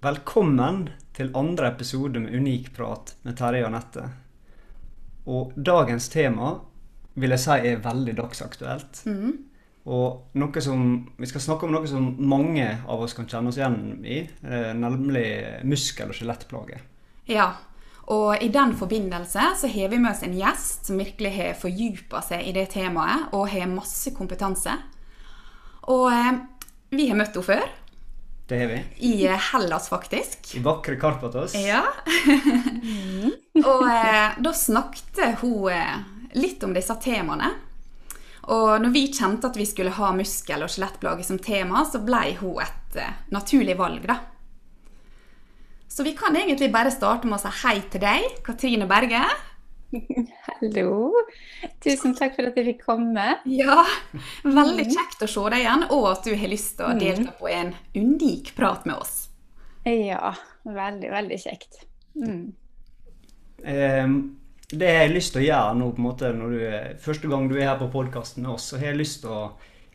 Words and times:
Velkommen 0.00 0.86
til 1.12 1.28
andre 1.36 1.74
episode 1.74 2.22
med 2.22 2.32
Unik 2.32 2.70
prat 2.72 3.10
med 3.20 3.34
Terje 3.36 3.60
og 3.60 3.66
Anette. 3.68 4.04
Og 5.28 5.50
dagens 5.60 6.06
tema 6.08 6.54
vil 7.20 7.34
jeg 7.34 7.42
si 7.42 7.56
er 7.68 7.82
veldig 7.84 8.14
dagsaktuelt. 8.16 9.02
Og 9.92 10.38
noe 10.40 10.62
som, 10.64 10.86
vi 11.20 11.28
skal 11.28 11.44
snakke 11.44 11.68
om 11.68 11.74
noe 11.76 11.90
som 11.90 12.06
mange 12.16 12.64
av 12.64 13.04
oss 13.04 13.12
kan 13.12 13.28
kjenne 13.28 13.52
oss 13.52 13.58
igjen 13.60 14.00
i, 14.00 14.22
eh, 14.24 14.72
nemlig 14.72 15.26
muskel- 15.68 16.08
og 16.08 16.16
skjelettplager. 16.16 16.80
Ja, 17.28 17.50
og 18.08 18.40
i 18.40 18.48
den 18.48 18.72
forbindelse 18.72 19.50
så 19.60 19.68
har 19.68 19.92
vi 19.92 19.98
med 19.98 20.14
oss 20.14 20.22
en 20.24 20.32
gjest 20.32 20.88
som 20.88 20.96
virkelig 20.96 21.34
har 21.36 21.60
fordypa 21.60 22.24
seg 22.24 22.48
i 22.48 22.56
det 22.56 22.70
temaet 22.70 23.34
og 23.34 23.50
har 23.52 23.68
masse 23.68 24.16
kompetanse. 24.16 24.80
Og 25.92 26.08
eh, 26.08 26.40
vi 26.90 27.10
har 27.12 27.20
møtt 27.20 27.36
henne 27.36 27.44
før, 27.52 27.68
Det 28.50 28.58
har 28.58 28.66
vi. 28.66 28.84
i 28.98 29.26
eh, 29.26 29.42
Hellas 29.52 29.88
faktisk. 29.88 30.56
I 30.56 30.58
vakre 30.58 30.96
Karpatos. 30.98 31.54
Ja. 31.54 31.84
og 33.70 33.84
eh, 33.86 34.40
da 34.42 34.52
snakket 34.52 35.20
hun 35.38 35.68
eh, 35.70 36.00
litt 36.34 36.64
om 36.66 36.74
disse 36.74 36.96
temaene. 36.98 37.52
Og 38.50 38.72
når 38.82 38.90
vi 38.90 39.04
kjente 39.14 39.46
at 39.46 39.54
vi 39.54 39.68
skulle 39.70 39.94
ha 39.94 40.10
muskel- 40.18 40.66
og 40.66 40.72
skjelettplager 40.74 41.28
som 41.28 41.38
tema, 41.38 41.84
så 41.86 42.02
ble 42.02 42.24
hun 42.40 42.58
et 42.64 42.98
eh, 42.98 43.22
naturlig 43.30 43.78
valg, 43.78 44.02
da. 44.10 44.18
Så 45.86 46.02
vi 46.02 46.16
kan 46.18 46.34
egentlig 46.34 46.72
bare 46.74 46.90
starte 46.90 47.30
med 47.30 47.38
å 47.38 47.44
si 47.44 47.54
hei 47.62 47.76
til 47.86 48.02
deg, 48.02 48.26
Katrine 48.42 48.90
Berge. 48.90 49.22
Hallo. 50.46 51.12
Tusen 51.82 52.14
takk 52.14 52.36
for 52.36 52.50
at 52.50 52.58
jeg 52.58 52.66
fikk 52.72 52.84
komme. 52.86 53.26
Ja, 53.50 53.82
Veldig 54.44 54.86
kjekt 54.92 55.24
å 55.24 55.30
se 55.30 55.46
deg 55.52 55.64
igjen, 55.64 55.86
og 55.90 56.06
at 56.12 56.26
du 56.26 56.34
har 56.38 56.52
lyst 56.52 56.76
til 56.78 56.86
å 56.86 56.96
delta 56.98 57.34
på 57.38 57.50
en 57.50 57.72
unik 57.96 58.52
prat 58.58 58.86
med 58.88 59.00
oss. 59.00 59.16
Ja, 59.88 60.34
veldig, 60.66 61.10
veldig 61.10 61.40
kjekt. 61.40 61.82
Mm. 62.14 62.52
Det 64.70 64.92
jeg 64.92 65.00
har 65.00 65.12
lyst 65.12 65.34
til 65.34 65.42
å 65.42 65.48
gjøre 65.48 65.74
nå, 65.80 65.90
på 65.96 66.02
en 66.02 66.06
måte, 66.06 66.30
når 66.36 66.54
du 66.54 66.62
er, 66.68 66.86
første 67.02 67.30
gang 67.32 67.48
du 67.50 67.56
er 67.58 67.72
her 67.72 67.80
på 67.80 67.90
podkasten 67.92 68.46
med 68.46 68.54
oss, 68.54 68.70
så 68.70 68.78
har 68.78 68.92
jeg 68.92 69.00
lyst 69.00 69.22
til 69.24 69.34
å 69.34 69.42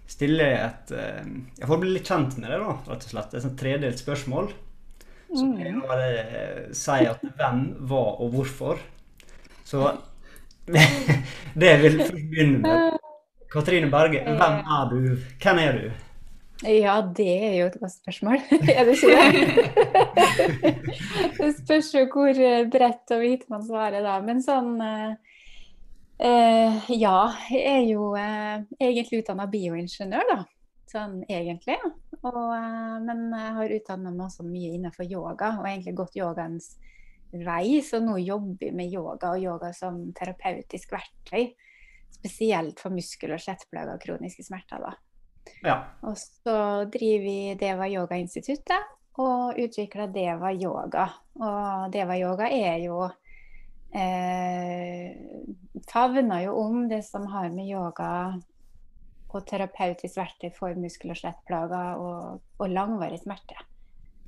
stille 0.06 0.46
et 0.54 0.92
Jeg 0.92 1.66
får 1.66 1.80
bli 1.82 1.96
litt 1.96 2.10
kjent 2.12 2.36
med 2.38 2.52
deg, 2.52 2.62
da, 2.62 2.76
rett 2.92 3.08
og 3.08 3.14
slett. 3.14 3.34
Et 3.34 3.46
sånt 3.46 3.58
tredelt 3.62 4.02
spørsmål. 4.02 4.52
Så 5.36 5.42
kan 5.42 5.64
jeg 5.64 5.80
bare 5.82 6.10
si 6.78 7.08
at 7.10 7.24
hvem, 7.40 7.64
hva 7.90 8.04
og 8.24 8.36
hvorfor. 8.36 8.84
Så 9.76 9.92
det 11.60 11.68
jeg 11.68 11.80
vil 11.82 11.98
begynne 12.32 12.60
med 12.64 13.00
Katrine 13.52 13.90
Berge, 13.92 14.22
hvem 14.24 14.60
er 14.76 14.90
du? 14.92 15.00
Hvem 15.44 15.60
er 15.60 15.80
du? 15.80 15.90
Ja, 16.64 16.96
det 17.18 17.34
er 17.44 17.58
jo 17.58 17.66
et 17.68 17.76
godt 17.82 17.94
spørsmål. 17.98 18.40
er 18.76 18.88
det 18.88 18.96
ikke 18.96 19.12
det? 19.12 20.74
det 21.38 21.50
spørs 21.58 21.92
jo 21.94 22.06
hvor 22.14 22.40
eh, 22.48 22.64
bredt 22.72 23.12
og 23.12 23.22
vidt 23.26 23.44
man 23.52 23.68
svarer 23.68 24.04
da. 24.06 24.16
Men 24.24 24.40
sånn 24.44 24.80
eh, 24.80 25.36
eh, 26.24 26.90
Ja, 26.96 27.20
jeg 27.52 27.68
er 27.76 27.84
jo 27.90 28.14
eh, 28.20 28.64
egentlig 28.80 29.26
utdanna 29.26 29.50
bioingeniør, 29.52 30.28
da. 30.32 30.40
Sånn 30.92 31.20
egentlig. 31.28 31.78
Og, 32.22 32.42
eh, 32.56 32.98
men 33.04 33.28
jeg 33.36 33.56
har 33.60 33.78
utdanna 33.82 34.16
meg 34.16 34.28
også 34.30 34.48
mye 34.48 34.72
innenfor 34.80 35.12
yoga, 35.12 35.58
og 35.60 35.68
egentlig 35.68 36.00
gått 36.00 36.16
yogaens 36.24 36.78
vei. 37.44 37.82
Så 37.84 38.00
nå 38.04 38.18
jobber 38.22 38.68
vi 38.68 38.72
med 38.76 38.94
yoga 38.94 39.34
og 39.36 39.44
yoga 39.44 39.72
som 39.76 40.00
terapeutisk 40.16 40.94
verktøy. 40.96 41.52
Spesielt 42.16 42.80
for 42.82 42.96
muskel- 42.96 43.36
og 43.36 43.42
skjelettplager 43.42 43.98
og 43.98 44.02
kroniske 44.06 44.46
smerter. 44.46 44.82
da. 44.82 44.96
Ja. 45.66 45.76
Og 46.02 46.18
så 46.18 46.86
driver 46.92 47.26
vi 47.26 47.38
Deva 47.60 47.88
Yoga 47.90 48.18
Instituttet 48.18 48.94
og 49.22 49.60
utvikler 49.62 50.12
Deva 50.14 50.52
Yoga. 50.54 51.06
Og 51.40 51.92
Deva 51.94 52.18
Yoga 52.18 52.50
er 52.50 52.80
jo 52.84 53.04
eh, 53.96 55.14
Favner 55.92 56.48
jo 56.48 56.58
om 56.60 56.88
det 56.90 57.04
som 57.06 57.28
har 57.32 57.52
med 57.54 57.70
yoga 57.70 58.12
og 59.36 59.44
terapeutisk 59.50 60.18
verktøy 60.18 60.52
for 60.56 60.78
muskel- 60.80 61.12
og 61.12 61.20
skjelettplager 61.20 62.02
og, 62.02 62.44
og 62.60 62.72
langvarig 62.72 63.20
smerte. 63.22 63.58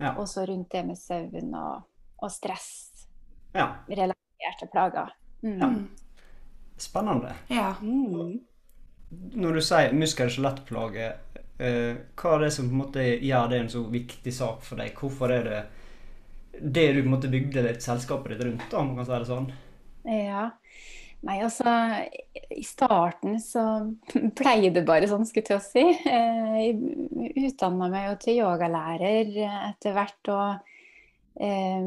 Ja. 0.01 0.13
Også 0.19 0.43
rundt 0.45 0.71
det 0.73 0.83
med 0.85 0.99
søvn 0.99 1.55
og, 1.57 1.87
og 2.21 2.31
stress, 2.31 2.96
ja. 3.57 3.67
relaterte 3.89 4.69
plager. 4.71 5.13
Mm. 5.43 5.57
Ja. 5.61 5.71
Spennende. 6.77 7.33
Ja. 7.53 7.71
Mm. 7.81 8.37
Når 9.37 9.57
du 9.57 9.61
sier 9.63 9.93
muskel- 9.95 10.27
og 10.29 10.35
skjelettplager, 10.35 11.15
eh, 11.59 11.95
hva 12.19 12.35
er 12.35 12.45
det 12.45 12.51
som 12.53 12.67
på 12.69 12.75
en 12.75 12.81
måte 12.83 13.05
gjør 13.23 13.49
det 13.53 13.59
en 13.63 13.69
så 13.71 13.83
viktig 13.89 14.33
sak 14.35 14.61
for 14.67 14.81
deg? 14.81 14.93
Hvorfor 14.97 15.31
er 15.33 15.47
det 15.47 15.63
det 16.59 16.87
du 16.93 17.01
på 17.03 17.05
en 17.07 17.13
måte 17.13 17.29
bygde 17.31 17.63
litt 17.65 17.85
selskapet 17.85 18.33
ditt 18.33 18.45
rundt, 18.47 18.63
da, 18.71 18.79
om 18.81 18.87
man 18.91 18.99
kan 19.01 19.05
si 19.09 19.17
det 19.17 19.29
sånn? 19.29 19.51
Ja. 20.07 20.45
Nei, 21.27 21.39
altså 21.41 21.71
I 22.53 22.63
starten 22.65 23.39
så 23.41 23.63
pleide 24.37 24.75
det 24.75 24.85
bare 24.85 25.09
sånn, 25.09 25.25
skulle 25.25 25.43
jeg 25.45 25.49
til 25.49 25.57
å 25.57 25.65
si. 25.65 25.85
Eh, 26.05 26.57
Jeg 26.57 27.51
utdanna 27.51 27.89
meg 27.93 28.09
jo 28.11 28.15
til 28.21 28.39
yogalærer 28.41 29.33
etter 29.71 29.95
hvert. 29.97 30.31
Og, 30.33 30.73
eh, 31.39 31.83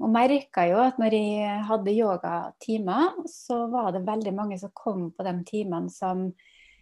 og 0.00 0.08
merka 0.14 0.66
jo 0.70 0.80
at 0.84 1.00
når 1.00 1.16
jeg 1.16 1.66
hadde 1.70 1.96
yogatimer, 1.96 3.20
så 3.30 3.64
var 3.72 3.92
det 3.94 4.06
veldig 4.06 4.34
mange 4.36 4.58
som 4.60 4.74
kom 4.74 5.10
på 5.14 5.26
de 5.26 5.36
timene 5.48 5.92
som 5.92 6.28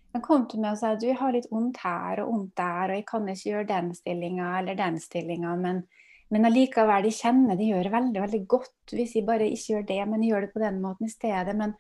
de 0.09 0.21
kom 0.25 0.47
til 0.49 0.62
meg 0.62 0.72
og 0.72 0.81
sa 0.81 0.94
du 0.97 1.04
jeg 1.10 1.19
har 1.21 1.34
litt 1.34 1.50
vondt 1.53 1.82
her 1.84 2.22
og 2.22 2.32
vondt 2.32 2.54
der, 2.56 2.91
og 2.91 2.97
jeg 2.97 3.06
kan 3.09 3.28
ikke 3.28 3.50
gjøre 3.50 3.71
den 3.71 3.91
stillinga 3.97 4.53
eller 4.60 4.78
den 4.78 5.00
stillinga, 5.03 5.56
men 5.60 5.82
men 6.28 6.44
allikevel, 6.44 7.06
de 7.06 7.12
kjenner 7.15 7.56
de 7.56 7.71
gjør 7.71 7.88
veldig 7.93 8.20
veldig 8.20 8.43
godt 8.53 8.93
hvis 8.97 9.15
de 9.16 9.25
bare 9.25 9.49
ikke 9.49 9.72
gjør 9.72 9.87
det, 9.88 10.03
men 10.10 10.20
de 10.20 10.31
gjør 10.31 10.44
det 10.44 10.53
på 10.53 10.60
den 10.62 10.81
måten 10.82 11.09
i 11.09 11.12
stedet. 11.12 11.55
Men, 11.56 11.72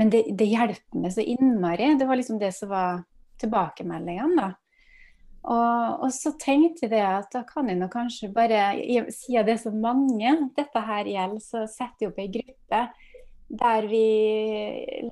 men 0.00 0.12
det, 0.12 0.24
det 0.38 0.48
hjelper 0.48 1.02
meg 1.02 1.12
så 1.12 1.24
innmari. 1.34 1.90
Det 2.00 2.08
var 2.08 2.20
liksom 2.20 2.40
det 2.40 2.54
som 2.56 2.72
var 2.72 3.02
tilbakemeldingene, 3.42 4.38
da. 4.38 4.48
Og, 5.42 6.02
og 6.06 6.10
så 6.14 6.34
tenkte 6.38 6.86
jeg 6.86 7.02
at 7.02 7.32
da 7.34 7.42
kan 7.48 7.66
jeg 7.70 7.80
nå 7.80 7.88
kanskje 7.90 8.30
bare, 8.34 8.76
siden 9.10 9.46
det 9.48 9.56
er 9.56 9.62
så 9.64 9.72
mange 9.74 10.36
dette 10.54 10.82
her 10.86 11.08
gjelder, 11.10 11.42
så 11.42 11.64
setter 11.70 12.06
jeg 12.06 12.12
opp 12.12 12.20
ei 12.22 12.28
gruppe 12.36 12.82
der 13.52 13.84
vi 13.84 14.06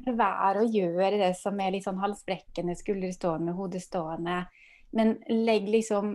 lar 0.06 0.16
være 0.16 0.62
å 0.62 0.68
gjøre 0.72 1.18
det 1.20 1.34
som 1.36 1.58
er 1.60 1.74
litt 1.74 1.84
sånn 1.84 2.00
halsbrekkende, 2.00 2.76
skulderstående, 2.78 3.52
hodestående, 3.52 4.38
men 4.96 5.18
legger 5.28 5.74
liksom 5.74 6.14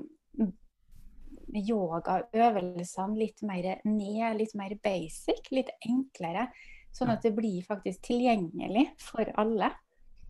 yogaøvelsene 1.55 3.19
litt 3.19 3.43
mer 3.45 3.67
ned, 3.85 4.39
litt 4.39 4.55
mer 4.57 4.73
basic, 4.83 5.51
litt 5.53 5.69
enklere. 5.85 6.49
Sånn 6.95 7.11
at 7.13 7.23
det 7.27 7.35
blir 7.35 7.61
faktisk 7.67 8.07
tilgjengelig 8.07 8.87
for 9.03 9.29
alle. 9.37 9.69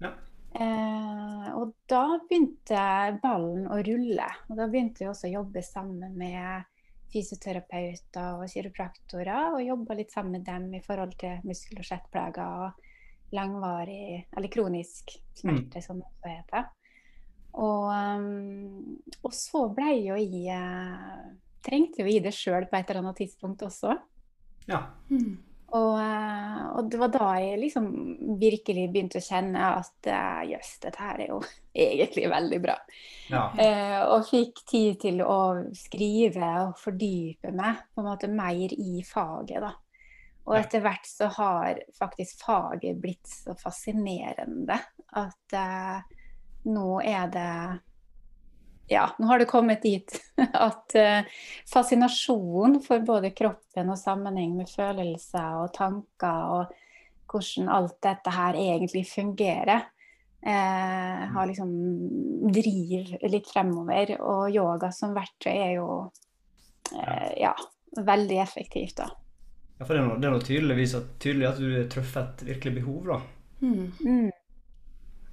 Ja. 0.01 0.11
Eh, 0.55 1.47
og 1.55 1.73
da 1.89 2.03
begynte 2.23 2.85
ballen 3.23 3.67
å 3.67 3.81
rulle. 3.83 4.29
Og 4.49 4.59
da 4.59 4.69
begynte 4.71 5.03
vi 5.03 5.09
også 5.11 5.27
å 5.27 5.35
jobbe 5.41 5.63
sammen 5.65 6.15
med 6.15 6.71
fysioterapeuter 7.11 8.39
og 8.39 8.49
kiropraktorer, 8.51 9.55
og 9.55 9.63
jobba 9.63 9.97
litt 9.99 10.13
sammen 10.15 10.39
med 10.39 10.47
dem 10.47 10.69
i 10.75 10.83
forhold 10.83 11.15
til 11.19 11.43
muskel- 11.47 11.79
og 11.79 11.87
skjettplager 11.87 12.65
og 12.65 13.35
langvarig, 13.35 14.25
eller 14.35 14.51
kronisk 14.51 15.15
smerte, 15.35 15.81
som 15.83 15.99
det 15.99 16.07
også 16.07 16.31
heter. 16.31 16.67
Og, 17.55 17.87
um, 17.87 18.97
og 19.23 19.33
så 19.35 19.63
ble 19.71 19.93
jo 20.03 20.19
jeg 20.19 20.51
uh, 20.51 21.33
Trengte 21.65 22.03
jo 22.03 22.11
i 22.11 22.19
det 22.21 22.33
sjøl 22.35 22.67
på 22.69 22.77
et 22.77 22.91
eller 22.91 23.01
annet 23.01 23.23
tidspunkt 23.23 23.63
også. 23.65 23.95
Ja. 24.69 24.83
Mm. 25.09 25.39
Og, 25.75 25.93
uh, 25.99 26.65
og 26.77 26.89
det 26.91 26.99
var 27.01 27.11
da 27.11 27.29
jeg 27.41 27.59
liksom 27.59 27.87
virkelig 28.39 28.85
begynte 28.93 29.19
å 29.19 29.25
kjenne 29.25 29.71
at 29.81 30.09
uh, 30.09 30.41
jøss, 30.47 30.75
dette 30.85 31.01
her 31.03 31.23
er 31.25 31.31
jo 31.33 31.39
egentlig 31.85 32.29
veldig 32.31 32.59
bra. 32.63 32.75
ja. 33.31 33.45
Eh, 33.59 34.01
og 34.05 34.27
fikk 34.29 34.61
tid 34.69 34.99
til 35.01 35.23
å 35.25 35.39
skrive 35.75 36.51
og 36.63 36.77
fordype 36.79 37.51
meg 37.55 37.81
på 37.91 38.03
en 38.03 38.07
måte 38.07 38.31
mer 38.31 38.71
i 38.71 39.01
faget, 39.05 39.59
da. 39.65 39.73
Og 40.45 40.59
etter 40.59 40.83
hvert 40.85 41.07
så 41.09 41.27
har 41.39 41.79
faktisk 41.97 42.43
faget 42.45 42.99
blitt 43.01 43.25
så 43.25 43.55
fascinerende 43.57 44.77
at 45.17 45.55
eh, 45.57 46.19
nå 46.69 46.89
er 47.01 47.31
det 47.33 47.55
Ja, 48.87 49.09
nå 49.17 49.27
har 49.27 49.39
det 49.39 49.49
kommet 49.49 49.81
dit 49.81 50.13
at 50.53 50.95
eh, 50.95 51.25
fascinasjon 51.73 52.79
for 52.85 53.05
både 53.05 53.33
kroppen 53.33 53.89
og 53.89 53.99
sammenheng 53.99 54.53
med 54.59 54.69
følelser 54.69 55.61
og 55.63 55.73
tanker 55.73 56.51
og 56.59 56.81
hvordan 57.31 57.71
alt 57.73 57.97
dette 58.05 58.31
her 58.31 58.57
egentlig 58.59 59.01
fungerer, 59.09 59.87
eh, 60.45 61.23
har 61.33 61.47
liksom 61.49 61.71
driv 62.53 63.15
litt 63.25 63.49
fremover. 63.49 64.15
Og 64.21 64.53
yoga 64.53 64.91
som 64.93 65.15
verktøy 65.17 65.51
er 65.51 65.71
jo 65.79 65.89
eh, 66.93 67.31
ja, 67.41 67.55
veldig 67.97 68.39
effektivt, 68.43 69.01
da. 69.01 69.09
ja 69.79 69.87
for 69.87 69.95
det 69.95 70.03
er, 70.03 70.07
noe, 70.07 70.21
det 70.21 70.29
er 70.29 70.37
noe 70.37 70.45
tydeligvis 70.45 70.95
at, 71.01 71.11
tydelig 71.25 71.49
at 71.49 71.61
du 71.61 71.67
har 71.73 71.89
truffet 71.91 72.45
et 72.45 72.47
virkelig 72.53 72.77
behov, 72.79 73.09
da. 73.09 73.19
Mm. 73.65 73.91
Mm. 74.05 74.31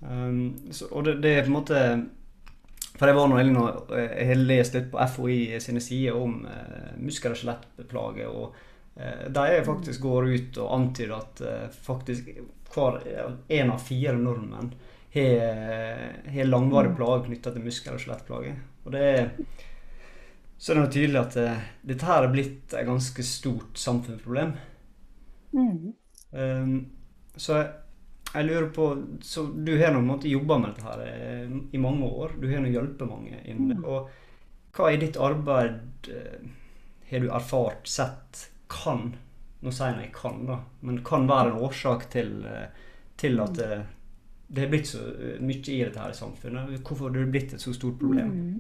Um, 0.02 0.43
så, 0.72 0.88
og 0.90 1.05
det, 1.06 1.20
det 1.22 1.37
er 1.37 1.44
på 1.44 1.52
en 1.52 1.58
måte 1.60 1.84
For 2.99 3.09
jeg 3.09 3.17
var 3.17 3.31
nå 3.31 3.39
heldig 3.41 3.61
og 3.62 3.94
eh, 3.97 4.11
jeg 4.11 4.29
har 4.31 4.43
lest 4.43 4.77
litt 4.77 4.91
på 4.93 5.00
FHI 5.15 5.39
sine 5.65 5.83
sider 5.83 6.19
om 6.19 6.43
eh, 6.47 6.93
muskel- 7.00 7.35
og 7.35 7.41
skjelettplager. 7.41 8.29
og 8.29 8.56
eh, 8.97 9.29
De 9.33 9.65
faktisk 9.67 10.05
går 10.05 10.31
ut 10.33 10.62
og 10.62 10.75
antyder 10.79 11.17
at 11.19 11.44
eh, 11.47 11.69
faktisk 11.89 12.33
hver 12.73 13.03
en 13.53 13.71
av 13.75 13.83
fire 13.85 14.17
nordmenn 14.17 14.73
har 15.12 16.23
har 16.33 16.47
langvarig 16.49 16.94
plage 16.97 17.27
knytta 17.27 17.50
til 17.53 17.65
muskel- 17.67 17.99
og 17.99 18.00
skjelettplager. 18.00 18.55
Og 18.87 18.94
det 18.94 19.03
er 19.11 19.27
så 20.62 20.73
er 20.73 20.79
det 20.79 20.93
tydelig 20.94 21.19
at 21.19 21.37
eh, 21.43 21.62
dette 21.91 22.06
her 22.06 22.23
er 22.23 22.31
blitt 22.31 22.75
et 22.79 22.87
ganske 22.87 23.23
stort 23.27 23.81
samfunnsproblem. 23.83 24.53
Mm. 25.59 25.89
Um, 26.31 26.77
så 27.35 27.56
jeg, 27.56 27.73
jeg 28.32 28.46
lurer 28.49 28.69
på 28.73 28.87
Så 29.20 29.44
du 29.52 29.73
har 29.79 29.93
nå 29.94 30.19
jobba 30.25 30.58
med 30.58 30.73
dette 30.73 30.87
her 30.87 31.05
eh, 31.06 31.56
i 31.73 31.81
mange 31.81 32.08
år. 32.08 32.37
Du 32.40 32.49
har 32.50 32.62
nå 32.64 32.73
hjulpet 32.73 33.08
mange 33.08 33.40
inn. 33.44 33.73
Mm. 33.73 33.84
Og 33.84 34.08
hva 34.76 34.93
i 34.93 35.00
ditt 35.00 35.19
arbeid 35.20 36.08
eh, 36.08 36.46
har 37.11 37.20
du 37.20 37.29
erfart, 37.29 37.88
sett, 37.88 38.49
kan 38.73 39.12
Nå 39.62 39.70
sier 39.70 39.94
jeg 39.94 40.08
kan, 40.11 40.40
da, 40.49 40.56
men 40.82 40.96
kan 41.06 41.29
være 41.31 41.52
en 41.52 41.61
årsak 41.62 42.08
til, 42.11 42.32
eh, 42.50 42.81
til 43.20 43.38
at 43.38 43.52
det, 43.55 43.76
det 44.50 44.64
har 44.64 44.73
blitt 44.73 44.88
så 44.90 45.05
mye 45.38 45.61
i 45.70 45.76
dette 45.84 46.00
her 46.02 46.11
i 46.11 46.19
samfunnet? 46.19 46.73
Hvorfor 46.81 47.06
har 47.06 47.14
det 47.14 47.29
blitt 47.31 47.55
et 47.55 47.62
så 47.62 47.70
stort 47.76 48.00
problem? 48.00 48.32
Mm. 48.32 48.56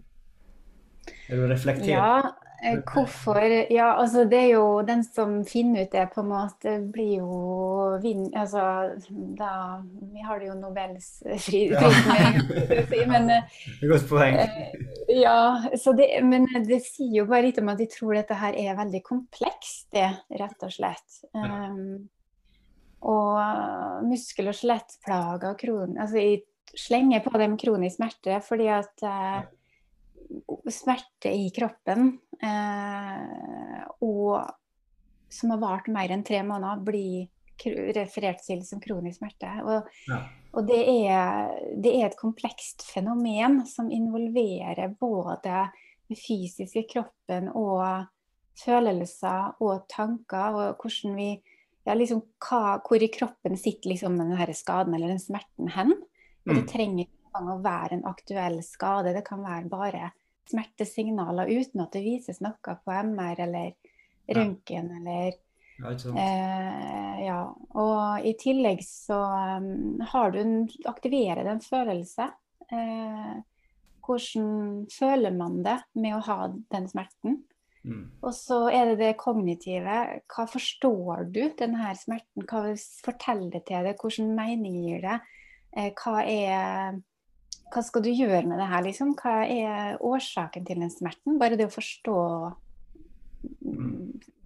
Er 1.26 1.42
du 1.42 1.48
reflektert? 1.50 1.90
Ja, 1.90 2.30
hvorfor 2.62 3.42
Ja, 3.72 3.88
altså 3.98 4.24
det 4.30 4.38
er 4.38 4.50
jo 4.54 4.66
den 4.86 5.02
som 5.04 5.40
finner 5.48 5.86
ut 5.86 5.92
det, 5.94 6.04
på 6.14 6.22
en 6.22 6.28
måte, 6.30 6.74
blir 6.94 7.18
jo 7.18 7.98
vinn... 8.02 8.28
Altså, 8.38 8.62
da 9.38 9.80
Vi 10.12 10.22
har 10.22 10.38
det 10.38 10.50
jo 10.50 10.54
Nobels 10.60 11.08
fri, 11.42 11.64
Ja. 11.72 11.90
fri 12.90 13.02
men 13.10 13.30
eh, 13.34 13.58
godt 13.90 14.06
poeng. 14.10 14.38
ja, 15.10 15.36
så 15.78 15.94
det, 15.98 16.08
men 16.24 16.46
det 16.68 16.82
sier 16.86 17.22
jo 17.22 17.26
bare 17.30 17.48
litt 17.48 17.58
om 17.62 17.72
at 17.72 17.82
de 17.82 17.88
tror 17.90 18.14
dette 18.18 18.38
her 18.38 18.56
er 18.58 18.78
veldig 18.78 19.02
komplekst, 19.06 19.88
det, 19.96 20.08
rett 20.38 20.66
og 20.66 20.72
slett. 20.72 21.22
Um, 21.34 22.08
og 23.02 24.06
muskel- 24.06 24.52
og 24.52 24.56
skjelettplager 24.58 25.58
kron... 25.58 25.98
Altså, 25.98 26.22
jeg 26.22 26.44
slenger 26.78 27.20
på 27.24 27.34
dem 27.36 27.58
kronisk 27.60 27.98
smerte 27.98 28.38
fordi 28.46 28.70
at 28.72 29.02
eh, 29.04 29.42
smerte 30.72 31.30
i 31.34 31.50
kroppen 31.54 32.18
eh, 32.42 33.82
og 34.00 34.42
som 35.32 35.52
har 35.54 35.60
vart 35.62 35.88
mer 35.92 36.12
enn 36.12 36.24
tre 36.26 36.42
måneder, 36.44 36.82
blir 36.84 37.28
referert 37.96 38.42
til 38.44 38.64
som 38.66 38.80
kronisk 38.82 39.20
smerte. 39.20 39.50
Og, 39.64 39.86
Ja. 40.08 40.18
og 40.52 40.66
det, 40.66 40.80
er, 41.08 41.52
det 41.80 41.92
er 41.94 42.06
et 42.08 42.18
komplekst 42.18 42.82
fenomen 42.84 43.62
som 43.66 43.90
involverer 43.90 44.92
både 45.00 45.38
den 46.08 46.18
fysiske 46.18 46.84
kroppen 46.90 47.48
og 47.54 48.08
følelser 48.58 49.54
og 49.62 49.86
tanker, 49.88 50.52
og 50.52 50.82
hvordan 50.82 51.16
vi 51.16 51.30
ja, 51.84 51.94
liksom, 51.98 52.20
hva, 52.38 52.78
Hvor 52.78 53.02
i 53.02 53.08
kroppen 53.10 53.56
sitter 53.58 53.90
liksom 53.90 54.14
denne 54.18 54.54
skaden 54.54 54.94
eller 54.94 55.08
den 55.08 55.18
smerten 55.18 55.68
hen. 55.74 55.92
Og 56.46 56.54
det 56.54 56.62
Mm. 56.62 56.68
trenger 56.68 57.06
ikke 57.06 57.40
å 57.42 57.62
være 57.62 57.92
en 57.96 58.04
aktuell 58.06 58.62
skade, 58.62 59.14
det 59.14 59.24
kan 59.24 59.42
være 59.42 59.68
bare 59.68 60.12
smertesignaler 60.50 61.50
uten 61.52 61.84
at 61.84 61.94
det 61.94 62.04
vises 62.04 62.42
noe 62.44 62.76
på 62.84 62.98
MR 63.12 63.44
eller 63.46 63.72
røntgen 64.32 64.90
eller 65.00 65.38
Ja, 65.82 65.92
eh, 65.92 67.24
Ja. 67.26 67.40
Og 67.74 68.26
i 68.26 68.34
tillegg 68.38 68.82
så 68.84 69.18
um, 69.58 70.00
har 70.12 70.30
du 70.30 70.38
en 70.40 70.68
aktiverer 70.86 71.42
det 71.44 71.54
en 71.56 71.64
følelse. 71.64 72.28
Eh, 72.70 73.32
hvordan 74.02 74.86
føler 74.92 75.34
man 75.34 75.62
det 75.62 75.78
med 75.94 76.16
å 76.16 76.24
ha 76.26 76.38
den 76.74 76.88
smerten? 76.90 77.40
Mm. 77.82 78.04
Og 78.22 78.34
så 78.34 78.68
er 78.70 78.92
det 78.92 78.98
det 79.00 79.12
kognitive. 79.18 79.98
Hva 80.30 80.46
forstår 80.50 81.24
du 81.34 81.42
denne 81.58 81.94
smerten? 81.98 82.46
Hva 82.46 82.76
forteller 83.02 83.50
det 83.56 83.64
til 83.66 83.88
deg? 83.88 83.98
Hvilken 83.98 84.34
mening 84.38 84.78
gir 84.84 85.02
det? 85.02 85.18
Eh, 85.74 85.90
Hva 85.98 86.22
er 86.22 87.00
hva 87.72 87.82
skal 87.84 88.04
du 88.04 88.10
gjøre 88.12 88.44
med 88.48 88.60
det 88.60 88.68
her, 88.68 88.84
liksom? 88.84 89.14
Hva 89.18 89.42
er 89.48 90.02
årsaken 90.04 90.66
til 90.68 90.82
den 90.84 90.92
smerten? 90.92 91.38
Bare 91.40 91.58
det 91.58 91.68
å 91.68 91.72
forstå 91.72 92.18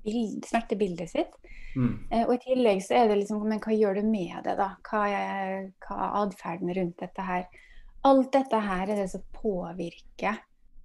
bild, 0.06 0.46
smertebildet 0.46 1.12
sitt. 1.12 1.36
Mm. 1.76 1.94
Eh, 2.10 2.24
og 2.24 2.36
i 2.36 2.42
tillegg 2.44 2.80
så 2.84 2.96
er 2.96 3.10
det 3.10 3.18
liksom 3.20 3.42
Men 3.44 3.60
hva 3.60 3.74
gjør 3.76 3.98
du 3.98 4.06
med 4.08 4.38
det, 4.46 4.54
da? 4.56 4.70
Hva 4.88 5.02
er, 5.12 5.56
hva 5.84 5.96
er 6.06 6.14
atferden 6.22 6.72
rundt 6.78 7.02
dette 7.02 7.26
her? 7.26 7.48
Alt 8.06 8.30
dette 8.36 8.60
her 8.62 8.86
er 8.86 9.02
det 9.02 9.08
som 9.12 9.24
påvirker 9.34 10.38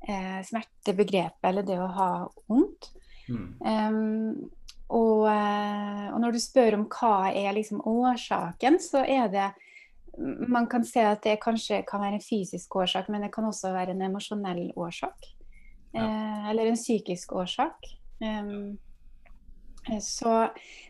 eh, 0.07 0.39
smertebegrepet, 0.47 1.43
eller 1.47 1.67
det 1.67 1.77
å 1.79 1.91
ha 1.95 2.11
vondt. 2.49 2.89
Mm. 3.31 3.45
Um, 3.61 4.49
og, 4.91 5.27
eh, 5.31 6.07
og 6.11 6.17
når 6.19 6.35
du 6.35 6.41
spør 6.43 6.79
om 6.79 6.88
hva 6.91 7.29
er 7.29 7.53
liksom 7.55 7.83
årsaken, 7.88 8.79
så 8.83 9.05
er 9.05 9.29
det 9.31 9.51
Man 10.19 10.67
kan 10.67 10.83
se 10.85 11.03
at 11.07 11.23
det 11.23 11.39
kanskje 11.43 11.83
kan 11.87 12.03
være 12.03 12.19
en 12.19 12.25
fysisk 12.25 12.75
årsak, 12.75 13.07
men 13.09 13.23
det 13.23 13.31
kan 13.33 13.47
også 13.47 13.71
være 13.73 13.95
en 13.95 14.05
emosjonell 14.09 14.71
årsak. 14.75 15.27
Eh, 15.93 16.49
eller 16.49 16.71
en 16.71 16.79
psykisk 16.79 17.33
årsak. 17.39 17.87
Eh, 18.21 19.99
så, 20.01 20.33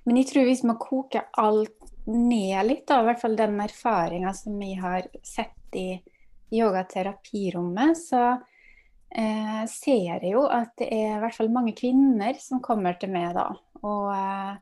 men 0.04 0.20
jeg 0.20 0.32
tror 0.32 0.48
hvis 0.50 0.64
man 0.68 0.80
koker 0.82 1.30
alt 1.40 1.78
ned 2.10 2.66
litt, 2.68 2.88
da, 2.90 3.02
i 3.02 3.10
hvert 3.10 3.22
fall 3.22 3.38
den 3.40 3.60
erfaringa 3.64 4.34
som 4.36 4.58
vi 4.60 4.74
har 4.80 5.08
sett 5.24 5.78
i 5.78 6.02
yogaterapirommet, 6.52 7.96
så 7.98 8.24
eh, 9.16 9.64
ser 9.72 10.02
jeg 10.10 10.34
jo 10.34 10.44
at 10.52 10.74
det 10.82 10.90
er 10.92 11.16
i 11.16 11.22
hvert 11.24 11.38
fall 11.38 11.54
mange 11.54 11.76
kvinner 11.78 12.36
som 12.42 12.64
kommer 12.64 12.98
til 13.00 13.14
meg 13.14 13.36
da. 13.38 13.48
Og, 13.82 14.10
eh, 14.12 14.60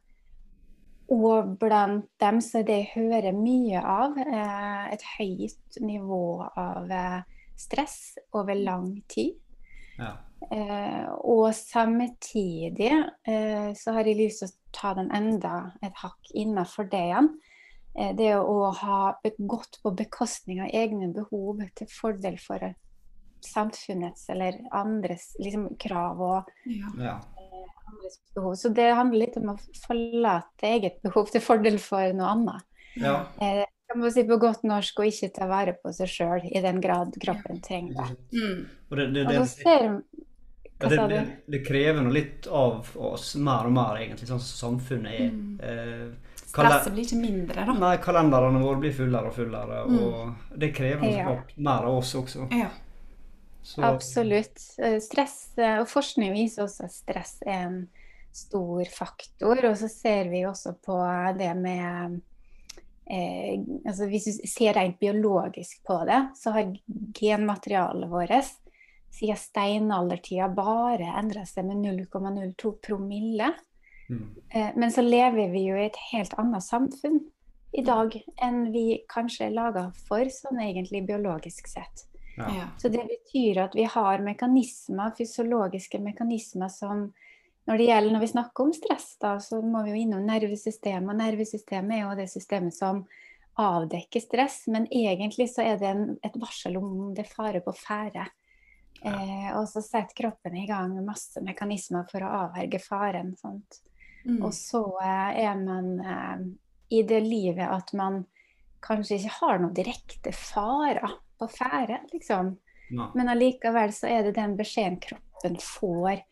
og 1.09 1.56
blant 1.61 2.07
dem 2.21 2.39
så 2.44 2.61
er 2.61 2.67
det 2.67 2.77
jeg 2.79 2.91
hører 2.94 3.38
mye 3.38 3.81
av, 3.81 4.17
eh, 4.21 4.89
et 4.94 5.06
høyt 5.17 5.79
nivå 5.81 6.23
av 6.57 6.91
eh, 6.91 7.21
stress 7.59 8.17
over 8.38 8.56
lang 8.56 8.91
tid. 9.09 9.38
Ja. 10.00 10.15
Eh, 10.51 11.07
og 11.27 11.50
samtidig 11.56 12.91
eh, 13.27 13.71
så 13.75 13.94
har 13.95 14.07
jeg 14.07 14.19
lyst 14.21 14.44
til 14.44 14.51
å 14.51 14.57
ta 14.75 14.94
den 14.97 15.09
enda 15.15 15.73
et 15.83 15.97
hakk 16.00 16.31
innafor 16.31 16.88
det 16.91 17.01
igjen. 17.09 17.33
Eh, 17.97 18.13
det 18.15 18.31
å 18.38 18.69
ha 18.79 19.00
gått 19.38 19.81
på 19.83 19.91
bekostning 19.97 20.62
av 20.63 20.71
egne 20.71 21.12
behov 21.15 21.65
til 21.75 21.89
fordel 21.91 22.39
for 22.41 22.69
samfunnets 23.45 24.29
eller 24.29 24.62
andres 24.75 25.34
liksom, 25.39 25.72
krav 25.79 26.22
og 26.22 26.55
Ja. 27.00 27.17
Behov. 28.36 28.55
Så 28.55 28.69
det 28.75 28.88
handler 28.96 29.25
litt 29.25 29.38
om 29.38 29.51
å 29.53 29.58
forlate 29.88 30.67
eget 30.75 31.01
behov 31.05 31.31
til 31.34 31.41
fordel 31.41 31.79
for 31.79 32.13
noe 32.13 32.31
annet. 32.36 32.65
ja. 32.96 33.25
Eh, 33.41 33.65
kan 33.89 34.00
man 34.00 34.12
si 34.13 34.22
på 34.22 34.38
godt 34.38 34.62
norsk 34.69 35.00
å 35.01 35.05
ikke 35.10 35.31
ta 35.34 35.48
vare 35.50 35.74
på 35.74 35.89
seg 35.98 36.10
sjøl 36.12 36.43
i 36.46 36.62
den 36.62 36.77
grad 36.81 37.15
kroppen 37.22 37.58
trenger. 37.65 38.12
Mm. 38.29 38.67
Det, 38.89 39.05
det, 39.15 39.24
det, 39.25 39.38
ja, 40.79 41.08
det, 41.10 41.24
det, 41.50 41.62
krever 41.65 42.03
noe 42.05 42.13
litt 42.13 42.46
av 42.48 42.86
oss, 42.96 43.31
mer 43.36 43.65
og 43.65 43.74
mer, 43.74 43.98
egentlig, 44.03 44.29
sånn 44.29 44.39
som 44.39 44.77
samfunnet 44.77 45.15
er. 45.15 45.31
Mm. 45.34 45.55
Eh, 45.60 46.36
Stresset 46.50 46.93
blir 46.93 47.05
ikke 47.05 47.19
mindre, 47.22 47.65
da. 47.65 47.75
Nei, 47.81 47.96
kalenderne 48.01 48.62
våre 48.62 48.79
blir 48.86 48.93
fullere 48.93 49.29
og 49.29 49.36
fullere, 49.36 49.81
Mm. 49.86 49.98
og 50.05 50.60
det 50.62 50.72
krever 50.75 51.10
Ja. 51.10 51.36
mer 51.58 51.89
av 51.89 51.98
oss 51.98 52.13
også. 52.15 52.48
Ja. 52.51 52.69
Så, 53.62 53.82
Absolutt. 53.84 54.62
Eh, 54.78 54.98
Stress, 55.04 55.58
eh, 55.58 55.80
og 55.82 55.89
forskning 55.92 56.34
viser 56.34 56.66
også 56.66 56.88
at 56.88 56.96
stress 56.96 57.36
er 57.46 57.66
en 57.68 57.80
stor 58.36 58.88
faktor. 58.94 59.62
Og 59.70 59.78
så 59.78 59.89
ser 59.92 60.32
vi 60.32 60.46
også 60.48 60.75
på 60.86 60.98
det 61.38 61.51
med 61.60 62.20
eh, 63.10 63.60
altså 63.86 64.08
Hvis 64.10 64.30
du 64.30 64.48
ser 64.48 64.78
rent 64.78 65.00
biologisk 65.00 65.84
på 65.88 66.01
det, 66.10 66.22
så 66.39 66.56
har 66.56 66.74
genmaterialet 67.20 68.10
vårt 68.10 68.51
siden 69.10 69.39
steinaldertida 69.42 70.50
bare 70.54 71.16
endra 71.18 71.46
seg 71.50 71.66
med 71.70 71.82
0,02 71.82 72.75
promille. 72.86 73.54
mm, 74.10 74.28
Eh, 74.50 74.70
men 74.75 74.92
så 74.92 75.01
lever 75.01 75.51
vi 75.51 75.66
jo 75.68 75.75
i 75.78 75.86
et 75.86 75.98
helt 76.12 76.34
annet 76.42 76.66
samfunn 76.66 77.20
i 77.78 77.84
dag 77.86 78.16
enn 78.42 78.72
vi 78.74 79.04
kanskje 79.10 79.46
er 79.46 79.54
laga 79.54 79.84
for, 80.08 80.25
sånn 80.34 80.62
egentlig 80.63 81.04
biologisk 81.06 81.70
sett. 81.70 82.09
Ja. 82.39 82.67
Så 82.79 82.91
det 82.93 83.03
betyr 83.10 83.63
at 83.65 83.75
vi 83.75 83.84
har 83.89 84.24
mekanismer, 84.24 85.12
fysiologiske 85.17 86.00
mekanismer 86.03 86.72
som 86.74 87.10
når 87.69 87.77
det 87.77 87.86
gjelder 87.86 88.13
når 88.15 88.24
vi 88.24 88.31
snakker 88.31 88.65
om 88.65 88.72
stress, 88.74 89.10
da, 89.22 89.36
så 89.43 89.60
må 89.62 89.84
vi 89.86 89.91
jo 89.91 90.00
innom 90.01 90.24
nervesystemet. 90.25 91.12
Og 91.12 91.19
nervesystemet 91.19 92.00
er 92.00 92.01
jo 92.01 92.15
det 92.17 92.25
systemet 92.31 92.74
som 92.74 93.03
avdekker 93.60 94.24
stress, 94.24 94.63
men 94.74 94.88
egentlig 94.88 95.50
så 95.51 95.67
er 95.67 95.77
det 95.77 95.91
en, 95.91 96.05
et 96.25 96.38
varsel 96.39 96.79
om 96.79 97.12
det 97.13 97.27
er 97.27 97.29
fare 97.29 97.62
på 97.62 97.75
ferde. 97.77 98.25
Eh, 99.05 99.51
og 99.53 99.67
så 99.69 99.84
setter 99.86 100.17
kroppen 100.17 100.58
i 100.60 100.65
gang 100.67 100.98
masse 101.05 101.43
mekanismer 101.46 102.08
for 102.10 102.25
å 102.25 102.31
avverge 102.46 102.81
faren. 102.81 103.36
Mm. 104.25 104.41
Og 104.41 104.50
så 104.55 104.81
eh, 105.03 105.43
er 105.46 105.62
man 105.62 105.93
eh, 106.01 106.43
i 106.98 107.03
det 107.08 107.22
livet 107.27 107.69
at 107.69 107.93
man 107.93 108.24
kanskje 108.84 109.19
ikke 109.19 109.38
har 109.43 109.62
noen 109.62 109.75
direkte 109.77 110.34
farer 110.36 111.19
på 111.39 111.48
ferde, 111.51 112.01
liksom. 112.13 112.53
Ja. 112.89 113.12
Men 113.15 113.29
allikevel 113.29 113.93
så 113.93 114.10
er 114.10 114.25
det 114.25 114.38
den 114.38 114.55
beskjeden 114.58 114.98
kroppen 115.01 115.58
får. 115.62 116.24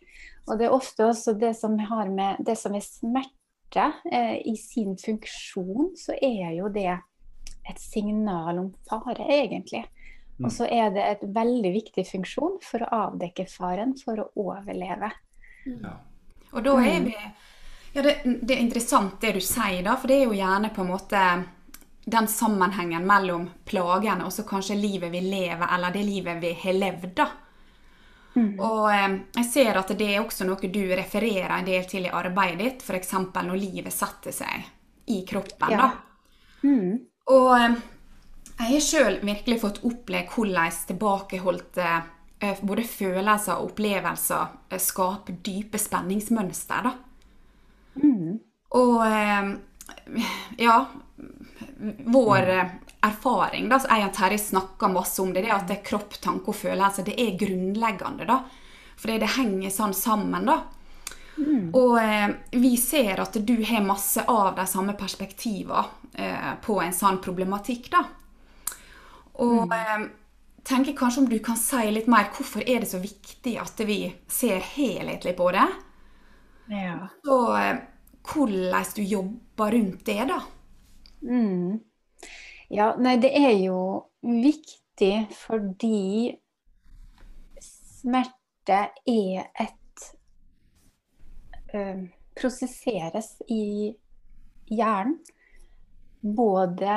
Og 0.47 0.59
det 0.59 0.67
er 0.67 0.75
ofte 0.75 1.05
også 1.05 1.35
det 1.37 1.53
som 1.59 1.75
har 1.79 2.09
med 2.09 2.39
det 2.45 2.55
som 2.59 2.75
er 2.75 2.85
smerte 2.85 3.89
eh, 4.11 4.37
i 4.47 4.55
sin 4.59 4.95
funksjon, 4.97 5.93
så 5.99 6.15
er 6.17 6.55
jo 6.57 6.71
det 6.73 6.89
et 7.67 7.79
signal 7.83 8.61
om 8.61 8.71
fare, 8.87 9.27
egentlig. 9.27 9.83
Og 10.37 10.51
så 10.53 10.67
er 10.69 10.91
det 10.93 11.03
et 11.03 11.23
veldig 11.33 11.71
viktig 11.73 12.05
funksjon 12.07 12.59
for 12.63 12.85
å 12.85 12.89
avdekke 13.07 13.47
faren, 13.49 13.95
for 13.97 14.21
å 14.21 14.27
overleve. 14.37 15.09
Ja. 15.65 15.95
Og 16.53 16.63
da 16.63 16.77
er 16.79 17.05
vi 17.09 17.15
Ja, 17.95 18.03
det, 18.05 18.19
det 18.23 18.53
er 18.53 18.61
interessant 18.61 19.17
det 19.23 19.33
du 19.39 19.41
sier, 19.41 19.81
da, 19.83 19.95
for 19.97 20.11
det 20.11 20.19
er 20.19 20.27
jo 20.27 20.37
gjerne 20.37 20.69
på 20.75 20.83
en 20.83 20.91
måte 20.91 21.21
den 22.07 22.27
sammenhengen 22.27 23.03
mellom 23.03 23.49
plagene 23.67 24.23
og 24.23 24.31
så 24.31 24.45
kanskje 24.47 24.77
livet 24.79 25.11
vi 25.11 25.19
lever, 25.25 25.67
eller 25.75 25.91
det 25.91 26.05
livet 26.07 26.39
vi 26.39 26.53
har 26.61 26.77
levd, 26.77 27.11
da. 27.17 27.27
Og 28.37 28.87
eh, 28.93 29.13
jeg 29.39 29.47
ser 29.49 29.79
at 29.79 29.91
det 29.97 30.07
er 30.13 30.21
også 30.21 30.45
noe 30.47 30.69
du 30.71 30.81
refererer 30.95 31.51
en 31.57 31.67
del 31.67 31.85
til 31.89 32.07
i 32.07 32.13
arbeidet 32.13 32.59
ditt, 32.61 32.83
f.eks. 32.85 33.13
når 33.33 33.57
livet 33.59 33.93
setter 33.93 34.35
seg 34.35 34.67
i 35.13 35.23
kroppen. 35.27 35.73
Ja. 35.73 35.87
da. 35.87 36.67
Mm. 36.67 36.93
Og 37.33 37.49
eh, 37.57 37.77
jeg 38.57 38.69
har 38.71 38.85
sjøl 38.85 39.19
virkelig 39.25 39.59
fått 39.63 39.81
oppleve 39.87 40.31
hvordan 40.33 40.77
tilbakeholdte 40.91 41.87
eh, 42.39 42.61
både 42.61 42.85
følelser 42.87 43.57
og 43.57 43.71
opplevelser 43.73 44.79
skaper 44.79 45.41
dype 45.43 45.81
spenningsmønster. 45.81 46.87
da. 46.87 46.95
Mm. 47.97 48.37
Og 48.77 49.01
ja 50.67 50.73
Vår 52.05 52.49
eh, 52.49 52.71
erfaring, 53.07 53.69
da, 53.69 53.79
så 53.79 53.91
jeg 53.93 54.07
og 54.07 54.15
Terje 54.17 54.39
snakker 54.41 54.93
masse 54.93 55.21
om 55.21 55.33
det, 55.33 55.43
det 55.45 55.53
at 55.53 55.67
det 55.69 55.79
er 55.79 55.85
kropp, 55.85 56.17
tanke 56.21 56.53
og 56.53 56.57
følelse 56.57 57.05
det 57.07 57.17
er 57.21 57.37
grunnleggende. 57.39 58.27
da. 58.29 58.41
Fordi 58.97 59.19
det 59.21 59.35
henger 59.37 59.73
sånn 59.73 59.93
sammen. 59.93 60.49
da. 60.49 60.61
Og 61.77 61.97
eh, 62.01 62.29
vi 62.57 62.77
ser 62.81 63.21
at 63.21 63.37
du 63.45 63.55
har 63.65 63.85
masse 63.85 64.23
av 64.27 64.55
de 64.57 64.65
samme 64.67 64.95
perspektivene 64.97 65.85
eh, 66.13 66.53
på 66.63 66.79
en 66.81 66.95
sånn 66.95 67.21
problematikk. 67.21 67.91
da. 67.93 68.03
Og 69.45 69.73
eh, 69.73 70.07
tenker 70.67 70.97
kanskje 70.97 71.21
om 71.21 71.29
du 71.29 71.37
kan 71.43 71.59
si 71.59 71.83
litt 71.93 72.09
mer 72.11 72.31
hvorfor 72.33 72.65
er 72.65 72.81
det 72.81 72.89
så 72.89 73.01
viktig 73.01 73.57
at 73.61 73.85
vi 73.85 74.01
ser 74.27 74.63
helhetlig 74.73 75.35
på 75.37 75.51
det? 75.55 75.67
Ja. 76.73 76.97
Og 77.29 77.53
eh, 77.59 77.83
hvordan 78.27 78.93
du 78.95 79.03
jobber 79.03 79.71
rundt 79.77 80.05
det, 80.09 80.23
da. 80.33 80.41
Mm. 81.21 81.79
Ja, 82.69 82.91
nei, 82.99 83.15
det 83.21 83.31
er 83.37 83.53
jo 83.61 83.79
viktig 84.21 85.27
fordi 85.37 86.35
smerte 87.41 88.81
er 89.07 89.47
et 89.63 90.07
eh, 91.73 92.05
Prosesseres 92.37 93.31
i 93.49 93.95
hjernen. 94.69 95.17
Både 96.21 96.93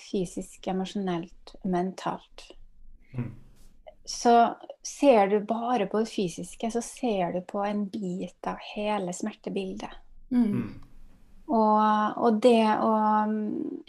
fysisk, 0.00 0.66
emosjonelt 0.66 1.54
mentalt. 1.68 2.46
Mm. 3.12 3.28
Så 4.04 4.32
ser 4.82 5.28
du 5.28 5.36
bare 5.46 5.86
på 5.86 6.00
det 6.02 6.10
fysiske, 6.10 6.70
så 6.72 6.82
ser 6.82 7.36
du 7.36 7.40
på 7.46 7.62
en 7.64 7.84
bit 7.92 8.48
av 8.48 8.58
hele 8.72 9.12
smertebildet. 9.14 9.92
Mm. 10.32 10.72
Mm. 11.52 11.58
Og, 11.58 12.18
og 12.24 12.38
det 12.44 12.64
å 12.80 12.92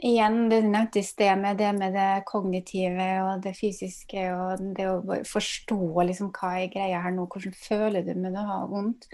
Igjen, 0.03 0.50
det 0.51 0.58
du 0.65 0.67
nevnte 0.67 1.00
i 1.00 1.05
sted 1.08 1.32
med 1.39 1.62
det 1.62 1.70
med 1.77 1.93
det 1.96 2.25
kognitive 2.27 3.05
og 3.24 3.43
det 3.46 3.53
fysiske 3.55 4.25
og 4.36 4.63
det 4.75 4.88
å 4.89 5.22
forstå 5.29 6.03
liksom 6.10 6.34
hva 6.36 6.58
er 6.60 6.74
greia 6.74 7.00
her 7.05 7.13
nå, 7.15 7.24
hvordan 7.32 7.55
føler 7.55 8.03
du 8.03 8.12
med 8.17 8.36
det 8.36 8.41
å 8.41 8.50
ha 8.50 8.58
vondt? 8.67 9.08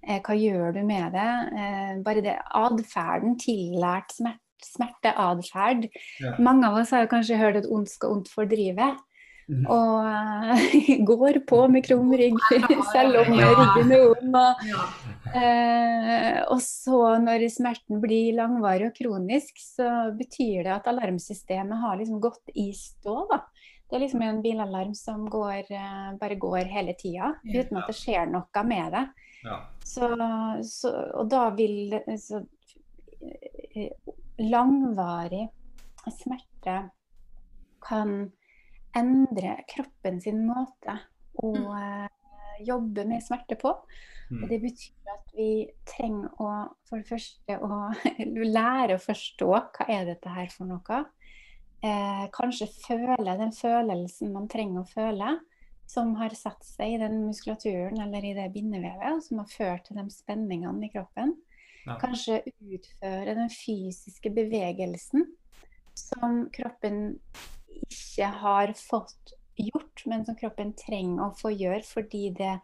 Eh, 0.00 0.16
hva 0.24 0.36
gjør 0.38 0.78
du 0.78 0.80
med 0.88 1.12
det? 1.12 1.28
Eh, 1.60 1.92
bare 2.06 2.24
det 2.24 2.38
atferden, 2.56 3.36
tillært 3.42 4.16
smert, 4.16 4.40
smerteatferd. 4.64 5.90
Ja. 6.22 6.32
Mange 6.40 6.70
av 6.70 6.80
oss 6.80 6.94
har 6.96 7.10
kanskje 7.10 7.40
hørt 7.40 7.60
at 7.60 7.68
ondt 7.68 7.92
skal 7.92 8.16
ondt 8.16 8.32
fordrive. 8.32 8.94
Mhm. 9.50 9.66
Og 9.66 10.04
uh, 10.06 11.04
går 11.10 11.40
på 11.48 11.60
med 11.72 11.84
krum 11.86 12.12
rygg 12.14 12.38
selv 12.94 13.22
om 13.24 13.32
Ja. 13.34 13.50
ryggen 13.58 13.94
er 13.96 14.04
ond. 14.12 14.36
Og. 14.36 14.66
Eh, 15.30 16.38
og 16.50 16.58
så 16.62 17.00
når 17.22 17.44
smerten 17.52 18.00
blir 18.02 18.34
langvarig 18.38 18.88
og 18.88 18.96
kronisk, 18.96 19.58
så 19.62 20.10
betyr 20.16 20.64
det 20.66 20.72
at 20.74 20.88
alarmsystemet 20.90 21.82
har 21.82 21.98
liksom 22.00 22.20
gått 22.22 22.50
i 22.54 22.70
stå. 22.74 23.26
da. 23.30 23.42
Det 23.90 23.98
er 23.98 24.04
liksom 24.04 24.22
en 24.22 24.42
bilalarm 24.42 24.94
som 24.94 25.26
går, 25.30 25.70
eh, 25.70 26.10
bare 26.18 26.38
går 26.38 26.70
hele 26.70 26.94
tida, 26.98 27.34
uten 27.44 27.78
at 27.78 27.90
det 27.90 27.96
skjer 27.98 28.30
noe 28.30 28.64
med 28.66 28.92
det. 28.94 29.04
Ja. 29.44 29.60
Så, 29.84 30.10
så, 30.66 30.90
og 31.14 31.30
da 31.30 31.48
vil 31.56 31.94
så, 32.18 32.42
langvarig 34.38 35.48
smerte 36.10 36.90
kan 37.80 38.30
endre 38.96 39.58
kroppen 39.70 40.20
sin 40.22 40.42
måte 40.46 40.96
å 41.40 41.52
eh, 41.76 42.08
jobbe 42.66 43.06
med 43.08 43.24
smerte 43.24 43.58
på. 43.60 43.74
Mm. 44.30 44.42
Og 44.42 44.50
det 44.52 44.58
betyr 44.62 45.14
at 45.14 45.32
vi 45.34 45.50
trenger 45.90 46.30
å 46.38 46.50
for 46.86 47.02
det 47.02 47.10
første 47.10 47.56
å 47.58 47.80
lære 48.58 48.96
å 48.96 49.02
forstå 49.02 49.50
hva 49.50 49.88
er 49.90 50.06
dette 50.12 50.34
her 50.34 50.50
for 50.54 50.70
noe. 50.70 51.02
Eh, 51.80 52.26
kanskje 52.34 52.68
føle 52.74 53.36
den 53.40 53.54
følelsen 53.56 54.34
man 54.34 54.48
trenger 54.52 54.82
å 54.82 54.90
føle, 54.90 55.36
som 55.90 56.12
har 56.20 56.34
satt 56.38 56.62
seg 56.66 56.94
i 56.94 56.98
den 57.00 57.24
muskulaturen 57.24 57.98
eller 58.04 58.26
i 58.26 58.34
det 58.36 58.50
bindevevet, 58.54 59.16
og 59.16 59.24
som 59.24 59.40
har 59.42 59.50
ført 59.50 59.88
til 59.88 59.98
de 59.98 60.04
spenningene 60.14 60.86
i 60.86 60.92
kroppen. 60.92 61.34
Ja. 61.86 61.96
Kanskje 61.98 62.42
utføre 62.60 63.34
den 63.34 63.48
fysiske 63.50 64.30
bevegelsen 64.36 65.24
som 65.96 66.44
kroppen 66.54 67.16
ikke 67.86 68.30
har 68.42 68.72
fått 68.78 69.34
gjort, 69.60 70.04
men 70.06 70.24
som 70.24 70.36
kroppen 70.38 70.72
trenger 70.78 71.26
å 71.26 71.36
få 71.36 71.52
gjøre 71.52 71.84
fordi 71.86 72.30
det 72.36 72.54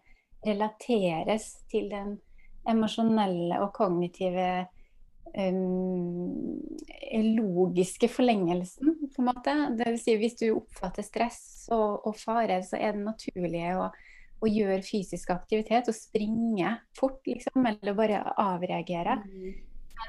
relateres 0.47 1.51
til 1.71 1.91
den 1.91 2.17
emosjonelle 2.67 3.61
og 3.63 3.73
kognitive 3.77 4.67
um, 5.37 6.59
logiske 7.37 8.09
forlengelsen, 8.11 8.97
på 9.15 9.23
en 9.23 9.29
måte. 9.31 9.55
Vil 9.81 9.99
si, 10.03 10.17
hvis 10.19 10.39
du 10.41 10.49
oppfatter 10.57 11.07
stress 11.07 11.41
og, 11.75 12.07
og 12.07 12.19
fare, 12.19 12.61
så 12.67 12.79
er 12.81 12.97
det 12.97 13.07
naturlig 13.07 13.65
å, 13.77 13.89
å 14.43 14.51
gjøre 14.51 14.83
fysisk 14.87 15.33
aktivitet 15.35 15.91
og 15.91 15.97
springe 15.97 16.77
fort, 16.99 17.23
liksom, 17.29 17.67
eller 17.73 17.99
bare 17.99 18.23
avreagere. 18.43 19.21
Men 19.27 19.57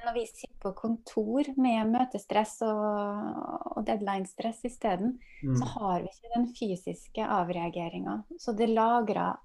når 0.06 0.14
vi 0.14 0.26
sitter 0.28 0.56
på 0.64 0.72
kontor 0.76 1.48
med 1.58 1.92
møtestress 1.94 2.62
og, 2.68 3.78
og 3.78 3.86
deadline-stress 3.88 4.64
isteden, 4.68 5.18
Mm. 5.44 5.56
så 5.60 5.66
har 5.76 6.02
vi 6.02 6.08
ikke 6.10 6.32
den 6.36 6.48
fysiske 6.58 7.22
avreageringa. 7.30 8.24
Så 8.40 8.56
det 8.58 8.70
lagret, 8.70 9.38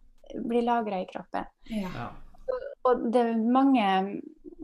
blir 0.48 0.62
lagra 0.64 1.00
i 1.02 1.06
kroppen. 1.10 1.44
Ja. 1.68 1.90
Ja. 1.94 2.06
Og 2.88 3.04
det 3.12 3.20
er 3.20 3.36
mange 3.36 3.84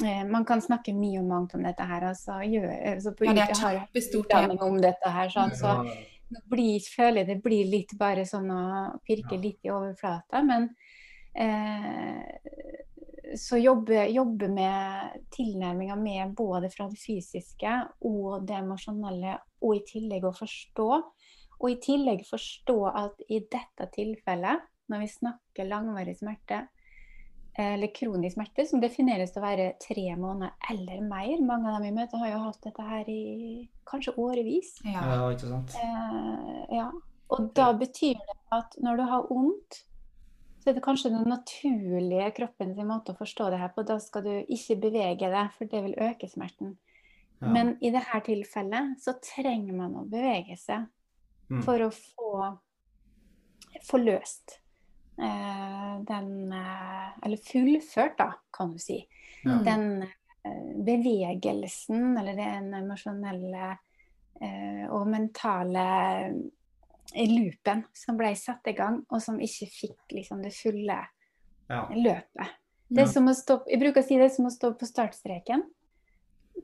eh, 0.03 0.25
Man 0.27 0.45
kan 0.45 0.61
snakke 0.61 0.93
mye 0.95 1.21
og 1.21 1.27
mangt 1.29 1.55
om 1.55 1.63
dette 1.63 1.85
her. 1.87 2.09
Altså, 2.11 2.41
gjør, 2.49 2.73
altså 2.95 3.13
på 3.17 3.25
Ja, 3.29 3.33
det 3.35 3.45
er 3.51 3.55
kjempestort 3.55 4.29
tema. 4.31 4.57
om 4.65 4.81
dette 4.81 5.09
her. 5.11 5.29
Sånn, 5.29 5.53
så 5.55 5.77
nå 6.31 6.41
blir, 6.51 6.81
føler 6.97 7.23
jeg 7.23 7.27
det 7.27 7.43
blir 7.43 7.65
litt 7.71 7.95
bare 7.99 8.25
sånn 8.29 8.51
å 8.51 8.99
pirke 9.07 9.35
Ja. 9.37 9.41
litt 9.41 9.61
i 9.65 9.71
overflata. 9.71 10.43
Men 10.45 10.71
eh, 11.35 12.25
så 13.37 13.59
jobbe, 13.61 14.07
jobbe 14.15 14.49
med 14.49 15.19
tilnærminga 15.35 15.97
med 15.97 16.35
både 16.37 16.71
fra 16.73 16.89
det 16.89 17.01
fysiske 17.01 17.75
og 18.09 18.47
det 18.49 18.57
emosjonelle, 18.61 19.37
og 19.65 19.77
i 19.77 19.85
tillegg 19.89 20.25
å 20.29 20.35
forstå. 20.37 20.89
Og 21.59 21.71
i 21.73 21.79
tillegg 21.83 22.25
forstå 22.29 22.79
at 22.89 23.23
i 23.29 23.43
dette 23.51 23.89
tilfellet, 23.95 24.67
når 24.89 25.05
vi 25.05 25.11
snakker 25.13 25.69
langvarig 25.69 26.17
smerte, 26.19 26.63
eller 27.59 27.91
kronisk 27.95 28.37
smerte, 28.37 28.65
som 28.71 28.81
defineres 28.81 29.33
til 29.35 29.43
å 29.43 29.47
være 29.49 29.73
tre 29.83 30.05
måneder 30.15 30.55
eller 30.71 31.01
mer 31.03 31.41
Mange 31.43 31.67
av 31.67 31.79
dem 31.79 31.89
vi 31.89 31.97
møter, 31.97 32.21
har 32.23 32.31
jo 32.31 32.45
hatt 32.45 32.61
dette 32.63 32.87
her 32.87 33.11
i 33.11 33.23
kanskje 33.89 34.15
årevis. 34.23 34.77
Ja. 34.87 35.03
ja, 35.03 35.25
ikke 35.35 35.51
sant? 35.51 35.75
Eh, 35.75 36.77
ja. 36.79 36.87
Og 37.35 37.51
da 37.59 37.73
betyr 37.77 38.15
det 38.15 38.37
at 38.55 38.79
når 38.81 39.01
du 39.01 39.05
har 39.11 39.27
vondt, 39.29 39.83
så 40.59 40.71
er 40.71 40.77
det 40.77 40.85
kanskje 40.85 41.13
den 41.15 41.29
naturlige 41.31 42.31
kroppen 42.37 42.75
sin 42.75 42.89
måte 42.91 43.15
å 43.15 43.19
forstå 43.19 43.49
det 43.53 43.61
her 43.63 43.73
på. 43.75 43.87
Da 43.87 43.99
skal 44.03 44.25
du 44.27 44.33
ikke 44.43 44.81
bevege 44.83 45.31
deg, 45.33 45.51
for 45.57 45.71
det 45.71 45.83
vil 45.87 45.99
øke 46.09 46.29
smerten. 46.31 46.77
Ja. 47.39 47.53
Men 47.55 47.77
i 47.79 47.93
dette 47.95 48.21
tilfellet 48.27 48.99
så 49.03 49.15
trenger 49.23 49.77
man 49.79 49.95
å 50.01 50.07
bevege 50.11 50.57
seg 50.59 50.89
Mm. 51.49 51.63
for 51.65 51.81
å 51.81 51.89
få, 51.89 52.33
få 53.89 54.01
løst 54.03 54.59
eh, 55.17 55.95
den 56.05 56.53
eh, 56.53 57.07
Eller 57.25 57.41
fullført, 57.41 58.19
da, 58.19 58.35
kan 58.53 58.75
du 58.75 58.83
si. 58.83 58.99
Ja. 59.47 59.57
Den 59.65 60.03
eh, 60.05 60.67
bevegelsen, 60.85 62.19
eller 62.21 62.37
den 62.37 62.69
emosjonelle 62.83 63.71
eh, 63.73 64.85
og 64.93 65.09
mentale 65.09 65.87
loopen 67.15 67.85
som 67.97 68.17
ble 68.17 68.35
satt 68.37 68.67
i 68.69 68.73
gang, 68.77 69.01
og 69.11 69.23
som 69.23 69.39
ikke 69.41 69.67
fikk 69.73 70.13
liksom, 70.13 70.43
det 70.43 70.53
fulle 70.55 70.99
Ja. 71.69 71.87
løpet. 71.93 72.49
Det 72.91 73.03
er 73.03 73.07
som 73.13 73.27
å 73.29 73.35
stå, 73.37 73.63
jeg 73.69 73.81
bruker 73.81 74.01
å 74.01 74.05
si 74.07 74.17
det 74.17 74.25
er 74.31 74.35
som 74.35 74.47
å 74.47 74.51
stå 74.51 74.73
på 74.79 74.87
startstreken 74.89 75.63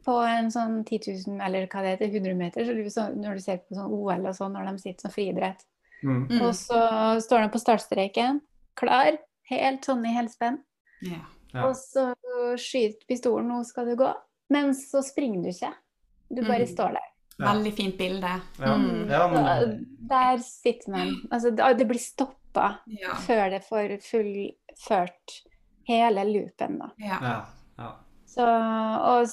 på 0.04 0.14
en 0.26 0.50
sånn 0.50 0.84
10 0.84 1.26
000, 1.28 1.40
eller 1.44 1.66
hva 1.66 1.82
det 1.82 1.98
heter, 1.98 2.08
100 2.14 2.34
meter. 2.34 2.64
Så 2.64 2.74
du, 2.74 2.90
så, 2.90 3.04
når 3.14 3.34
du 3.34 3.40
ser 3.44 3.58
på 3.58 3.74
sånn 3.76 3.92
OL 3.92 4.26
og 4.26 4.34
sånn, 4.34 4.52
når 4.56 4.70
de 4.72 4.78
sitter 4.82 5.00
som 5.00 5.10
friidrett. 5.14 5.64
Mm. 6.02 6.26
Mm. 6.30 6.40
Og 6.42 6.54
så 6.54 6.80
står 7.20 7.44
de 7.44 7.48
på 7.54 7.60
startstreken, 7.62 8.40
klar, 8.76 9.18
helt 9.50 9.84
sånn 9.84 10.04
i 10.08 10.14
helspenn. 10.16 10.58
Ja. 11.02 11.20
Ja. 11.54 11.68
Og 11.68 11.76
så 11.78 12.08
skyter 12.58 13.06
pistolen, 13.06 13.48
nå 13.48 13.60
skal 13.64 13.86
du 13.86 13.94
gå. 13.96 14.10
Men 14.50 14.72
så 14.74 15.02
springer 15.04 15.42
du 15.44 15.48
ikke. 15.52 15.72
Du 16.30 16.42
bare 16.42 16.64
Mm. 16.66 16.72
står 16.74 16.92
der. 16.98 17.08
Ja. 17.38 17.48
Veldig 17.52 17.72
fint 17.74 17.96
bilde. 17.98 18.30
Ja. 18.60 18.74
Mm. 18.78 19.08
ja, 19.10 19.22
men 19.32 19.86
der 20.08 20.38
sitter 20.38 20.90
man. 20.94 21.14
Altså, 21.32 21.50
det 21.50 21.86
blir 21.88 21.98
stoppa 21.98 22.78
Ja. 22.86 23.14
før 23.26 23.50
det 23.50 23.62
får 23.66 23.96
fullført 24.06 25.40
hele 25.88 26.24
loopen, 26.30 26.78
da. 26.78 26.90
Ja. 27.02 27.18
Ja. 27.22 27.36
ja. 27.78 27.90
Så, 28.26 28.46
og 28.46 29.26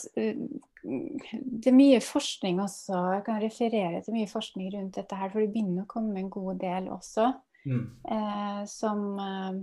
det 0.84 1.70
er 1.70 1.78
mye 1.78 2.00
forskning 2.02 2.60
også, 2.62 2.98
jeg 3.14 3.24
kan 3.28 3.42
referere 3.42 4.02
til 4.02 4.14
mye 4.18 4.28
forskning 4.30 4.72
rundt 4.74 4.96
dette 4.98 5.16
her, 5.16 5.30
for 5.30 5.40
det 5.44 5.52
begynner 5.54 5.84
å 5.86 5.92
komme 5.94 6.18
en 6.20 6.30
god 6.34 6.60
del 6.64 6.90
også, 6.90 7.34
Mm. 7.66 7.84
eh, 8.10 8.66
som 8.66 9.20
eh, 9.22 9.60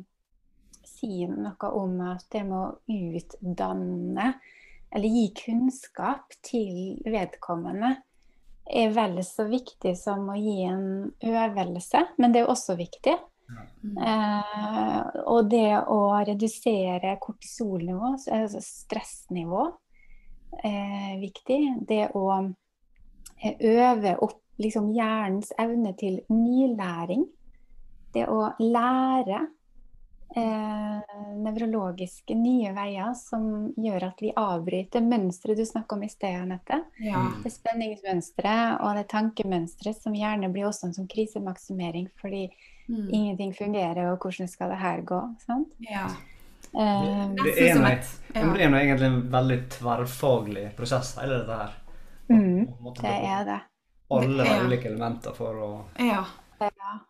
sier 0.87 1.33
noe 1.35 1.71
om 1.75 1.97
at 2.13 2.23
det 2.31 2.45
med 2.47 2.55
å 2.55 2.77
utdanne, 2.87 4.35
eller 4.95 5.09
gi 5.09 5.25
kunnskap 5.35 6.31
til 6.47 7.01
vedkommende, 7.05 7.97
er 8.69 8.93
vel 8.93 9.19
så 9.25 9.49
viktig 9.49 9.95
som 9.99 10.29
å 10.33 10.37
gi 10.37 10.63
en 10.69 11.11
øvelse, 11.25 12.05
men 12.21 12.35
det 12.35 12.43
er 12.43 12.53
også 12.53 12.77
viktig. 12.79 13.17
Mm. 13.49 13.99
Eh, 14.05 15.03
og 15.25 15.49
det 15.49 15.79
å 15.89 16.01
redusere 16.29 17.17
kortisolnivå, 17.23 18.15
altså 18.37 18.61
stressnivå, 18.63 19.69
er 20.65 21.17
viktig. 21.21 21.61
Det 21.89 22.09
å 22.19 22.27
eh, 22.39 23.55
øve 23.57 24.17
opp 24.25 24.43
liksom, 24.61 24.93
hjernens 24.97 25.53
evne 25.59 25.95
til 25.99 26.21
nylæring. 26.33 27.25
Det 28.15 28.27
å 28.29 28.51
lære 28.61 29.45
eh, 30.37 31.01
nevrologiske 31.45 32.35
nye 32.37 32.73
veier 32.77 33.15
som 33.17 33.73
gjør 33.77 34.09
at 34.11 34.21
vi 34.23 34.33
avbryter 34.37 35.01
mønsteret 35.05 35.57
du 35.57 35.65
snakker 35.65 35.97
om 35.97 36.03
i 36.03 36.09
sted, 36.09 36.35
Anette. 36.43 36.83
Ja. 37.01 37.25
Det 37.43 37.53
spenningsmønsteret 37.53 38.81
og 38.81 38.97
det 38.97 39.07
tankemønsteret 39.09 40.01
som 40.03 40.15
gjerne 40.15 40.51
blir 40.53 40.69
også 40.69 40.89
en 40.89 40.95
sånn 40.95 41.09
krisemaksimering 41.13 42.09
fordi 42.21 42.49
Mm. 42.89 43.09
ingenting 43.13 43.51
fungerer, 43.53 44.13
og 44.15 44.19
hvordan 44.19 44.49
skal 44.49 44.71
det 44.71 44.79
her 44.79 45.03
gå? 45.03 45.37
Sant? 45.45 45.69
ja. 45.81 46.07
Eh, 46.75 47.29
Det 47.37 47.59
er 47.71 47.75
noe- 47.77 47.93
et 47.93 48.07
Ja, 48.35 48.53
det 48.55 48.61
er 48.63 48.71
noe 48.71 48.81
egentlig 48.81 49.03
en 49.05 49.31
veldig 49.31 49.69
tverrfaglig 49.69 50.75
prosess, 50.75 51.15
hele 51.21 51.39
dette 51.39 51.59
her. 51.59 51.73
Mm, 52.31 52.67
det 52.95 53.05
er 53.05 53.45
det. 53.45 53.61
Alle 54.11 54.45
Ja. 54.47 54.63
ulike 54.65 54.87
elementer 54.87 55.35
for 55.35 55.53
å 55.55 55.85
Ja. 55.99 56.25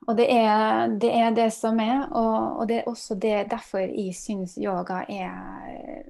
Og 0.06 0.16
det 0.18 0.26
er 0.32 0.94
det, 1.00 1.10
er 1.14 1.34
det 1.36 1.48
som 1.54 1.78
er, 1.82 2.06
og, 2.10 2.60
og 2.60 2.68
det 2.70 2.80
er 2.80 2.90
også 2.90 3.18
det 3.20 3.36
derfor 3.52 3.84
jeg 3.84 4.16
syns 4.16 4.56
yoga 4.60 5.04
er 5.08 6.06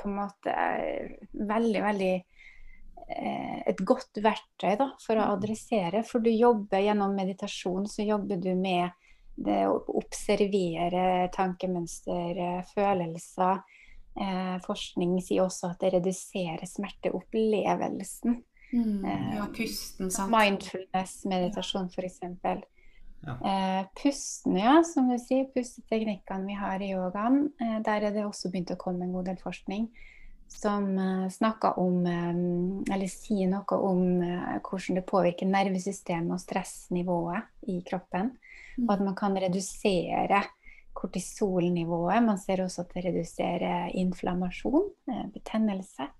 på 0.00 0.10
en 0.10 0.16
måte 0.18 0.54
veldig, 1.32 1.82
veldig 1.84 2.14
eh, 2.14 3.60
et 3.70 3.80
godt 3.86 4.20
verktøy 4.24 4.74
da, 4.80 4.90
for 5.00 5.20
å 5.20 5.30
adressere. 5.36 6.02
For 6.04 6.24
du 6.24 6.30
jobber 6.32 6.84
gjennom 6.84 7.14
meditasjon, 7.16 7.88
så 7.88 8.04
jobber 8.04 8.42
du 8.42 8.52
med 8.58 8.92
det 9.34 9.64
å 9.66 9.78
observere 9.98 11.30
tankemønster, 11.34 12.42
følelser. 12.74 13.64
Eh, 14.14 14.56
forskning 14.62 15.16
sier 15.24 15.46
også 15.46 15.72
at 15.72 15.80
det 15.82 15.94
reduserer 15.96 16.68
smerteopplevelsen. 16.70 18.36
Mm. 18.74 19.04
Eh, 19.04 19.36
ja, 19.38 19.48
pusten, 19.56 20.10
sant. 20.10 20.30
Mindfulness-meditasjon, 20.34 21.90
f.eks. 21.90 22.20
Ja. 23.24 23.36
Eh, 23.50 23.84
pusten, 24.02 24.56
ja, 24.60 24.78
som 24.84 25.08
du 25.08 25.16
sier. 25.20 25.46
Pusteteknikkene 25.54 26.48
vi 26.48 26.56
har 26.58 26.82
i 26.82 26.92
yogaen. 26.92 27.46
Eh, 27.60 27.78
der 27.86 28.08
er 28.08 28.16
det 28.16 28.26
også 28.26 28.50
begynt 28.52 28.74
å 28.74 28.80
komme 28.80 29.06
en 29.06 29.14
god 29.16 29.30
del 29.30 29.40
forskning 29.40 29.88
som 30.54 30.98
eh, 30.98 31.28
snakker 31.30 31.78
om 31.80 32.06
eh, 32.06 32.94
Eller 32.94 33.10
sier 33.10 33.48
noe 33.50 33.78
om 33.80 34.22
eh, 34.22 34.58
hvordan 34.64 35.00
det 35.00 35.06
påvirker 35.08 35.50
nervesystemet 35.50 36.36
og 36.36 36.42
stressnivået 36.42 37.70
i 37.72 37.80
kroppen. 37.86 38.34
Og 38.84 38.92
at 38.96 39.04
man 39.06 39.16
kan 39.18 39.36
redusere 39.38 40.42
kortisolnivået. 40.94 42.22
Man 42.22 42.38
ser 42.38 42.62
også 42.64 42.84
at 42.84 42.92
det 42.94 43.06
reduserer 43.08 43.94
inflammasjon, 43.98 44.90
eh, 45.10 45.24
betennelse. 45.34 46.10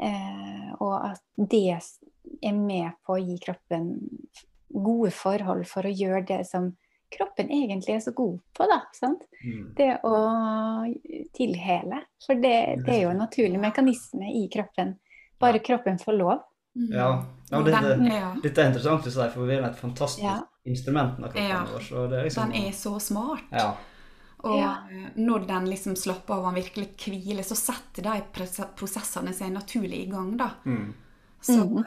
Eh, 0.00 0.70
og 0.80 0.94
at 1.10 1.20
det 1.36 1.66
er 1.76 2.56
med 2.56 2.96
på 3.04 3.16
å 3.16 3.20
gi 3.20 3.36
kroppen 3.42 3.92
gode 4.72 5.10
forhold 5.10 5.66
for 5.66 5.82
å 5.82 5.92
gjøre 5.94 6.26
det 6.26 6.46
som 6.46 6.76
kroppen 7.10 7.48
egentlig 7.50 7.96
er 7.96 8.00
så 8.04 8.12
god 8.14 8.38
på. 8.54 8.66
da, 8.70 8.80
sant? 8.94 9.22
mm. 9.44 9.74
Det 9.76 10.00
å 10.04 10.14
tilhele. 11.34 12.02
For 12.26 12.34
det, 12.38 12.82
det 12.84 12.94
er 12.94 13.02
jo 13.04 13.10
en 13.14 13.22
naturlig 13.24 13.58
mekanisme 13.60 14.30
i 14.30 14.44
kroppen. 14.52 14.94
Bare 15.40 15.58
kroppen 15.64 15.98
får 15.98 16.18
lov. 16.18 16.42
Mm. 16.78 16.88
Ja. 16.94 17.08
ja 17.50 17.58
Og 17.58 17.66
dette, 17.66 17.96
dette 18.44 18.62
er 18.62 18.70
interessant 18.70 19.06
å 19.08 19.10
si, 19.10 19.28
for 19.34 19.46
vi 19.48 19.56
er 19.56 19.64
et 19.70 19.78
fantastisk 19.80 20.22
Ja. 20.24 20.36
instrument 20.64 21.18
av 21.18 21.32
kroppen 21.32 21.48
Ja. 21.50 21.64
vår. 21.72 21.80
Så 21.88 22.08
det 22.10 22.18
er 22.20 22.24
liksom, 22.28 22.52
Den 22.52 22.62
er 22.66 22.70
så 22.72 23.00
smart. 23.00 23.42
ja. 23.50 23.76
Og 24.42 24.56
Ja. 24.56 24.76
eh, 24.90 25.10
når 25.16 25.46
den 25.46 25.66
liksom 25.68 25.96
slapper 25.96 26.34
av 26.34 26.46
og 26.46 26.54
virkelig 26.54 26.96
hviler, 26.96 27.42
så 27.44 27.54
setter 27.56 28.02
de 28.02 28.22
prosessene 28.76 29.34
seg 29.34 29.52
naturlig 29.52 30.06
i 30.06 30.10
gang, 30.10 30.36
da. 30.38 30.50
Mm. 30.64 30.94
Så 31.42 31.58
Mhm. 31.66 31.84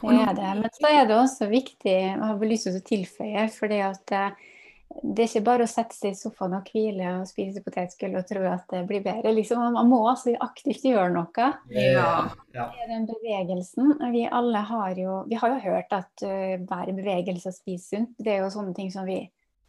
Det 0.00 0.22
er 0.24 0.36
det. 0.38 0.54
Men 0.62 0.72
så 0.76 0.92
er 0.92 1.04
det 1.08 1.18
også 1.18 1.50
viktig, 1.50 1.92
jeg 1.92 2.16
har 2.22 2.48
lyst 2.48 2.68
til 2.68 2.78
å 2.78 2.86
tilføye, 2.86 3.44
for 3.54 3.72
det 3.72 3.82
at 3.84 4.16
eh, 4.16 4.48
det 4.90 5.22
er 5.22 5.28
ikke 5.28 5.46
bare 5.46 5.64
å 5.64 5.70
sette 5.70 5.94
seg 5.94 6.12
i 6.12 6.18
sofaen 6.18 6.56
og 6.56 6.66
hvile 6.72 7.12
og 7.20 7.28
spise 7.28 7.62
potetgull 7.62 8.16
og 8.18 8.24
tro 8.26 8.40
at 8.50 8.64
det 8.72 8.80
blir 8.88 9.04
bedre. 9.04 9.32
Liksom, 9.36 9.60
man 9.76 9.88
må 9.88 10.00
altså 10.10 10.32
aktivt 10.42 10.82
gjøre 10.88 11.12
noe. 11.14 11.50
Ja. 11.70 12.08
ja. 12.56 12.64
Det 12.74 12.82
er 12.82 12.90
den 12.90 13.06
bevegelsen. 13.08 13.94
Vi 14.10 14.24
alle 14.26 14.64
har 14.66 14.98
jo 14.98 15.20
Vi 15.30 15.38
har 15.38 15.54
jo 15.54 15.60
hørt 15.62 15.94
at 15.94 16.24
uh, 16.26 16.56
hver 16.66 16.90
bevegelse 16.96 17.52
og 17.52 17.56
spise 17.56 17.86
sunt. 17.86 18.16
Det 18.18 18.34
er 18.34 18.42
jo 18.42 18.50
sånne 18.52 18.74
ting 18.76 18.90
som 18.92 19.06
vi 19.06 19.22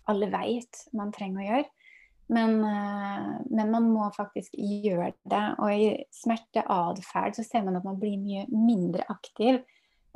alle 0.09 0.31
vet 0.33 0.81
man 0.97 1.13
trenger 1.13 1.43
å 1.43 1.47
gjøre. 1.51 1.69
Men, 2.31 2.57
uh, 2.65 3.37
men 3.51 3.71
man 3.75 3.91
må 3.93 4.09
faktisk 4.17 4.57
gjøre 4.57 5.13
det. 5.21 5.43
Og 5.61 5.69
i 5.69 5.91
smerteatferd 6.17 7.37
så 7.37 7.45
ser 7.45 7.67
man 7.67 7.77
at 7.77 7.85
man 7.85 8.01
blir 8.01 8.17
mye 8.17 8.49
mindre 8.49 9.05
aktiv. 9.13 9.61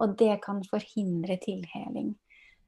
Og 0.02 0.16
det 0.20 0.34
kan 0.44 0.62
forhindre 0.68 1.38
tilheling. 1.44 2.14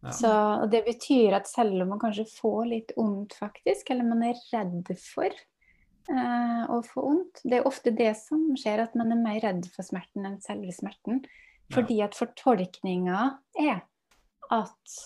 Ja. 0.06 0.14
Så 0.14 0.32
og 0.62 0.70
det 0.72 0.84
betyr 0.86 1.36
at 1.40 1.50
selv 1.50 1.82
om 1.84 1.92
man 1.94 2.02
kanskje 2.02 2.28
får 2.30 2.66
litt 2.70 2.94
vondt, 2.98 3.36
faktisk, 3.40 3.90
eller 3.92 4.08
man 4.08 4.24
er 4.30 4.40
redd 4.54 4.92
for 5.02 5.28
eh, 5.34 6.64
å 6.70 6.80
få 6.86 7.04
vondt 7.08 7.42
Det 7.44 7.60
er 7.60 7.68
ofte 7.68 7.92
det 7.96 8.14
som 8.20 8.46
skjer, 8.60 8.86
at 8.86 8.96
man 9.00 9.12
er 9.16 9.22
mer 9.24 9.42
redd 9.44 9.68
for 9.74 9.88
smerten 9.88 10.28
enn 10.30 10.40
selve 10.44 10.76
smerten. 10.76 11.24
Fordi 11.74 12.00
at 12.06 12.16
fortolkninga 12.16 13.22
er 13.60 13.82
at 14.56 14.98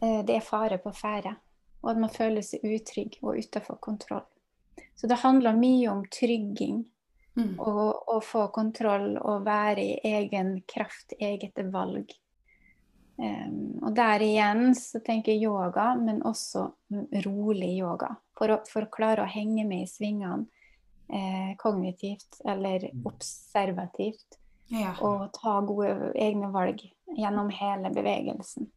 eh, 0.00 0.22
det 0.24 0.38
er 0.38 0.46
fare 0.46 0.78
på 0.80 0.94
ferde. 0.96 1.34
Og 1.82 1.90
at 1.92 2.00
man 2.00 2.12
føler 2.14 2.44
seg 2.46 2.62
utrygg 2.64 3.18
og 3.20 3.42
utenfor 3.42 3.80
kontroll. 3.82 4.24
Så 4.94 5.08
det 5.10 5.20
handler 5.24 5.58
mye 5.58 5.90
om 5.90 6.04
trygging. 6.06 6.84
Mm. 7.34 7.54
Og 7.58 8.08
og, 8.12 8.24
få 8.24 8.46
kontroll 8.52 9.16
og 9.16 9.46
være 9.46 9.84
i 9.84 10.00
egen 10.04 10.58
kraft, 10.68 11.14
eget 11.20 11.56
valg. 11.72 12.12
Um, 13.16 13.78
og 13.84 13.94
der 13.96 14.24
igjen 14.24 14.74
så 14.76 15.00
tenker 15.04 15.32
jeg 15.32 15.46
yoga, 15.46 15.92
men 15.96 16.22
også 16.26 16.66
rolig 17.24 17.72
yoga. 17.78 18.14
For 18.38 18.52
å, 18.52 18.58
for 18.68 18.84
å 18.84 18.92
klare 18.92 19.24
å 19.24 19.30
henge 19.30 19.64
med 19.68 19.84
i 19.84 19.88
svingene 19.88 20.46
eh, 21.12 21.56
kognitivt 21.60 22.40
eller 22.44 22.88
observativt. 23.04 24.38
Ja. 24.72 24.94
Og 25.04 25.28
ta 25.36 25.58
gode 25.60 26.12
egne 26.16 26.48
valg 26.52 26.80
gjennom 27.12 27.50
hele 27.52 27.92
bevegelsen. 27.92 28.70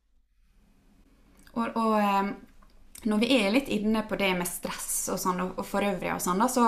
Og, 1.55 1.77
og 1.79 3.05
når 3.07 3.21
vi 3.23 3.29
er 3.37 3.53
litt 3.55 3.71
inne 3.71 4.03
på 4.07 4.17
det 4.19 4.33
med 4.35 4.49
stress 4.49 5.07
og 5.13 5.21
sånn, 5.21 5.39
og, 5.45 5.55
og 5.61 5.67
for 5.67 5.87
øvrig 5.87 6.11
og 6.11 6.23
sånn, 6.23 6.43
da, 6.43 6.49
så 6.51 6.67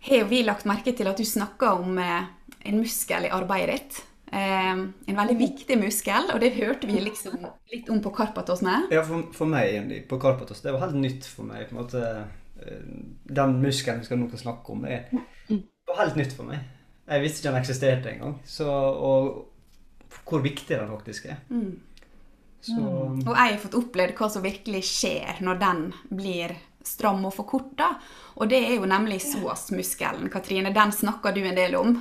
har 0.00 0.28
vi 0.30 0.42
lagt 0.46 0.68
merke 0.68 0.94
til 0.96 1.08
at 1.10 1.18
du 1.18 1.24
snakker 1.26 1.80
om 1.80 1.98
eh, 1.98 2.28
en 2.68 2.78
muskel 2.80 3.26
i 3.26 3.32
arbeidet 3.34 3.74
ditt. 3.78 4.04
En 4.28 5.16
veldig 5.16 5.38
viktig 5.40 5.78
muskel, 5.80 6.26
og 6.34 6.42
det 6.42 6.50
hørte 6.58 6.84
vi 6.86 6.98
liksom 7.00 7.38
litt 7.72 7.86
om 7.88 8.02
på 8.04 8.10
Karpatos 8.12 8.60
med. 8.60 8.90
Ja, 8.92 9.00
for, 9.06 9.30
for 9.32 9.48
meg 9.48 9.94
på 10.10 10.18
Karpatos, 10.20 10.60
det 10.60 10.74
var 10.74 10.84
helt 10.84 10.98
nytt 11.00 11.24
for 11.24 11.48
meg. 11.48 11.64
på 11.70 11.72
en 11.72 11.80
måte. 11.80 12.02
Eh, 12.60 12.82
Den 13.24 13.56
muskelen 13.62 14.02
vi 14.02 14.08
skal 14.10 14.20
nå 14.20 14.28
snakke 14.36 14.74
om, 14.74 14.84
er, 14.84 15.08
var 15.88 16.02
helt 16.02 16.20
nytt 16.20 16.36
for 16.36 16.44
meg. 16.44 16.60
Jeg 17.08 17.24
visste 17.24 17.40
ikke 17.40 17.54
den 17.54 17.62
eksisterte 17.62 18.12
engang. 18.12 18.34
Og 18.68 20.18
hvor 20.28 20.44
viktig 20.44 20.76
den 20.76 20.90
faktisk 20.92 21.30
er. 21.32 21.40
Mm. 21.48 21.78
Så 22.60 22.76
Og 22.76 23.32
jeg 23.32 23.52
har 23.54 23.60
fått 23.62 23.78
opplevd 23.78 24.16
hva 24.18 24.28
som 24.32 24.44
virkelig 24.44 24.82
skjer 24.90 25.40
når 25.46 25.60
den 25.62 25.82
blir 26.10 26.56
stram 26.88 27.24
og 27.28 27.34
forkorta. 27.36 27.92
Og 28.38 28.48
det 28.50 28.62
er 28.64 28.78
jo 28.78 28.88
nemlig 28.88 29.20
SOAS-muskelen, 29.26 30.30
Katrine. 30.32 30.72
Den 30.74 30.94
snakker 30.94 31.36
du 31.36 31.42
en 31.44 31.58
del 31.58 31.76
om. 31.78 31.94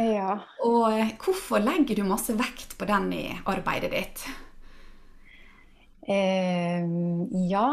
Ja. 0.00 0.38
Og 0.64 0.92
eh, 0.94 1.12
hvorfor 1.20 1.60
legger 1.60 1.98
du 1.98 2.06
masse 2.08 2.34
vekt 2.36 2.76
på 2.80 2.88
den 2.88 3.10
i 3.12 3.24
arbeidet 3.50 3.92
ditt? 3.92 4.22
Eh, 6.08 6.84
ja. 7.50 7.66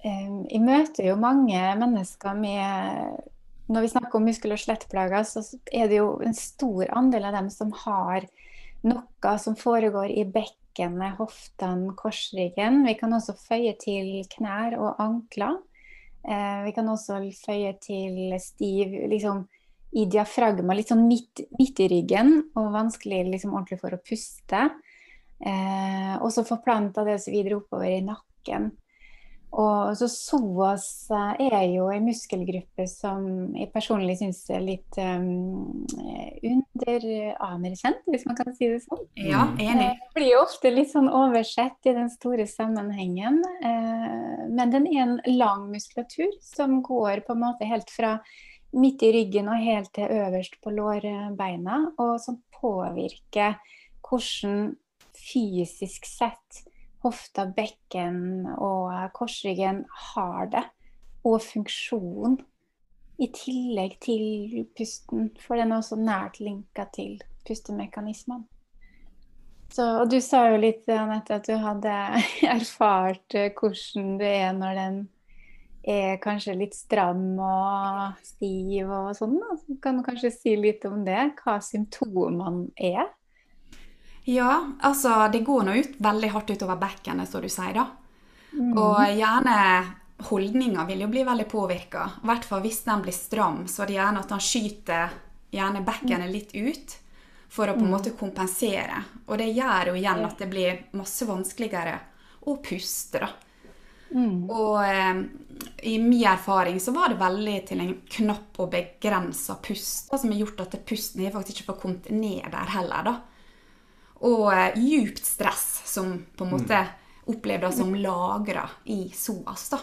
Eh, 0.00 0.30
jeg 0.48 0.62
møter 0.64 1.10
jo 1.10 1.18
mange 1.20 1.60
mennesker 1.80 2.36
med 2.38 3.32
Når 3.66 3.82
vi 3.82 3.88
snakker 3.90 4.14
om 4.14 4.28
muskel- 4.28 4.52
og 4.54 4.60
skjelettplager, 4.62 5.24
så 5.26 5.42
er 5.74 5.88
det 5.90 5.96
jo 5.98 6.20
en 6.22 6.36
stor 6.38 6.86
andel 6.94 7.24
av 7.26 7.34
dem 7.34 7.48
som 7.50 7.72
har 7.74 8.28
noe 8.86 9.32
som 9.42 9.56
foregår 9.58 10.12
i 10.14 10.22
bekkenet, 10.76 11.16
hoftene, 11.18 11.94
korsryggen. 11.96 12.84
Vi 12.86 12.94
kan 12.94 13.12
også 13.12 13.34
føye 13.34 13.74
til 13.80 14.24
knær 14.28 14.76
og 14.78 15.00
ankler. 15.00 15.58
Eh, 16.26 16.64
vi 16.64 16.72
kan 16.72 16.88
også 16.88 17.20
føye 17.44 17.72
til 17.80 18.34
stiv 18.40 19.08
liksom, 19.08 19.46
i 19.92 20.06
diafragma, 20.06 20.74
litt 20.74 20.88
sånn 20.88 21.06
midt, 21.08 21.46
midt 21.58 21.80
i 21.80 21.88
ryggen, 21.88 22.50
og 22.56 22.72
vanskelig 22.74 23.24
liksom, 23.30 23.54
ordentlig 23.54 23.80
for 23.80 23.94
å 23.94 24.02
puste. 24.02 24.68
Eh, 25.40 26.16
og 26.20 26.30
så 26.32 26.44
forplanta 26.44 27.04
det 27.04 27.20
så 27.22 27.30
videre 27.30 27.60
oppover 27.60 27.90
i 27.90 28.02
nakken. 28.04 28.72
Og 29.56 29.96
så 29.96 30.06
psoas 30.10 30.86
er 31.40 31.62
jo 31.70 31.86
en 31.88 32.04
muskelgruppe 32.04 32.84
som 32.90 33.54
jeg 33.56 33.70
personlig 33.72 34.18
syns 34.20 34.42
er 34.52 34.60
litt 34.60 34.98
um, 35.00 35.86
underanerkjent, 36.44 38.02
hvis 38.12 38.26
man 38.28 38.36
kan 38.36 38.52
si 38.56 38.68
det 38.68 38.82
sånn. 38.84 39.00
Ja, 39.16 39.46
enig. 39.56 39.94
Det 39.96 40.18
blir 40.18 40.28
jo 40.34 40.42
ofte 40.42 40.72
litt 40.74 40.92
sånn 40.92 41.08
oversett 41.08 41.88
i 41.88 41.96
den 41.96 42.12
store 42.12 42.44
sammenhengen. 42.50 43.40
Eh, 43.64 44.44
men 44.52 44.74
den 44.74 44.90
er 44.92 45.02
en 45.06 45.16
lang 45.38 45.70
muskulatur 45.72 46.36
som 46.44 46.82
går 46.84 47.24
på 47.24 47.32
en 47.32 47.44
måte 47.46 47.70
helt 47.70 47.92
fra 47.92 48.18
midt 48.76 49.06
i 49.08 49.12
ryggen 49.14 49.48
og 49.48 49.62
helt 49.62 49.92
til 49.96 50.12
øverst 50.12 50.60
på 50.60 50.74
lårbeina, 50.74 51.80
og 51.96 52.18
som 52.20 52.42
påvirker 52.60 53.56
hvordan 54.04 54.74
fysisk 55.16 56.04
sett 56.04 56.66
hofta, 57.06 57.46
bekken 57.56 58.46
og 58.58 58.92
korsryggen 59.16 59.84
har 60.10 60.50
det, 60.52 60.64
og 61.26 61.40
funksjon. 61.42 62.36
I 63.16 63.30
tillegg 63.32 63.96
til 64.04 64.66
pusten, 64.76 65.30
for 65.40 65.56
den 65.56 65.72
er 65.72 65.80
også 65.80 65.96
nært 65.96 66.36
linka 66.42 66.84
til 66.92 67.16
pustemekanismene. 67.46 68.44
Og 69.76 70.08
du 70.08 70.20
sa 70.22 70.46
jo 70.52 70.60
litt, 70.62 70.86
Anette, 70.92 71.40
at 71.40 71.48
du 71.48 71.56
hadde 71.58 71.92
erfart 72.56 73.36
eh, 73.36 73.50
hvordan 73.56 74.16
det 74.20 74.32
er 74.38 74.52
når 74.56 74.78
den 74.78 74.98
er 75.86 76.16
kanskje 76.22 76.56
litt 76.58 76.74
stram 76.74 77.38
og 77.38 78.22
stiv 78.26 78.90
og 78.90 79.10
sånn. 79.18 79.36
Så 79.62 79.78
kan 79.82 79.98
du 79.98 80.04
kanskje 80.06 80.32
si 80.34 80.56
litt 80.58 80.86
om 80.88 81.04
det? 81.06 81.32
Hva 81.42 81.58
symptomene 81.62 82.68
er? 82.76 83.10
Ja, 84.28 84.72
altså 84.80 85.28
det 85.32 85.44
går 85.46 85.62
nå 85.62 85.74
ut 85.78 85.92
veldig 86.02 86.28
hardt 86.34 86.50
utover 86.50 86.78
bekkenet, 86.80 87.30
som 87.30 87.44
du 87.44 87.46
sier, 87.46 87.76
da. 87.76 87.84
Mm. 88.56 88.72
Og 88.74 88.96
gjerne 89.14 89.58
holdninga 90.26 90.86
vil 90.88 91.04
jo 91.04 91.08
bli 91.12 91.22
veldig 91.28 91.46
påvirka. 91.46 92.08
I 92.24 92.26
hvert 92.26 92.48
fall 92.48 92.64
hvis 92.64 92.80
den 92.88 93.04
blir 93.04 93.14
stram, 93.14 93.60
så 93.70 93.84
er 93.84 93.92
det 93.92 93.98
gjerne 94.00 94.22
at 94.24 94.32
han 94.34 94.42
skyter 94.42 95.14
gjerne 95.54 95.82
bekkenet 95.86 96.32
litt 96.32 96.56
ut 96.56 96.96
for 97.54 97.70
å 97.70 97.76
på 97.76 97.84
en 97.84 97.86
mm. 97.86 97.92
måte 97.92 98.14
kompensere. 98.18 99.04
Og 99.28 99.38
det 99.38 99.46
gjør 99.52 99.92
jo 99.92 99.94
igjen 100.00 100.24
at 100.26 100.42
det 100.42 100.50
blir 100.50 100.82
masse 100.98 101.30
vanskeligere 101.30 101.94
å 102.50 102.56
puste, 102.66 103.22
da. 103.22 103.30
Mm. 104.10 104.50
Og 104.50 104.82
eh, 104.86 105.22
i 105.86 105.94
min 106.02 106.26
erfaring 106.32 106.82
så 106.82 106.90
var 106.98 107.14
det 107.14 107.22
veldig 107.22 107.56
til 107.70 107.86
en 107.86 107.94
knapp 108.18 108.58
og 108.58 108.74
begrensa 108.74 109.60
pust, 109.62 110.10
som 110.10 110.34
har 110.34 110.42
gjort 110.42 110.66
at 110.66 110.76
pusten 110.86 111.22
jeg 111.22 111.34
faktisk 111.38 111.60
ikke 111.60 111.70
får 111.70 111.80
kommet 111.86 112.10
ned 112.10 112.50
der 112.50 112.74
heller, 112.74 113.06
da 113.12 113.16
og 114.24 114.48
eh, 114.52 114.78
djupt 114.80 115.24
stress 115.24 115.66
som 115.84 116.14
på 116.36 116.46
en 116.46 116.54
måte 116.56 116.80
opplevdes 117.26 117.78
som 117.80 117.94
lagra 117.94 118.68
i 118.84 119.06
psoas. 119.12 119.68
da. 119.70 119.80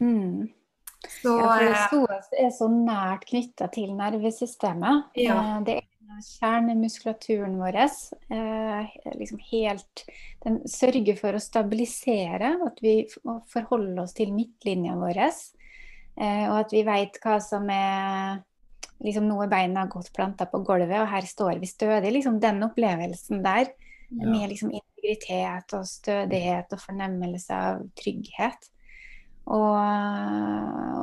Mm. 0.00 0.48
Så, 1.22 1.34
ja, 1.38 1.50
for 1.50 1.66
eh, 1.66 1.82
psoas 1.90 2.32
er 2.36 2.50
så 2.54 2.70
nært 2.72 3.28
knytta 3.30 3.68
til 3.72 3.92
nervesystemet. 3.96 5.12
Ja. 5.22 5.36
Eh, 5.36 5.60
det 5.66 5.78
er 5.80 6.22
kjernemuskulaturen 6.26 7.58
vår. 7.60 7.76
liksom 9.18 9.40
helt, 9.50 10.04
den 10.44 10.62
sørger 10.68 11.18
for 11.18 11.36
å 11.36 11.42
stabilisere, 11.42 12.54
at 12.66 12.80
vi 12.80 13.02
forholder 13.52 14.02
oss 14.04 14.16
til 14.16 14.32
midtlinja 14.32 14.96
vår. 14.96 15.20
og 16.16 16.54
at 16.62 16.72
vi 16.72 16.82
veit 16.86 17.18
hva 17.20 17.36
som 17.44 17.68
er 17.68 18.45
liksom 19.04 19.26
nå 19.28 19.40
er 19.44 19.50
beina 19.52 19.86
godt 19.90 20.12
planta 20.16 20.46
på 20.50 20.62
gulvet, 20.66 20.96
og 21.00 21.10
her 21.10 21.26
står 21.28 21.60
vi 21.62 21.68
stødig. 21.70 22.12
Liksom 22.14 22.40
den 22.42 22.62
opplevelsen 22.66 23.42
der 23.44 23.66
ja. 23.68 24.24
med 24.24 24.48
liksom 24.52 24.72
integritet 24.72 25.74
og 25.76 25.86
stødighet 25.88 26.72
og 26.72 26.82
fornemmelse 26.82 27.60
av 27.68 27.84
trygghet. 27.98 28.70
Og, 29.46 29.78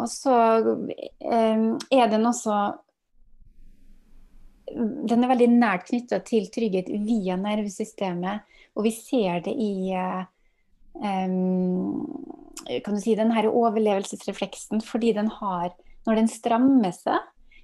og 0.03 0.07
så 0.11 0.37
um, 0.67 1.67
er 1.87 2.09
den 2.11 2.27
også 2.27 2.55
Den 5.07 5.23
er 5.23 5.29
veldig 5.31 5.47
nært 5.53 5.85
knytta 5.87 6.19
til 6.27 6.49
trygghet 6.51 6.89
via 7.05 7.37
nervesystemet, 7.39 8.43
og 8.75 8.87
vi 8.87 8.91
ser 8.95 9.43
det 9.45 9.53
i 9.53 9.93
um, 10.97 12.09
kan 12.83 12.95
du 12.95 12.99
si, 13.03 13.13
den 13.15 13.31
her 13.35 13.47
overlevelsesrefleksen 13.51 14.81
fordi 14.81 15.13
den 15.13 15.29
har 15.39 15.71
Når 16.07 16.15
den 16.19 16.27
strammer 16.27 16.91
seg, 16.91 17.19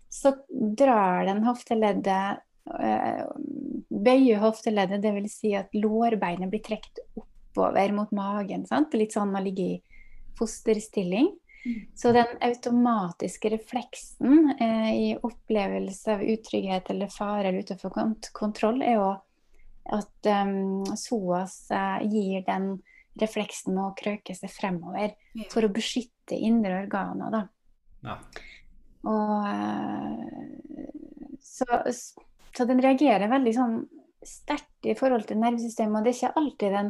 så 0.10 0.34
drar 0.50 1.26
den 1.30 1.44
hofteleddet 1.46 2.42
eh, 2.80 3.26
Bøyer 3.90 4.40
hofteleddet, 4.44 5.02
dvs. 5.04 5.36
Si 5.42 5.54
at 5.58 5.74
lårbeinet 5.76 6.50
blir 6.52 6.62
trukket 6.64 7.02
oppover 7.20 7.94
mot 7.96 8.12
magen. 8.16 8.66
Sant? 8.70 8.94
Litt 8.96 9.16
sånn 9.16 9.34
man 9.34 9.44
ligger 9.44 9.76
i 9.76 10.04
fosterstilling. 10.40 11.32
Mm. 11.66 11.80
Så 11.96 12.14
den 12.16 12.38
automatiske 12.42 13.50
refleksen 13.50 14.54
eh, 14.60 14.92
i 14.96 15.10
opplevelse 15.22 16.14
av 16.14 16.24
utrygghet 16.24 16.90
eller 16.94 17.12
fare 17.12 17.50
eller 17.50 17.66
utenfor 17.66 17.92
kont 17.98 18.30
kontroll, 18.34 18.80
er 18.86 18.96
jo 18.96 19.10
at 19.90 20.30
um, 20.46 20.86
SOAS 20.96 21.66
eh, 21.76 22.06
gir 22.08 22.46
den 22.48 22.78
refleksen 23.20 23.76
med 23.76 23.84
å 23.90 23.96
krøke 23.98 24.36
seg 24.38 24.52
fremover 24.54 25.16
for 25.52 25.66
å 25.66 25.74
beskytte 25.74 26.38
indre 26.38 26.86
organer. 26.86 27.34
Da. 27.34 27.42
Ja. 28.06 28.16
Og 29.08 29.46
eh, 29.48 30.88
så, 31.42 31.66
så, 31.88 32.66
den 32.68 32.82
reagerer 32.84 33.32
veldig 33.32 33.54
sånn 33.56 33.78
sterkt 34.26 34.90
i 34.90 34.96
forhold 35.00 35.28
til 35.30 35.40
nervesystemet, 35.40 36.00
og 36.00 36.04
det 36.04 36.12
er 36.12 36.18
ikke 36.18 36.42
alltid 36.42 36.76
den, 36.76 36.90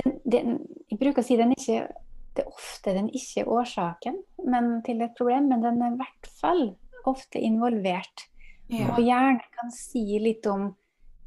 den, 0.00 0.14
den 0.24 0.54
Jeg 0.88 1.00
bruker 1.00 1.20
å 1.20 1.26
si 1.26 1.36
den 1.36 1.52
ikke 1.52 1.82
Det 2.34 2.44
er 2.46 2.54
ofte 2.54 2.94
den 2.96 3.10
ikke 3.12 3.42
er 3.42 3.50
årsaken 3.52 4.16
men, 4.48 4.70
til 4.86 5.04
et 5.04 5.12
problem, 5.18 5.50
men 5.52 5.64
den 5.64 5.82
er 5.84 5.92
i 5.92 6.00
hvert 6.00 6.30
fall 6.40 6.64
ofte 7.04 7.40
involvert. 7.40 8.24
Ja. 8.72 8.88
Og 8.94 9.04
gjerne 9.04 9.44
kan 9.52 9.70
si 9.72 10.02
litt 10.24 10.46
om 10.48 10.70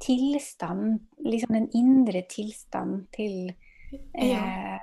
tilstanden, 0.02 0.98
liksom 1.22 1.54
den 1.54 1.68
indre 1.74 2.22
tilstanden 2.30 3.06
til 3.14 3.54
eh, 4.18 4.76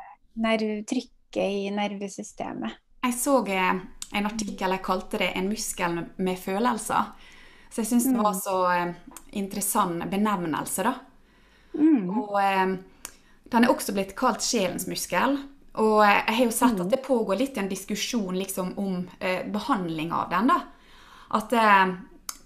trykket 0.87 1.43
i 1.43 1.69
nervesystemet. 1.75 2.79
Jeg 3.05 3.17
så 3.19 3.37
eh, 3.53 3.83
en 4.13 4.27
artikkel 4.29 4.75
jeg 4.75 4.83
kalte 4.83 5.17
det 5.17 5.31
'En 5.35 5.49
muskel 5.49 6.05
med 6.17 6.37
følelser'. 6.37 7.11
Så 7.69 7.81
jeg 7.81 7.87
syns 7.87 8.05
det 8.05 8.17
var 8.17 8.33
mm. 8.33 8.39
så 8.39 8.57
eh, 8.71 8.93
interessant 9.33 10.05
benevnelse, 10.11 10.83
da. 10.83 10.93
Mm. 11.73 12.09
Og 12.09 12.39
eh, 12.39 12.77
den 13.51 13.63
er 13.63 13.69
også 13.69 13.93
blitt 13.93 14.15
kalt 14.15 14.41
sjelens 14.41 14.87
muskel. 14.87 15.37
Og 15.73 16.05
eh, 16.05 16.23
jeg 16.27 16.35
har 16.35 16.45
jo 16.45 16.51
sett 16.51 16.79
at 16.79 16.85
mm. 16.85 16.89
det 16.89 17.03
pågår 17.03 17.35
litt 17.35 17.57
en 17.57 17.69
diskusjon 17.69 18.37
liksom, 18.37 18.77
om 18.77 19.09
eh, 19.19 19.43
behandling 19.51 20.13
av 20.13 20.29
den. 20.29 20.47
da. 20.47 20.61
At 21.35 21.53
eh, 21.53 21.95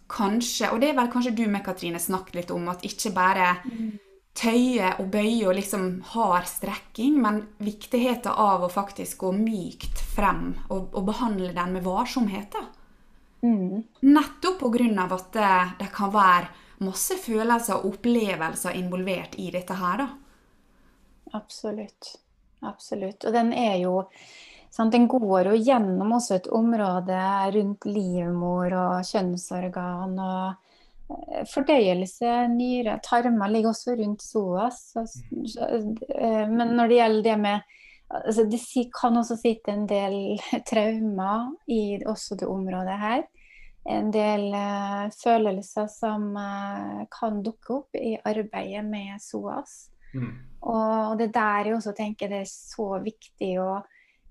kanskje, 0.09 0.71
og 0.71 0.81
det 0.81 0.89
er 0.89 0.97
vel 0.97 1.11
kanskje 1.13 1.35
du 1.37 1.45
med 1.47 1.65
Katrine 1.65 1.99
snakket 1.99 2.35
litt 2.35 2.51
om, 2.51 2.69
at 2.69 2.81
ikke 2.83 3.13
bare 3.13 3.55
mm 3.65 4.08
tøye 4.39 4.93
og 5.01 5.09
bøye 5.11 5.47
og 5.49 5.57
liksom 5.57 5.87
hard 6.13 6.47
strekking, 6.47 7.17
men 7.21 7.41
viktigheten 7.63 8.31
av 8.31 8.63
å 8.63 8.71
faktisk 8.71 9.25
gå 9.25 9.33
mykt 9.35 9.99
frem 10.15 10.53
og, 10.69 10.93
og 10.93 11.09
behandle 11.09 11.51
den 11.55 11.75
med 11.75 11.85
varsomhet. 11.85 12.55
Mm. 13.43 13.83
Nettopp 14.01 14.59
pga. 14.59 15.05
at 15.05 15.33
det, 15.33 15.51
det, 15.79 15.91
kan 15.93 16.11
være 16.13 16.49
masse 16.83 17.15
følelser 17.19 17.79
og 17.79 17.93
opplevelser 17.93 18.79
involvert 18.79 19.35
i 19.37 19.49
dette 19.51 19.73
her. 19.73 20.05
da. 20.05 20.09
Absolutt. 21.33 22.15
Absolutt. 22.61 23.23
Og 23.25 23.33
den 23.33 23.53
er 23.53 23.77
jo 23.83 24.03
sant, 24.69 24.91
Den 24.91 25.07
går 25.07 25.51
jo 25.51 25.55
gjennom 25.55 26.13
også 26.13 26.35
et 26.35 26.47
område 26.47 27.19
rundt 27.55 27.85
livmor 27.85 28.73
og 28.75 29.07
kjønnsorgan 29.07 30.19
og 30.19 30.68
fordøyelse, 31.49 32.31
nyre, 32.53 32.99
tarmer 33.05 33.51
ligger 33.51 33.73
også 33.73 33.95
rundt 33.97 34.21
psoas. 34.21 34.79
Så, 34.93 35.67
eh, 36.15 36.45
men 36.49 36.75
når 36.77 36.91
det 36.91 36.99
gjelder 37.01 37.27
det 37.29 37.37
med 37.39 37.75
altså 38.09 38.47
Det 38.49 38.59
kan 38.89 39.17
også 39.17 39.35
sitte 39.37 39.69
en 39.69 39.83
del 39.85 40.39
traumer 40.69 41.51
i 41.69 41.99
også 42.05 42.35
det 42.39 42.47
området 42.49 42.95
her. 42.97 43.21
En 43.85 44.09
del 44.13 44.47
uh, 44.49 45.05
følelser 45.13 45.85
som 45.93 46.33
kan 47.13 47.37
dukke 47.45 47.75
opp 47.75 47.95
i 47.95 48.17
arbeidet 48.17 48.81
med 48.85 49.21
SOAS. 49.21 49.91
Mm. 50.13 50.33
Og 50.73 51.19
det 51.21 51.29
der 51.33 51.69
jeg 51.69 51.75
også 51.77 51.93
tenker 51.97 52.33
det 52.33 52.41
er 52.41 52.49
så 52.49 52.97
viktig 53.03 53.53
å 53.61 53.77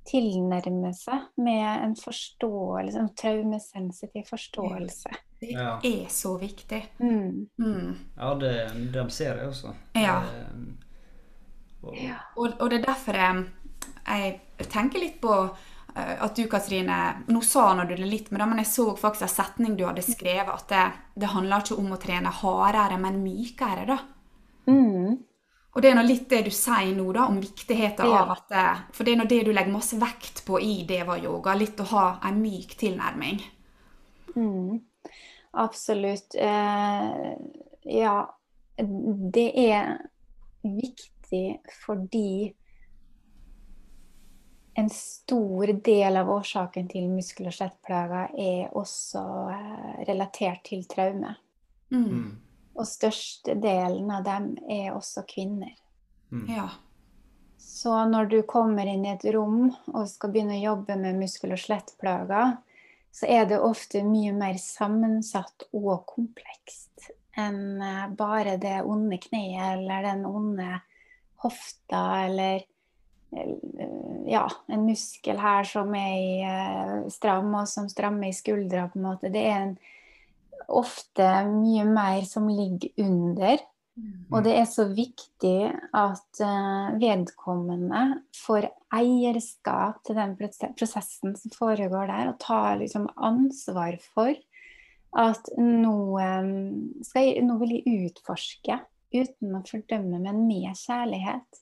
tilnærme 0.08 0.90
seg 0.96 1.30
med 1.38 1.68
en 1.84 1.96
forståelse, 1.98 2.98
en 2.98 3.14
traumesensitiv 3.14 4.26
forståelse. 4.28 5.14
Det 5.40 5.54
ja. 5.54 5.78
er 5.82 6.08
så 6.10 6.34
viktig. 6.38 6.80
Mm. 6.98 7.46
Mm. 7.58 7.96
Ja, 8.16 8.34
det, 8.34 8.54
de 8.92 9.10
ser 9.14 9.38
jeg 9.38 9.48
også. 9.48 9.74
Ja. 9.94 10.18
og, 11.82 11.94
og, 12.36 12.52
og, 12.58 12.70
det 12.70 12.80
er 12.80 12.86
derfor 12.88 13.18
jeg, 13.20 13.44
jeg 14.58 14.66
tenker 14.66 14.98
litt 14.98 15.20
på 15.22 15.30
uh, 15.30 16.16
at 16.18 16.34
du, 16.34 16.48
Katrine 16.50 16.96
Nå 17.30 17.42
sa 17.46 17.70
du 17.78 17.94
det 17.94 18.00
litt, 18.02 18.32
men, 18.34 18.42
men 18.50 18.64
jeg 18.64 18.72
så 18.72 18.88
faktisk 18.98 19.28
en 19.28 19.34
setning 19.36 19.78
du 19.78 19.86
hadde 19.86 20.02
skrevet, 20.02 20.50
at 20.50 20.74
det, 20.74 20.84
det 21.22 21.30
handler 21.36 21.62
ikke 21.62 21.78
om 21.78 21.94
å 21.94 22.02
trene 22.02 22.34
hardere, 22.40 22.98
men 22.98 23.22
mykere. 23.22 23.86
da. 23.86 24.00
Mm. 24.66 25.22
Og 25.78 25.82
det 25.82 25.92
er 25.92 25.98
nå 25.98 26.02
litt 26.02 26.26
det 26.26 26.40
du 26.48 26.50
sier 26.50 26.90
nå, 26.96 27.06
da, 27.14 27.28
om 27.30 27.38
viktigheten 27.38 28.08
ja. 28.10 28.24
av 28.24 28.32
at 28.34 28.54
eh, 28.56 28.80
For 28.96 29.06
det 29.06 29.14
er 29.14 29.20
nå 29.20 29.28
det 29.30 29.44
du 29.46 29.52
legger 29.52 29.70
masse 29.70 29.98
vekt 30.00 30.42
på 30.48 30.58
i 30.58 30.82
det 30.88 31.04
var 31.06 31.22
yoga, 31.22 31.54
Litt 31.54 31.78
å 31.84 31.86
ha 31.92 32.04
en 32.26 32.40
myk 32.42 32.74
tilnærming. 32.80 33.38
Mm. 34.34 34.80
Absolutt. 35.50 36.34
Eh, 36.34 37.32
ja, 37.82 38.16
det 39.32 39.48
er 39.70 39.98
viktig 40.62 41.60
fordi 41.84 42.54
en 44.78 44.90
stor 44.90 45.66
del 45.66 46.16
av 46.16 46.30
årsaken 46.30 46.88
til 46.88 47.08
muskel- 47.10 47.48
og 47.50 47.54
skjelettplager 47.56 48.34
er 48.38 48.76
også 48.78 49.22
eh, 49.50 49.96
relatert 50.06 50.62
til 50.68 50.84
traume. 50.86 51.34
Mm. 51.90 52.04
mm. 52.04 52.28
Og 52.78 52.86
størstedelen 52.86 54.10
av 54.14 54.22
dem 54.22 54.52
er 54.70 54.92
også 54.94 55.24
kvinner. 55.26 55.72
Mm. 56.30 56.44
Ja. 56.52 56.68
Så 57.58 58.04
når 58.06 58.30
du 58.30 58.36
kommer 58.46 58.86
inn 58.86 59.02
i 59.02 59.10
et 59.16 59.26
rom 59.34 59.72
og 59.90 60.04
skal 60.06 60.30
begynne 60.30 60.60
å 60.60 60.62
jobbe 60.62 60.94
med 61.00 61.18
muskel- 61.18 61.56
og 61.56 61.58
skjelettplager, 61.58 62.54
så 63.18 63.26
er 63.26 63.48
det 63.50 63.58
ofte 63.58 64.04
mye 64.06 64.32
mer 64.36 64.58
sammensatt 64.62 65.66
og 65.74 66.04
komplekst 66.06 67.08
enn 67.38 67.82
eh, 67.82 68.06
bare 68.18 68.56
det 68.62 68.80
onde 68.86 69.18
kneet 69.22 69.78
eller 69.78 70.06
den 70.06 70.26
onde 70.26 70.68
hofta 71.42 72.02
eller 72.26 72.62
eh, 73.34 73.54
ja, 74.30 74.44
en 74.70 74.86
muskel 74.86 75.40
her 75.42 75.66
som 75.66 75.94
er 75.98 76.46
eh, 76.46 76.96
stram 77.14 77.50
og 77.58 77.66
som 77.70 77.88
strammer 77.90 78.30
i 78.30 78.36
skuldra, 78.36 78.88
på 78.92 79.00
en 79.00 79.08
måte. 79.08 79.32
Det 79.34 79.44
er 79.50 79.64
en 79.64 79.76
ofte 80.68 81.26
mye 81.48 81.86
mer 81.88 82.22
som 82.28 82.48
ligger 82.50 83.06
under. 83.06 83.62
Mm. 83.98 84.26
Og 84.30 84.44
det 84.46 84.54
er 84.54 84.66
så 84.70 84.84
viktig 84.92 85.70
at 85.96 86.42
uh, 86.44 86.98
vedkommende 87.00 88.02
får 88.36 88.68
eierskap 88.94 90.02
til 90.06 90.18
den 90.18 90.36
prosessen 90.38 91.34
som 91.36 91.54
foregår 91.54 92.10
der, 92.10 92.30
og 92.30 92.38
tar 92.42 92.78
liksom 92.82 93.08
ansvar 93.16 93.98
for 94.14 94.36
at 95.18 95.50
nå, 95.56 95.96
skal 97.06 97.24
jeg, 97.24 97.42
nå 97.48 97.56
vil 97.62 97.78
jeg 97.78 98.06
utforske, 98.08 98.76
uten 99.14 99.56
å 99.56 99.62
fordømme, 99.64 100.20
men 100.20 100.44
med 100.44 100.76
kjærlighet, 100.76 101.60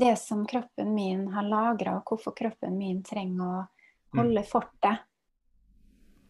det 0.00 0.14
som 0.22 0.44
kroppen 0.48 0.94
min 0.94 1.26
har 1.34 1.48
lagra, 1.50 1.98
og 1.98 2.06
hvorfor 2.12 2.34
kroppen 2.38 2.78
min 2.78 3.02
trenger 3.06 3.42
å 3.42 3.54
mm. 3.64 4.20
holde 4.20 4.44
fortet. 4.46 5.06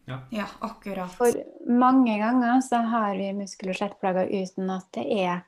Ja. 0.09 0.17
ja, 0.33 0.47
akkurat. 0.65 1.13
For 1.13 1.29
mange 1.79 2.17
ganger 2.19 2.61
så 2.65 2.81
har 2.91 3.15
vi 3.19 3.31
muskel- 3.37 3.71
og 3.71 3.79
skjelettplager 3.79 4.31
uten 4.31 4.69
at 4.73 4.87
det 4.97 5.05
er 5.21 5.41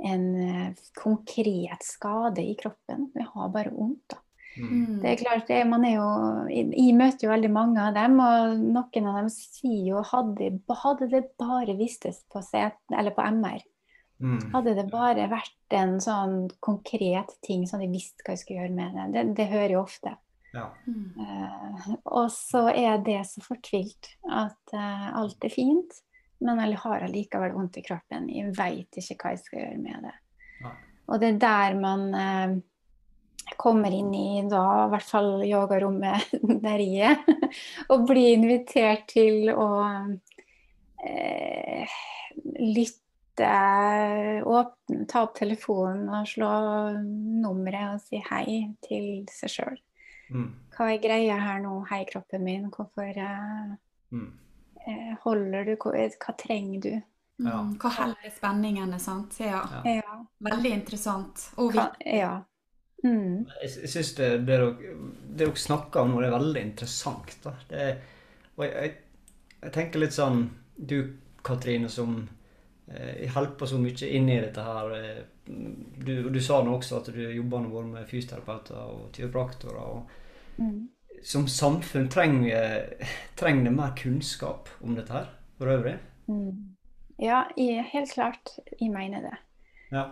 en 0.00 0.26
uh, 0.40 0.82
konkret 0.96 1.84
skade 1.84 2.42
i 2.42 2.56
kroppen. 2.58 3.10
Vi 3.14 3.24
har 3.26 3.52
bare 3.52 3.72
vondt, 3.74 4.14
da. 4.14 4.20
Mm. 4.58 4.98
Det 5.00 5.10
er 5.10 5.18
klart, 5.20 5.46
det, 5.46 5.60
man 5.70 5.84
er 5.86 5.94
jo, 5.94 6.06
Jeg 6.50 6.94
møter 6.98 7.26
jo 7.26 7.32
veldig 7.32 7.50
mange 7.54 7.82
av 7.82 7.94
dem, 7.94 8.16
og 8.18 8.58
noen 8.58 9.10
av 9.10 9.20
dem 9.20 9.28
sier 9.32 9.92
jo 9.92 10.00
hadde, 10.04 10.50
hadde 10.82 11.10
det 11.12 11.22
bare 11.38 11.76
vistes 11.78 12.24
på, 12.32 12.42
CT, 12.42 12.90
eller 12.98 13.14
på 13.14 13.28
MR, 13.38 13.62
mm. 14.18 14.40
hadde 14.54 14.74
det 14.80 14.88
bare 14.90 15.28
vært 15.30 15.76
en 15.78 16.00
sånn 16.02 16.50
konkret 16.58 17.36
ting 17.46 17.62
så 17.64 17.76
hadde 17.76 17.86
de 17.86 18.00
visst 18.00 18.24
hva 18.24 18.34
de 18.34 18.42
skulle 18.42 18.64
gjøre 18.64 18.74
med 18.74 18.98
det. 18.98 19.06
Det, 19.14 19.24
det 19.38 19.48
hører 19.54 19.76
jo 19.76 19.84
ofte. 19.84 20.16
Ja. 20.54 20.66
Uh, 20.86 21.90
og 22.04 22.30
så 22.34 22.66
er 22.72 22.98
det 23.06 23.20
så 23.28 23.42
fortvilt 23.44 24.14
at 24.26 24.74
uh, 24.74 25.06
alt 25.20 25.46
er 25.46 25.54
fint, 25.54 26.00
men 26.42 26.62
jeg 26.64 26.80
har 26.82 27.04
allikevel 27.06 27.54
vondt 27.54 27.78
i 27.78 27.84
kroppen. 27.86 28.30
Jeg 28.32 28.54
veit 28.56 28.98
ikke 28.98 29.18
hva 29.20 29.34
jeg 29.34 29.44
skal 29.44 29.62
gjøre 29.62 29.78
med 29.82 30.08
det. 30.08 30.16
Ja. 30.64 30.74
Og 31.10 31.22
det 31.22 31.34
er 31.34 31.40
der 31.44 31.76
man 31.78 32.06
uh, 32.14 32.56
kommer 33.60 33.94
inn 33.94 34.12
i 34.14 34.42
da, 34.50 34.64
i 34.86 34.90
hvert 34.94 35.06
fall 35.06 35.44
yogarommet 35.46 36.34
der 36.66 36.82
jeg 36.82 37.14
er, 37.14 37.52
og 37.92 38.08
blir 38.10 38.34
invitert 38.38 39.06
til 39.10 39.52
å 39.54 39.68
lytte 42.60 43.46
åpne, 44.44 45.06
ta 45.08 45.22
opp 45.24 45.38
telefonen 45.38 46.10
og 46.12 46.28
slå 46.28 46.50
nummeret 47.00 47.94
og 47.94 48.02
si 48.04 48.20
hei 48.26 48.66
til 48.84 49.24
seg 49.32 49.54
sjøl. 49.54 49.80
Mm. 50.30 50.50
Hva 50.76 50.90
er 50.94 51.00
greia 51.02 51.38
her 51.42 51.60
nå? 51.64 51.80
Hei, 51.90 52.04
kroppen 52.08 52.44
min. 52.46 52.68
Hvorfor 52.72 53.16
uh, 53.16 53.72
mm. 54.14 54.28
uh, 54.86 55.14
holder 55.24 55.66
du? 55.68 55.74
Hva, 55.76 56.06
hva 56.22 56.36
trenger 56.40 56.84
du? 56.86 56.92
Ja. 57.40 57.56
Mm, 57.56 57.74
hva 57.80 57.90
holder 57.96 58.32
spenningene, 58.34 58.98
sant? 59.00 59.38
Ja. 59.40 59.62
ja. 59.84 60.16
Veldig 60.44 60.72
interessant. 60.76 61.50
Og 61.60 61.74
hva, 61.74 61.90
ja. 62.04 62.38
Mm. 63.04 63.46
Jeg, 63.62 63.70
jeg 63.86 63.92
syns 63.94 64.14
det, 64.18 64.30
det, 64.44 64.46
dere, 64.50 64.72
det 64.76 65.46
dere 65.46 65.56
snakker 65.56 66.04
om 66.04 66.14
nå, 66.14 66.22
er 66.24 66.34
veldig 66.34 66.64
interessant. 66.70 67.36
Da. 67.44 67.54
Det, 67.70 67.86
og 68.58 68.66
jeg, 68.66 68.74
jeg, 68.74 69.30
jeg, 69.56 69.72
tenker 69.76 70.04
litt 70.04 70.16
sånn 70.16 70.42
Du, 70.76 70.98
Katrine, 71.44 71.88
som 71.92 72.18
eh, 72.88 73.26
hjelper 73.26 73.68
så 73.68 73.80
mye 73.80 74.08
inn 74.08 74.28
i 74.32 74.40
dette 74.40 74.64
her. 74.64 74.94
Du, 75.46 76.14
du 76.32 76.40
sa 76.44 76.60
nå 76.64 76.76
også 76.76 77.00
at 77.00 77.12
du 77.12 77.20
jobber 77.24 77.68
både 77.68 77.86
med 77.94 78.08
fysioterapeuter 78.08 78.80
og 78.80 79.08
tyvepraktorer. 79.16 79.80
og 79.80 80.19
Mm. 80.60 80.88
Som 81.24 81.48
samfunn 81.48 82.08
trenger, 82.08 82.94
trenger 83.36 83.68
det 83.68 83.76
mer 83.76 83.94
kunnskap 83.96 84.68
om 84.80 84.96
dette 84.96 85.12
her 85.12 85.30
for 85.58 85.72
øvrig? 85.72 85.98
Mm. 86.28 86.76
Ja, 87.20 87.44
jeg, 87.56 87.84
helt 87.92 88.12
klart. 88.14 88.54
Jeg 88.80 88.90
mener 88.90 89.20
det. 89.20 89.36
Ja. 89.90 90.04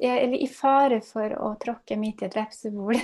Jeg 0.00 0.22
er 0.22 0.36
i 0.38 0.46
fare 0.46 1.00
for 1.04 1.32
å 1.42 1.54
tråkke 1.60 1.98
midt 1.98 2.22
i 2.22 2.28
et 2.28 2.36
vepsebol 2.38 2.94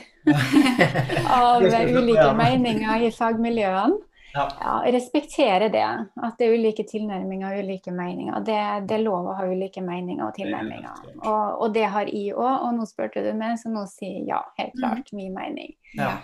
av 1.41 1.65
ulike 1.67 2.31
meninger 2.39 3.09
i 3.09 3.11
fagmiljøene. 3.15 4.07
Ja. 4.31 4.45
ja. 4.61 4.93
respektere 4.95 5.69
det. 5.75 5.87
At 6.23 6.37
det 6.39 6.47
er 6.47 6.53
ulike 6.55 6.85
tilnærminger 6.87 7.51
og 7.51 7.65
ulike 7.65 7.91
meninger. 7.91 8.39
Det, 8.47 8.59
det 8.87 8.99
er 9.01 9.03
lov 9.03 9.27
å 9.27 9.37
ha 9.41 9.47
ulike 9.51 9.83
meninger 9.83 10.23
og 10.23 10.37
tilnærminger. 10.39 11.01
Og, 11.19 11.65
og 11.65 11.75
det 11.75 11.89
har 11.91 12.11
jeg 12.11 12.37
òg. 12.37 12.53
Og 12.69 12.77
nå 12.79 12.87
spurte 12.89 13.25
du 13.27 13.33
meg, 13.35 13.59
så 13.59 13.73
nå 13.73 13.83
sier 13.91 14.21
jeg 14.21 14.29
ja, 14.31 14.45
helt 14.61 14.77
mm. 14.77 14.85
klart, 14.85 15.11
min 15.19 15.35
mening. 15.35 15.75
Ja. 15.99 16.15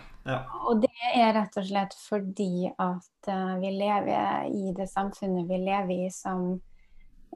Og 0.66 0.82
det 0.82 0.90
er 1.14 1.34
rett 1.36 1.56
og 1.58 1.66
slett 1.68 1.94
fordi 2.00 2.66
at 2.70 3.30
uh, 3.30 3.54
vi 3.62 3.70
lever 3.78 4.48
i 4.50 4.72
det 4.76 4.88
samfunnet 4.90 5.46
vi 5.48 5.60
lever 5.62 6.06
i 6.06 6.10
som 6.14 6.48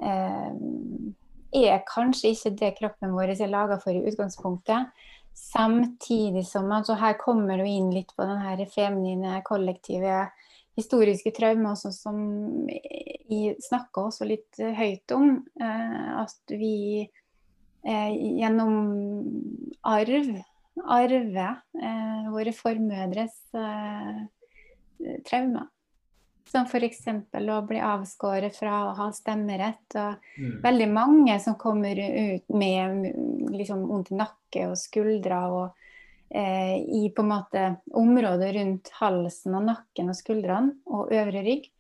uh, 0.03 0.53
er 1.55 1.81
kanskje 1.89 2.35
ikke 2.35 2.55
det 2.59 2.75
kroppen 2.79 3.15
vår 3.15 3.35
er 3.37 3.51
laga 3.51 3.79
for 3.83 3.95
i 3.95 4.05
utgangspunktet. 4.11 4.91
Samtidig 5.35 6.43
som 6.49 6.71
altså 6.75 6.97
Her 6.99 7.15
kommer 7.19 7.59
du 7.59 7.67
inn 7.67 7.93
litt 7.95 8.11
på 8.17 8.27
den 8.27 8.43
her 8.43 8.61
feminine, 8.71 9.41
kollektive 9.47 10.27
historiske 10.79 11.33
traumer 11.37 11.79
som 11.79 12.19
vi 13.31 13.55
snakker 13.63 14.11
også 14.11 14.27
litt 14.27 14.59
høyt 14.59 15.15
om. 15.15 15.41
Uh, 15.63 16.25
at 16.27 16.59
vi 16.59 17.09
gjennom 17.81 18.75
arv 19.89 20.35
arve 20.85 21.49
eh, 21.83 22.31
våre 22.33 22.53
formødres 22.53 23.37
eh, 23.55 24.23
traumer. 25.27 25.69
Som 26.51 26.67
f.eks. 26.67 27.05
å 27.07 27.61
bli 27.63 27.79
avskåret 27.79 28.57
fra 28.59 28.79
å 28.89 28.95
ha 28.99 29.11
stemmerett. 29.15 29.87
Og 29.95 30.41
mm. 30.41 30.57
veldig 30.65 30.89
mange 30.91 31.37
som 31.43 31.55
kommer 31.61 31.99
ut 31.99 32.49
med 32.51 33.53
liksom 33.55 33.85
vondt 33.87 34.11
i 34.11 34.19
nakke 34.19 34.65
og 34.73 34.79
skuldre 34.81 35.43
og 35.47 35.85
eh, 36.35 36.81
i 36.81 37.05
på 37.15 37.23
en 37.23 37.31
måte 37.31 37.67
området 37.95 38.51
rundt 38.59 38.91
halsen 38.99 39.61
og 39.61 39.69
nakken 39.69 40.11
og 40.11 40.19
skuldrene 40.19 40.75
og 40.91 41.15
øvre 41.15 41.45
rygg. 41.47 41.71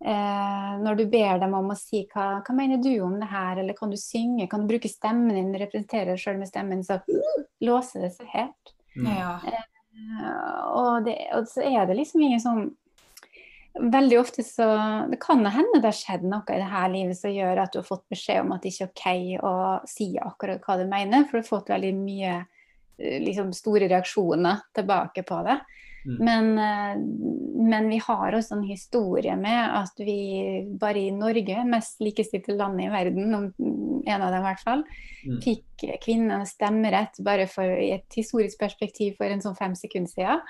Eh, 0.00 0.72
når 0.82 0.98
du 0.98 1.04
ber 1.08 1.38
dem 1.40 1.54
om 1.56 1.70
å 1.72 1.78
si 1.78 2.02
hva, 2.10 2.40
hva 2.44 2.54
mener 2.56 2.80
du 2.82 2.92
om 3.04 3.14
det 3.20 3.30
her, 3.30 3.60
eller 3.62 3.76
kan 3.78 3.92
du 3.92 3.96
synge, 4.00 4.48
kan 4.50 4.64
du 4.64 4.68
bruke 4.68 4.90
stemmen 4.90 5.36
din, 5.36 5.54
representere 5.60 6.10
deg 6.12 6.20
sjøl 6.20 6.40
med 6.40 6.50
stemmen, 6.50 6.82
så 6.84 6.98
låser 7.64 8.04
det 8.04 8.10
seg 8.16 8.32
helt. 8.34 8.74
Mm. 8.98 9.08
Ja. 9.14 9.34
Eh, 9.94 10.64
og, 10.74 11.04
det, 11.06 11.16
og, 11.36 11.46
så 11.48 11.64
er 11.64 11.86
det 11.88 11.98
liksom 12.00 12.24
ingen 12.24 12.42
sånn 12.42 12.72
Veldig 13.74 14.20
ofte 14.20 14.44
så 14.46 14.66
Det 15.10 15.16
kan 15.18 15.40
hende 15.50 15.80
det 15.80 15.88
har 15.88 15.96
skjedd 15.98 16.22
noe 16.30 16.46
i 16.46 16.60
det 16.60 16.68
her 16.70 16.92
livet 16.92 17.18
som 17.18 17.32
gjør 17.34 17.58
at 17.58 17.72
du 17.74 17.80
har 17.80 17.86
fått 17.88 18.04
beskjed 18.12 18.44
om 18.44 18.52
at 18.54 18.62
det 18.62 18.70
ikke 18.70 18.86
er 18.86 18.92
OK 18.92 19.46
å 19.50 19.54
si 19.90 20.06
akkurat 20.14 20.62
hva 20.62 20.76
du 20.78 20.84
mener, 20.86 21.24
for 21.26 21.34
du 21.34 21.40
har 21.40 21.48
fått 21.48 21.72
veldig 21.72 21.90
mye 21.98 22.36
eh, 22.36 23.16
liksom 23.24 23.50
store 23.56 23.88
reaksjoner 23.90 24.62
tilbake 24.78 25.24
på 25.26 25.40
det. 25.48 25.58
Mm. 26.04 26.16
Men, 26.20 26.58
eh, 26.58 26.96
men, 27.68 27.88
vi 27.88 27.98
har 28.06 28.36
også 28.36 28.58
en 28.58 28.66
historie 28.68 29.36
med 29.40 29.76
at 29.78 30.00
vi 30.04 30.18
bare 30.80 31.00
i 31.00 31.14
Norge, 31.14 31.64
mest 31.64 32.02
likestilte 32.04 32.56
landet 32.56 32.88
i 32.88 32.92
verden, 32.92 33.32
en 34.04 34.22
av 34.22 34.28
dem 34.28 34.42
i 34.42 34.46
hvert 34.48 34.64
fall, 34.66 34.84
mm. 35.24 35.40
fikk 35.44 35.86
kvinner 36.04 36.44
stemmerett 36.48 37.20
bare 37.24 37.48
for, 37.48 37.64
i 37.64 37.94
et 37.96 38.20
historisk 38.20 38.60
perspektiv 38.60 39.16
for 39.18 39.32
en 39.32 39.42
sånn 39.44 39.58
fem 39.58 39.76
sekunder 39.78 40.12
siden. 40.12 40.44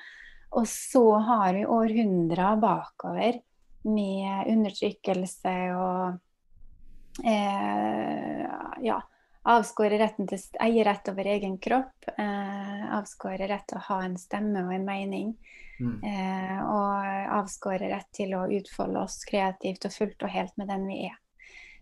Og 0.54 0.68
så 0.70 1.06
har 1.28 1.54
vi 1.54 1.66
århundrer 1.66 2.60
bakover 2.62 3.40
med 3.84 4.50
undertrykkelse 4.50 5.54
og 5.76 7.24
eh, 7.26 8.44
ja, 8.86 9.00
avskåre 9.44 9.98
retten 10.00 10.28
til 10.28 10.40
eie 10.64 10.84
rett 10.86 11.08
over 11.12 11.28
egen 11.34 11.58
kropp. 11.62 12.08
Eh, 12.16 12.84
avskåre 12.96 13.48
rett 13.50 13.66
til 13.68 13.80
å 13.80 13.86
ha 13.90 14.00
en 14.04 14.16
stemme 14.20 14.64
og 14.64 14.72
en 14.74 14.86
mening. 14.86 15.34
Mm. 15.80 15.98
Eh, 16.06 16.62
og 16.70 17.34
avskåre 17.40 17.90
rett 17.90 18.10
til 18.14 18.34
å 18.38 18.46
utfolde 18.46 19.02
oss 19.02 19.24
kreativt 19.28 19.88
og 19.88 19.94
fullt 19.94 20.24
og 20.24 20.32
helt 20.32 20.56
med 20.60 20.70
den 20.72 20.86
vi 20.88 21.02
er. 21.08 21.18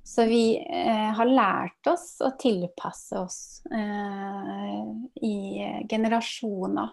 Så 0.03 0.25
vi 0.27 0.57
eh, 0.59 1.11
har 1.14 1.29
lært 1.29 1.87
oss 1.87 2.16
å 2.25 2.33
tilpasse 2.40 3.20
oss 3.20 3.62
eh, 3.70 4.88
i 5.22 5.37
generasjoner. 5.88 6.90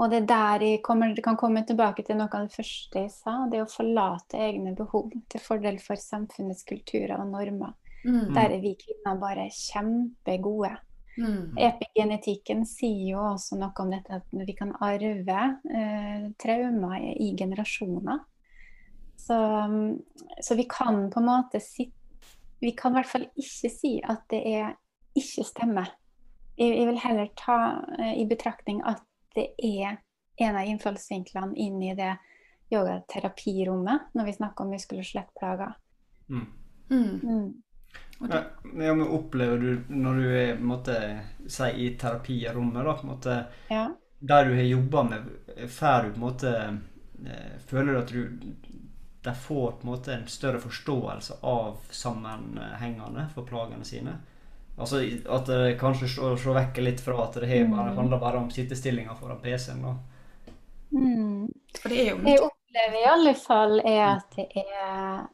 Og 0.00 0.10
det 0.12 0.20
er 0.20 0.26
der 0.28 0.64
jeg 0.64 0.82
kommer, 0.84 1.14
kan 1.24 1.38
komme 1.40 1.64
tilbake 1.66 2.04
til 2.06 2.20
noe 2.20 2.30
av 2.30 2.46
det 2.46 2.54
første 2.54 3.06
jeg 3.06 3.10
sa. 3.14 3.38
Det 3.50 3.62
å 3.62 3.70
forlate 3.70 4.38
egne 4.38 4.74
behov 4.76 5.08
til 5.32 5.42
fordel 5.42 5.80
for 5.82 5.98
samfunnets 5.98 6.66
kulturer 6.68 7.16
og 7.16 7.32
normer. 7.32 7.72
Mm. 8.04 8.32
Der 8.34 8.54
er 8.54 8.60
vi 8.62 8.76
kvinner 8.80 9.20
bare 9.20 9.50
kjempegode. 9.52 10.72
Mm. 11.18 11.56
Epigenetikken 11.58 12.64
sier 12.68 13.10
jo 13.12 13.22
også 13.34 13.58
noe 13.60 13.74
om 13.82 13.90
dette 13.92 14.20
at 14.20 14.36
vi 14.46 14.54
kan 14.56 14.72
arve 14.80 15.40
eh, 15.74 16.28
traumer 16.40 17.08
i 17.12 17.32
generasjoner. 17.36 18.22
Så, 19.20 19.36
så, 20.40 20.54
vi 20.56 20.64
kan 20.70 21.10
på 21.12 21.20
en 21.20 21.26
måte 21.26 21.60
si 21.60 21.90
Vi 22.60 22.70
kan 22.76 22.92
i 22.92 22.98
hvert 22.98 23.08
fall 23.08 23.26
ikke 23.40 23.68
si 23.72 23.90
at 24.04 24.24
det 24.32 24.40
er 24.48 24.72
ikke 25.16 25.44
stemmer. 25.48 25.92
Jeg, 26.56 26.74
jeg 26.76 26.88
vil 26.88 27.00
heller 27.00 27.30
ta 27.36 27.58
eh, 27.98 28.18
i 28.20 28.26
betraktning 28.28 28.82
at 28.84 29.00
det 29.36 29.50
er 29.64 30.00
en 30.40 30.56
av 30.56 30.68
innfallsvinklene 30.68 31.56
inn 31.56 31.80
i 31.84 31.94
det 31.96 32.14
yogaterapirommet 32.72 34.12
når 34.14 34.28
vi 34.28 34.36
snakker 34.36 34.64
om 34.64 34.74
muskel- 34.74 35.00
og 35.00 35.08
skjelettplager. 35.08 35.72
Mm. 36.28 36.46
Mm. 36.90 37.62
Mm. 38.20 38.30
Ja, 38.30 38.42
men 38.72 39.02
opplever 39.06 39.58
du 39.58 39.84
når 39.88 40.20
du 40.20 40.28
er 40.36 40.60
måtte, 40.60 40.96
si, 41.46 41.70
i 41.86 41.90
terapirommet, 41.98 42.84
da, 42.84 42.96
måtte, 43.02 43.36
ja. 43.68 43.86
der 44.18 44.48
du 44.48 44.54
har 44.54 44.68
jobba 44.68 45.02
med 45.02 45.30
Får 45.68 46.02
du 46.04 46.10
på 46.10 46.16
en 46.16 46.24
måte 46.24 46.50
eh, 47.26 47.56
Føler 47.66 47.92
du 47.92 47.98
at 47.98 48.12
du 48.14 48.20
de 49.22 49.34
får 49.34 49.70
på 49.70 49.78
en 49.82 49.90
måte 49.90 50.14
en 50.14 50.28
større 50.28 50.60
forståelse 50.60 51.34
av 51.40 51.76
sammenhengene 51.90 53.26
for 53.34 53.44
plagene 53.44 53.84
sine? 53.84 54.14
Altså 54.80 55.02
At 55.28 55.50
det 55.50 55.74
kanskje 55.80 56.08
se 56.08 56.54
vekk 56.56 56.80
litt 56.80 57.02
fra 57.04 57.26
at 57.26 57.36
det 57.42 57.58
mm. 57.66 57.74
handler 57.98 58.22
bare 58.22 58.40
om 58.40 58.48
sittestillinga 58.50 59.14
foran 59.18 59.42
PC-en. 59.42 59.82
da. 59.82 59.92
Mm. 60.90 61.50
Det 61.84 62.06
jeg 62.06 62.40
opplever 62.40 62.96
i 63.02 63.10
alle 63.10 63.34
fall 63.36 63.76
er 63.84 64.00
at 64.06 64.38
det 64.38 64.48
er 64.56 65.28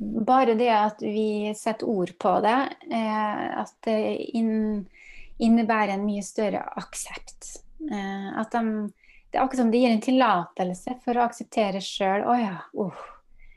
bare 0.00 0.54
det 0.56 0.70
at 0.72 1.02
vi 1.02 1.52
setter 1.56 1.88
ord 1.88 2.14
på 2.18 2.32
det, 2.44 2.58
eh, 2.92 3.42
at 3.60 3.74
det 3.84 3.98
innebærer 4.32 5.94
en 5.94 6.06
mye 6.06 6.24
større 6.24 6.62
aksept. 6.80 7.50
Eh, 7.84 8.28
at 8.40 8.52
de, 8.54 8.88
det 9.28 9.38
er 9.38 9.44
akkurat 9.44 9.62
som 9.62 9.72
det 9.72 9.82
gir 9.82 9.92
en 9.92 10.04
tillatelse 10.04 10.96
for 11.04 11.20
å 11.20 11.26
akseptere 11.28 11.82
sjøl. 11.84 12.24
Å 12.24 12.36
ja, 12.40 12.56
uh. 12.80 13.04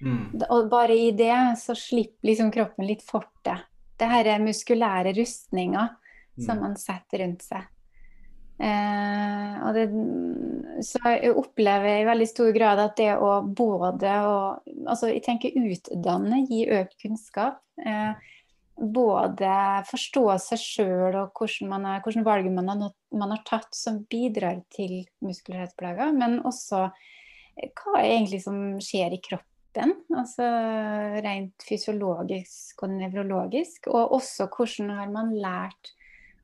mm. 0.04 0.44
Og 0.50 0.68
bare 0.72 0.98
i 1.00 1.12
det 1.16 1.36
så 1.64 1.78
slipper 1.80 2.34
liksom 2.34 2.52
kroppen 2.54 2.90
litt 2.92 3.06
fortet. 3.08 3.70
Det 3.96 4.10
her 4.10 4.34
er 4.36 4.44
muskulære 4.44 5.14
rustninger 5.16 5.94
mm. 5.96 6.44
som 6.44 6.60
man 6.60 6.76
setter 6.80 7.24
rundt 7.24 7.46
seg. 7.46 7.70
Eh, 8.62 9.72
det, 9.74 9.88
så 10.86 11.00
jeg 11.10 11.34
opplever 11.40 12.04
i 12.04 12.06
veldig 12.06 12.28
stor 12.30 12.52
grad 12.54 12.82
at 12.84 12.94
det 13.00 13.10
å 13.18 13.40
både 13.42 14.12
å 14.22 14.36
altså 14.86 15.10
Jeg 15.10 15.24
tenker 15.26 15.58
utdanne, 15.58 16.44
gi 16.50 16.68
økt 16.70 17.00
kunnskap. 17.02 17.60
Eh, 17.82 18.14
både 18.74 19.56
forstå 19.90 20.26
seg 20.42 20.62
sjøl 20.62 21.18
og 21.20 21.44
er, 21.46 22.24
valg 22.26 22.50
man 22.52 22.70
har, 22.70 22.94
man 23.14 23.34
har, 23.36 23.42
tatt 23.46 23.74
som 23.78 24.02
bidrar 24.10 24.64
til 24.74 25.04
muskelhetsplager, 25.22 26.14
men 26.18 26.40
også 26.46 26.88
eh, 26.88 27.70
hva 27.70 28.02
egentlig 28.02 28.42
som 28.46 28.80
skjer 28.82 29.18
i 29.18 29.22
kroppen. 29.24 29.96
Altså 30.14 30.46
rent 31.26 31.66
fysiologisk 31.66 32.86
og 32.86 32.94
nevrologisk. 32.94 33.90
Og 33.90 34.18
også 34.20 34.50
hvordan 34.54 34.94
har 35.00 35.14
man 35.14 35.34
lært 35.42 35.94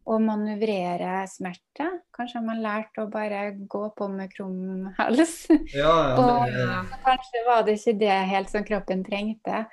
å 0.09 0.17
manøvrere 0.23 1.21
smerte. 1.29 1.89
Kanskje 2.15 2.39
har 2.39 2.45
man 2.47 2.63
lært 2.63 2.97
å 2.97 3.05
bare 3.11 3.43
gå 3.69 3.83
på 3.97 4.07
med 4.11 4.31
krum 4.33 4.89
hals. 4.97 5.35
Ja, 5.75 5.93
ja, 6.15 6.79
og 6.81 6.95
kanskje 7.05 7.43
var 7.45 7.67
det 7.67 7.77
ikke 7.77 7.99
det 8.01 8.17
helt 8.31 8.49
som 8.51 8.65
kroppen 8.65 9.03
trengte. 9.05 9.67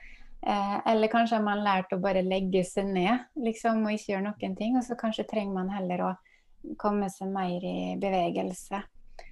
Eh, 0.46 0.76
eller 0.92 1.10
kanskje 1.10 1.38
har 1.38 1.46
man 1.46 1.64
lært 1.64 1.94
å 1.96 2.00
bare 2.02 2.22
legge 2.22 2.62
seg 2.68 2.90
ned 2.92 3.24
liksom, 3.40 3.86
og 3.86 3.96
ikke 3.96 4.12
gjøre 4.12 4.26
noen 4.28 4.58
ting. 4.58 4.76
Og 4.76 4.84
så 4.86 4.98
kanskje 4.98 5.26
trenger 5.30 5.56
man 5.56 5.72
heller 5.72 6.04
å 6.04 6.12
komme 6.80 7.08
seg 7.12 7.32
mer 7.32 7.64
i 7.64 7.96
bevegelse. 8.02 8.82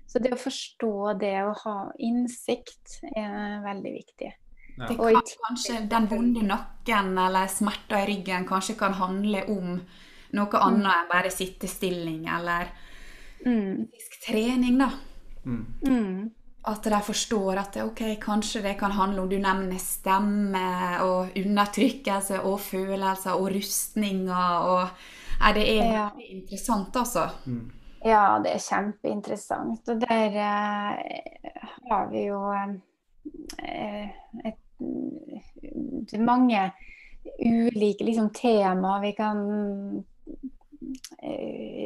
Så 0.09 0.21
det 0.23 0.33
å 0.35 0.41
forstå 0.41 0.97
det 1.21 1.37
og 1.45 1.61
ha 1.65 1.77
innsikt 2.03 3.01
er 3.15 3.61
veldig 3.65 3.93
viktig. 3.95 4.33
Ja. 4.75 4.89
Det 4.89 4.97
kan, 4.99 5.21
kanskje 5.49 5.85
den 5.91 6.09
vonde 6.11 6.43
nakken 6.49 7.13
eller 7.19 7.47
smerter 7.51 8.03
i 8.03 8.09
ryggen 8.11 8.47
kanskje 8.49 8.75
kan 8.79 8.97
handle 8.99 9.45
om 9.53 9.77
noe 10.35 10.61
annet 10.61 10.87
mm. 10.87 10.95
enn 10.95 11.11
bare 11.11 11.33
sittestilling 11.33 12.25
eller 12.31 12.71
mm. 13.47 13.85
trening, 14.27 14.81
da. 14.81 14.91
Mm. 15.45 15.67
mm. 15.87 16.31
At 16.65 16.87
de 16.89 16.99
forstår 17.05 17.59
at 17.61 17.77
ok, 17.83 18.01
kanskje 18.23 18.63
det 18.65 18.79
kan 18.81 18.95
handle 18.97 19.21
om 19.21 19.29
du 19.29 19.37
nevner 19.37 19.81
stemme 19.83 20.69
og 21.05 21.35
undertrykkelse 21.37 22.39
og 22.41 22.57
følelser 22.65 23.37
og 23.37 23.51
rustninger 23.53 24.71
og 24.71 25.05
Nei, 25.35 25.51
det 25.53 25.65
er 25.67 25.89
ja. 25.91 26.05
interessant, 26.31 26.95
altså. 26.97 27.25
Mm. 27.51 27.65
Ja, 28.05 28.39
det 28.45 28.53
er 28.55 28.63
kjempeinteressant. 28.63 29.89
Og 29.89 30.01
der 30.01 30.37
eh, 30.45 31.69
har 31.91 32.11
vi 32.13 32.27
jo 32.29 32.41
eh, 32.53 34.11
et, 34.45 34.61
mange 36.21 36.67
ulike 37.41 38.05
liksom, 38.05 38.31
tema 38.37 38.99
vi 39.03 39.15
kan 39.17 39.41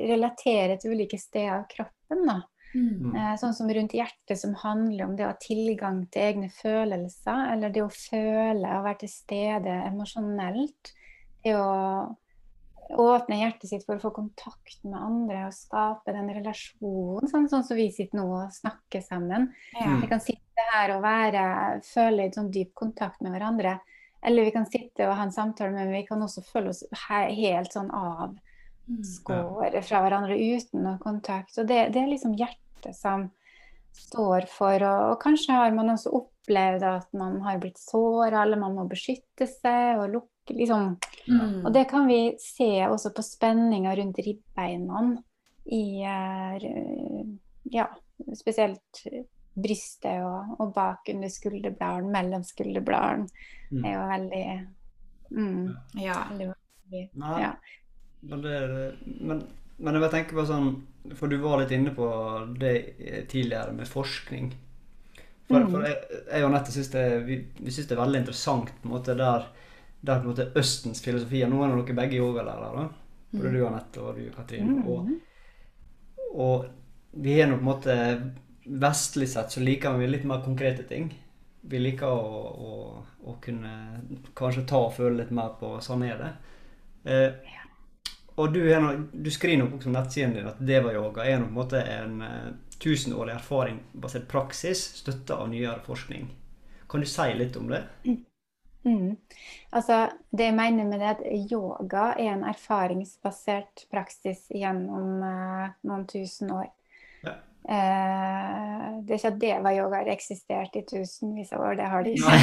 relatere 0.08 0.78
til 0.80 0.96
ulike 0.96 1.18
steder 1.20 1.60
av 1.60 1.66
kroppen. 1.70 2.24
da. 2.26 2.40
Mm. 2.74 3.14
Eh, 3.16 3.34
sånn 3.40 3.54
som 3.56 3.70
rundt 3.72 3.94
hjertet, 3.96 4.36
som 4.40 4.54
handler 4.60 5.06
om 5.06 5.16
det 5.16 5.24
å 5.24 5.32
ha 5.32 5.40
tilgang 5.40 6.02
til 6.12 6.26
egne 6.26 6.48
følelser, 6.52 7.52
eller 7.54 7.72
det 7.72 7.84
å 7.84 7.92
føle 7.92 8.72
og 8.76 8.84
være 8.84 9.02
til 9.04 9.12
stede 9.12 9.76
emosjonelt. 9.88 10.92
Det 11.44 11.54
å 11.56 11.68
åpne 12.88 13.40
hjertet 13.42 13.68
sitt 13.70 13.84
for 13.84 13.98
å 13.98 14.02
få 14.02 14.10
kontakt 14.16 14.78
med 14.84 14.96
andre 14.96 15.42
og 15.48 15.56
skape 15.56 16.12
den 16.16 16.30
relasjonen, 16.38 17.28
sånn, 17.28 17.48
sånn 17.50 17.64
som 17.66 17.76
vi 17.76 17.90
sitter 17.92 18.20
nå 18.20 18.26
og 18.32 18.54
snakker 18.54 19.04
sammen. 19.04 19.50
Vi 19.74 19.88
Vi 20.02 20.08
kan 20.10 20.24
sitte 20.24 20.68
her 20.72 20.96
og 20.96 21.04
være, 21.04 21.44
føle 21.84 22.24
litt 22.24 22.38
sånn 22.38 22.52
dyp 22.52 22.74
kontakt 22.74 23.20
med 23.24 23.36
hverandre. 23.36 23.78
Eller 24.22 24.48
vi 24.48 24.54
kan 24.54 24.66
sitte 24.66 25.06
og 25.06 25.16
ha 25.16 25.26
en 25.26 25.34
samtale, 25.34 25.72
men 25.76 25.92
vi 25.94 26.04
kan 26.06 26.22
også 26.22 26.42
føle 26.46 26.72
oss 26.72 26.82
helt 27.06 27.74
sånn 27.74 27.90
avskåret 27.94 29.76
mm, 29.78 29.84
fra 29.86 30.00
hverandre 30.02 30.38
uten 30.38 30.82
noe 30.86 30.98
kontakt. 31.02 31.54
Og 31.58 31.68
det, 31.68 31.84
det, 31.94 32.02
er 32.02 32.10
liksom 32.10 32.34
hjertet 32.38 32.96
som 32.98 33.28
står 33.94 34.48
for. 34.50 34.74
Og, 34.74 35.04
og, 35.12 35.20
kanskje 35.22 35.54
har 35.54 35.76
man 35.76 35.94
også 35.94 36.12
opplevd 36.18 36.86
at 36.88 37.14
man 37.18 37.38
har 37.46 37.62
blitt 37.62 37.78
såra, 37.78 38.42
eller 38.42 38.60
man 38.60 38.74
må 38.78 38.88
beskytte 38.90 39.46
seg 39.50 40.02
og 40.02 40.10
lukke 40.16 40.58
liksom. 40.58 40.96
Mm. 41.28 41.62
Og 41.62 41.72
det 41.76 41.86
kan 41.90 42.08
vi 42.10 42.22
se 42.42 42.70
også 42.88 43.14
på 43.14 43.24
spenninga 43.26 43.94
rundt 43.98 44.18
ribbeina 44.24 45.02
i 45.68 45.84
uh, 46.02 47.34
ja, 47.70 47.90
spesielt 48.34 49.02
brystet 49.62 50.22
og, 50.24 50.54
og 50.62 50.72
bak 50.76 51.08
under 51.12 51.30
skulderbladene, 51.32 52.12
mellom 52.14 52.44
skulderbladene. 52.46 53.28
Mm. 53.70 53.82
er 53.84 53.92
jo 53.92 54.04
veldig 54.08 54.44
mm, 55.30 55.64
Ja. 56.00 56.14
veldig 56.30 56.46
veldig, 56.48 57.02
Ja. 57.18 57.50
men, 58.22 58.42
det, 58.42 58.54
men, 59.20 59.42
men 59.76 59.94
jeg 59.94 60.02
bare 60.02 60.14
tenker 60.14 60.38
på 60.38 60.46
sånn 60.48 60.70
For 61.16 61.28
du 61.28 61.36
var 61.42 61.60
litt 61.60 61.72
inne 61.76 61.92
på 61.96 62.06
det 62.60 62.72
tidligere 63.28 63.72
med 63.72 63.88
forskning. 63.88 64.50
For, 65.48 65.60
mm. 65.64 65.70
for 65.72 65.84
jeg, 65.86 66.00
jeg 66.28 66.44
og 66.44 66.50
Anette 66.50 66.72
syns 66.74 66.90
det, 66.92 67.04
vi, 67.24 67.38
vi 67.56 67.72
synes 67.72 67.88
det 67.88 67.94
er 67.96 68.02
veldig 68.02 68.20
interessant 68.20 68.72
på 68.82 68.88
en 68.88 68.92
måte 68.92 69.14
der, 69.16 69.46
der 70.00 70.18
på 70.18 70.26
en 70.26 70.32
måte 70.34 70.50
Østens 70.60 71.00
filosofi 71.04 71.40
er 71.44 71.48
Nå 71.48 71.62
er 71.64 71.72
dere 71.72 71.96
begge 71.96 72.18
yogalærere. 72.20 72.88
Både 73.32 73.52
du, 73.54 73.62
Anette, 73.66 74.02
og 74.04 74.18
du, 74.20 74.26
Katrin. 74.34 74.74
Og, 74.84 75.08
og 76.36 76.68
vi 77.24 77.38
er 77.40 77.48
nå 77.48 77.56
på 77.56 77.64
en 77.64 77.70
måte 77.70 77.96
Vestlig 78.68 79.28
sett 79.32 79.54
så 79.54 79.62
liker 79.64 79.96
vi 79.98 80.10
litt 80.10 80.26
mer 80.28 80.42
konkrete 80.44 80.84
ting. 80.88 81.10
Vi 81.68 81.80
liker 81.80 82.08
å, 82.08 82.42
å, 82.68 82.72
å 83.24 83.36
kunne 83.42 83.72
kanskje 84.38 84.66
ta 84.68 84.82
og 84.86 84.94
føle 84.96 85.22
litt 85.22 85.32
mer 85.34 85.56
på 85.60 85.74
Sånn 85.84 86.04
er 86.06 86.20
det. 86.20 86.30
Eh, 87.08 87.54
og 88.38 88.52
du, 88.54 88.60
er 88.70 88.84
du 89.12 89.30
skriver 89.34 89.64
nok 89.64 89.80
på 89.82 89.90
nettsiden 89.90 90.36
din 90.36 90.46
at 90.46 90.60
Deva-yoga 90.62 91.24
er 91.26 91.40
på 91.40 91.48
en 91.48 91.56
måte 91.56 91.80
en 91.82 92.20
tusenårig 92.78 93.34
erfaring 93.34 93.80
basert 93.92 94.28
praksis 94.30 94.84
støtta 95.00 95.40
av 95.42 95.50
nyere 95.50 95.80
forskning. 95.86 96.28
Kan 96.88 97.02
du 97.02 97.06
si 97.10 97.34
litt 97.34 97.56
om 97.56 97.68
det? 97.68 97.82
Mm. 98.86 99.16
Altså, 99.70 100.08
det 100.30 100.44
jeg 100.44 100.54
mener 100.54 100.86
med 100.88 101.00
det, 101.00 101.10
at 101.18 101.52
yoga 101.52 102.12
er 102.14 102.32
en 102.32 102.44
erfaringsbasert 102.48 103.86
praksis 103.92 104.46
gjennom 104.54 105.18
uh, 105.20 105.74
noen 105.82 106.06
tusen 106.08 106.52
år. 106.54 106.70
Eh, 107.68 108.84
det 109.04 109.14
er 109.14 109.18
ikke 109.18 109.32
at 109.32 109.40
deva-yoga 109.42 110.02
har 110.02 110.12
eksistert 110.12 110.76
i 110.78 110.84
tusenvis 110.88 111.50
av 111.56 111.64
år, 111.64 111.78
det 111.80 111.88
har 111.90 112.06
det 112.06 112.14
ikke. 112.16 112.36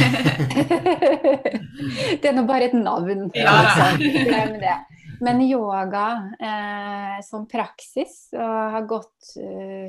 det 2.22 2.30
er 2.30 2.36
nå 2.36 2.46
bare 2.50 2.70
et 2.70 2.78
navn. 2.78 3.30
Ja, 3.38 3.56
det. 3.96 4.78
Men 5.20 5.42
yoga 5.42 6.08
eh, 6.40 7.20
som 7.24 7.48
praksis 7.48 8.30
og 8.36 8.56
har 8.76 8.88
gått 8.90 9.36
eh, 9.40 9.88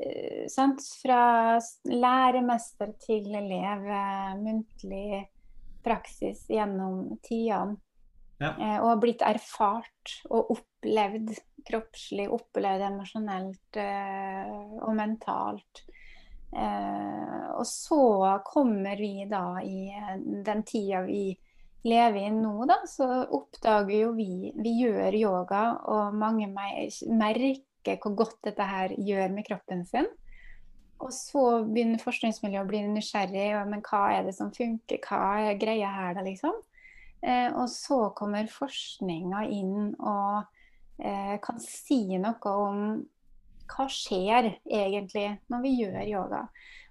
eh, 0.00 0.46
sant? 0.50 0.82
fra 1.02 1.58
læremester 1.88 2.94
til 3.04 3.28
elev, 3.38 3.86
muntlig 4.42 5.26
praksis 5.84 6.46
gjennom 6.50 7.18
tidene. 7.24 7.78
Ja. 8.38 8.52
Og 8.78 8.92
har 8.92 8.98
blitt 9.02 9.22
erfart 9.26 10.12
og 10.30 10.52
opplevd 10.54 11.32
kroppslig, 11.68 12.28
opplevd 12.32 12.86
emosjonelt 12.88 13.78
eh, 13.80 14.54
og 14.82 14.94
mentalt. 14.98 15.84
Eh, 16.48 17.48
og 17.52 17.66
så 17.68 18.00
kommer 18.46 18.96
vi 18.96 19.26
da 19.28 19.60
i 19.60 19.90
eh, 19.92 20.14
den 20.46 20.64
tida 20.68 21.02
vi 21.04 21.36
lever 21.84 22.24
i 22.26 22.30
nå, 22.34 22.54
da, 22.68 22.80
så 22.88 23.06
oppdager 23.36 24.06
jo 24.06 24.14
vi 24.16 24.52
Vi 24.56 24.72
gjør 24.82 25.14
yoga, 25.14 25.64
og 25.86 26.16
mange 26.16 26.48
merker 26.50 28.00
hvor 28.02 28.16
godt 28.18 28.40
dette 28.48 28.64
her 28.64 28.94
gjør 28.96 29.30
med 29.32 29.46
kroppen 29.46 29.84
sin. 29.86 30.08
Og 30.98 31.12
så 31.14 31.62
begynner 31.62 32.02
forskningsmiljøet 32.02 32.64
å 32.64 32.68
bli 32.68 32.80
nysgjerrig. 32.90 33.52
Men 33.70 33.84
hva 33.86 34.00
er 34.16 34.26
det 34.26 34.34
som 34.34 34.50
funker? 34.54 34.98
Hva 35.04 35.20
er 35.46 35.60
greia 35.60 35.92
her, 35.94 36.16
da, 36.18 36.24
liksom? 36.26 36.56
Eh, 37.22 37.50
og 37.54 37.68
så 37.70 38.08
kommer 38.18 38.50
forskninga 38.50 39.44
inn 39.50 39.92
og 39.98 40.46
kan 40.98 41.60
si 41.62 42.18
noe 42.18 42.52
om 42.52 42.78
hva 43.68 43.84
skjer 43.92 44.48
egentlig 44.64 45.28
når 45.52 45.60
vi 45.62 45.74
gjør 45.82 46.00
yoga. 46.08 46.40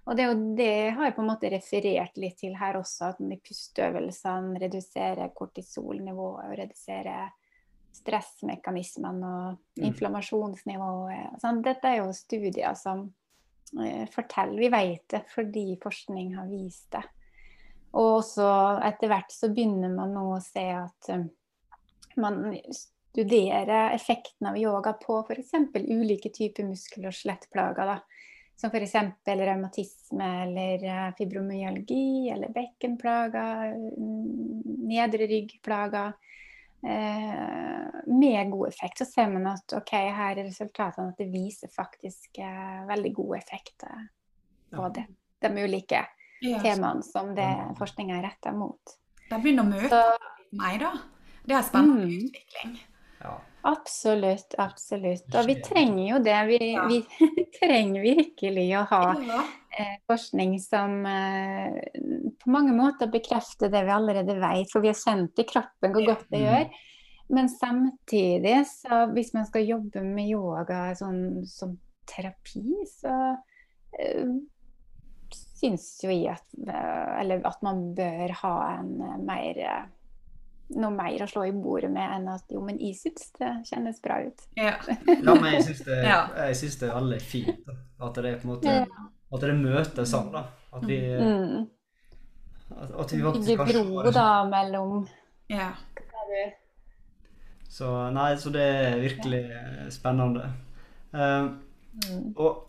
Og 0.08 0.16
det, 0.16 0.24
jo 0.24 0.36
det 0.56 0.70
har 0.96 1.08
jeg 1.08 1.16
på 1.18 1.24
en 1.24 1.28
måte 1.28 1.50
referert 1.52 2.16
litt 2.16 2.38
til 2.40 2.54
her 2.56 2.78
også, 2.78 3.10
at 3.10 3.18
de 3.20 3.36
pusteøvelsene 3.44 4.62
reduserer 4.62 5.34
kortisolnivået 5.36 6.46
og 6.48 6.56
reduserer 6.62 7.34
stressmekanismene 7.98 9.28
og 9.28 9.58
Mm. 9.78 9.84
inflammasjonsnivået. 9.92 11.38
Sånn, 11.42 11.60
dette 11.62 11.86
er 11.86 12.00
jo 12.00 12.12
studier 12.12 12.74
som 12.74 13.04
eh, 13.78 14.06
forteller. 14.10 14.58
Vi 14.58 14.70
vet 14.72 15.04
det 15.12 15.20
fordi 15.30 15.78
forskning 15.82 16.32
har 16.34 16.48
vist 16.50 16.90
det. 16.96 17.04
Og 17.92 18.18
også 18.18 18.48
etter 18.84 19.08
hvert 19.12 19.30
så 19.32 19.52
begynner 19.54 19.92
man 19.94 20.14
nå 20.16 20.24
å 20.34 20.40
se 20.42 20.64
at 20.74 21.10
eh, 21.14 21.26
man 22.16 22.42
studerer 23.18 23.90
effekten 23.94 24.46
av 24.46 24.58
yoga 24.58 24.92
på 24.92 25.18
f.eks. 25.26 25.50
ulike 25.74 26.30
typer 26.30 26.64
muskel- 26.68 27.06
og 27.08 27.12
skjelettplager. 27.16 27.86
da. 27.86 27.98
Som 28.58 28.70
f.eks. 28.70 28.94
revmatisme 29.26 30.28
eller 30.44 30.84
eh, 30.84 31.12
fibromyalgi 31.18 32.30
eller 32.34 32.48
bekkenplager, 32.54 33.74
nedre 34.88 35.26
ryggplager. 35.30 36.12
Eh, 36.82 37.86
med 38.06 38.50
god 38.50 38.68
effekt. 38.68 38.98
Så 38.98 39.04
ser 39.10 39.30
man 39.32 39.46
at 39.50 39.72
ok, 39.74 39.90
her 40.14 40.38
er 40.38 40.44
resultatene 40.46 41.10
at 41.10 41.18
det 41.18 41.26
viser 41.32 41.70
faktisk 41.74 42.38
eh, 42.38 42.84
veldig 42.86 43.10
god 43.16 43.36
effekt 43.40 43.82
eh, 43.82 44.04
på 44.70 44.84
Ja. 44.84 44.88
det, 44.94 45.06
de 45.42 45.64
ulike 45.64 46.04
Ja. 46.40 46.60
temaene 46.62 47.02
som 47.02 47.34
det 47.34 47.48
forskninga 47.80 48.18
er 48.20 48.28
retta 48.28 48.52
mot. 48.54 48.78
De 49.28 49.34
begynner 49.42 49.64
å 49.66 49.72
møte 49.72 49.88
Så 49.90 50.18
meg, 50.52 50.78
da. 50.80 50.92
Det 51.44 51.54
er 51.54 51.58
en 51.58 51.64
spennende 51.64 52.06
Mm. 52.06 52.28
utvikling. 52.28 52.78
Ja. 53.22 53.34
absolutt, 53.68 54.54
absolutt. 54.58 55.26
Og 55.34 55.48
vi 55.48 55.56
trenger 55.64 56.04
jo 56.12 56.18
det. 56.24 56.36
Vi, 56.50 56.58
Ja. 56.72 56.86
vi 56.88 57.00
trenger 57.58 58.04
virkelig 58.04 58.68
å 58.78 58.84
ha 58.92 59.02
eh, 59.78 59.96
forskning 60.10 60.58
som 60.62 61.00
eh, 61.06 61.80
på 62.38 62.52
mange 62.54 62.76
måter 62.76 63.10
bekrefter 63.10 63.72
det 63.72 63.82
vi 63.88 63.94
allerede 63.94 64.38
vet, 64.38 64.70
for 64.72 64.84
vi 64.84 64.92
har 64.92 65.00
kjent 65.00 65.42
i 65.42 65.46
kroppen 65.48 65.92
hvor 65.94 66.06
godt 66.06 66.28
det 66.30 66.44
gjør. 66.44 66.70
Men 67.28 67.50
samtidig, 67.52 68.62
så 68.70 69.02
hvis 69.12 69.34
man 69.36 69.44
skal 69.48 69.66
jobbe 69.68 70.00
med 70.00 70.30
yoga 70.30 70.94
sånn, 70.96 71.44
som 71.44 71.74
terapi, 72.08 72.86
så 72.88 73.18
eh, 73.98 74.30
syns 75.58 75.90
jo 76.04 76.12
jeg 76.14 76.32
at, 76.38 76.46
eh, 76.64 77.20
eller 77.20 77.44
at 77.48 77.62
man 77.66 77.90
bør 77.98 78.32
ha 78.42 78.54
en 78.78 78.92
eh, 79.02 79.16
mer 79.28 79.60
eh, 79.66 79.86
noe 80.76 80.90
mer 80.92 81.22
å 81.24 81.28
slå 81.30 81.46
i 81.48 81.52
bordet 81.52 81.90
med 81.90 82.04
enn 82.16 82.28
at 82.32 82.44
jo, 82.52 82.60
men 82.64 82.78
jeg 82.82 82.96
syns 82.98 83.30
det 83.38 83.50
kjennes 83.70 84.00
bra 84.04 84.18
ut. 84.26 84.44
Ja. 84.56 84.74
Ja, 85.24 85.34
men 85.34 85.52
jeg 85.54 85.64
syns 85.68 85.84
det, 85.86 86.02
det 86.80 86.88
er 86.90 86.94
veldig 86.98 87.20
fint 87.24 87.70
at 87.98 88.14
det 88.20 88.32
er 88.32 88.38
på 88.42 88.48
en 88.48 88.52
måte 88.54 88.74
Ja. 88.74 88.84
At 89.28 89.42
det 89.44 89.54
møtes 89.58 90.08
sånn, 90.08 90.30
da. 90.32 90.46
At 90.72 90.84
vi, 90.88 90.98
Mm. 91.18 91.66
at, 92.70 92.90
at 93.02 93.12
vi 93.12 93.22
faktisk 93.22 93.56
kanskje... 93.56 93.56
kan 93.56 93.66
bro 93.88 94.02
kanskje, 94.02 94.12
da 94.16 94.28
mellom 94.48 95.08
ja. 95.48 95.70
Så 97.68 98.10
nei, 98.12 98.30
så 98.40 98.50
det 98.52 98.62
er 98.64 99.00
virkelig 99.00 99.42
spennende. 99.92 100.50
Uh, 101.12 101.56
Mm. 101.98 102.34
og 102.36 102.67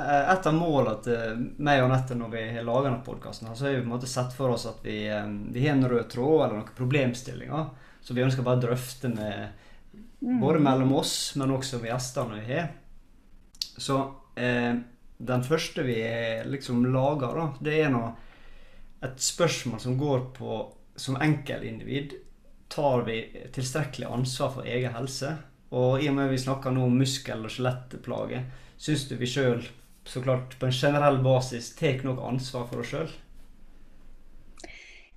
et 0.00 0.46
av 0.46 0.54
målene 0.56 0.96
til 1.04 1.42
meg 1.62 1.82
og 1.84 1.90
Nette 1.92 2.16
når 2.18 2.32
vi 2.32 2.44
har 2.56 2.64
laga 2.66 2.88
denne 2.88 3.04
podkasten, 3.06 3.50
så 3.54 3.68
har 3.68 3.76
vi 3.76 3.82
på 3.82 3.86
en 3.86 3.92
måte 3.94 4.10
sett 4.10 4.32
for 4.34 4.50
oss 4.50 4.66
at 4.66 4.80
vi, 4.82 5.04
eh, 5.06 5.28
vi 5.54 5.66
har 5.66 5.76
en 5.76 5.88
rød 5.88 6.08
tråd 6.10 6.46
eller 6.46 6.56
noen 6.58 6.74
problemstillinger 6.74 7.68
som 8.02 8.16
vi 8.16 8.24
ønsker 8.24 8.42
bare 8.42 8.58
å 8.58 8.66
drøfte 8.68 9.12
med 9.14 9.60
Mm. 10.24 10.40
både 10.40 10.58
mellom 10.58 10.92
oss, 10.96 11.36
men 11.36 11.50
også 11.50 11.78
med 11.82 11.90
gjestene 11.90 12.40
vi 12.40 12.54
har. 12.54 12.68
Så 13.76 13.98
eh, 14.36 14.74
den 15.18 15.42
første 15.44 15.84
vi 15.84 15.98
liksom 16.48 16.86
lager, 16.92 17.36
da, 17.36 17.46
det 17.60 17.74
er 17.82 17.90
nå 17.92 18.04
et 19.04 19.20
spørsmål 19.20 19.80
som 19.80 19.98
går 20.00 20.30
på 20.38 20.60
som 20.96 21.18
enkeltindivid 21.20 22.14
tar 22.72 23.04
vi 23.04 23.18
tilstrekkelig 23.52 24.08
ansvar 24.08 24.54
for 24.56 24.64
egen 24.64 24.94
helse? 24.96 25.36
Og 25.74 26.02
i 26.02 26.08
og 26.08 26.16
med 26.16 26.30
vi 26.30 26.40
snakker 26.40 26.72
nå 26.72 26.86
om 26.86 26.98
muskel- 26.98 27.44
og 27.44 27.52
skjelettplager, 27.52 28.46
syns 28.78 29.08
du 29.10 29.16
vi 29.20 29.28
sjøl 29.28 29.60
så 30.04 30.22
klart 30.22 30.58
på 30.60 30.66
en 30.68 30.72
generell 30.76 31.18
basis 31.24 31.72
tar 31.78 32.02
noe 32.04 32.28
ansvar 32.28 32.66
for 32.70 32.82
oss 32.82 32.92
sjøl? 32.92 33.12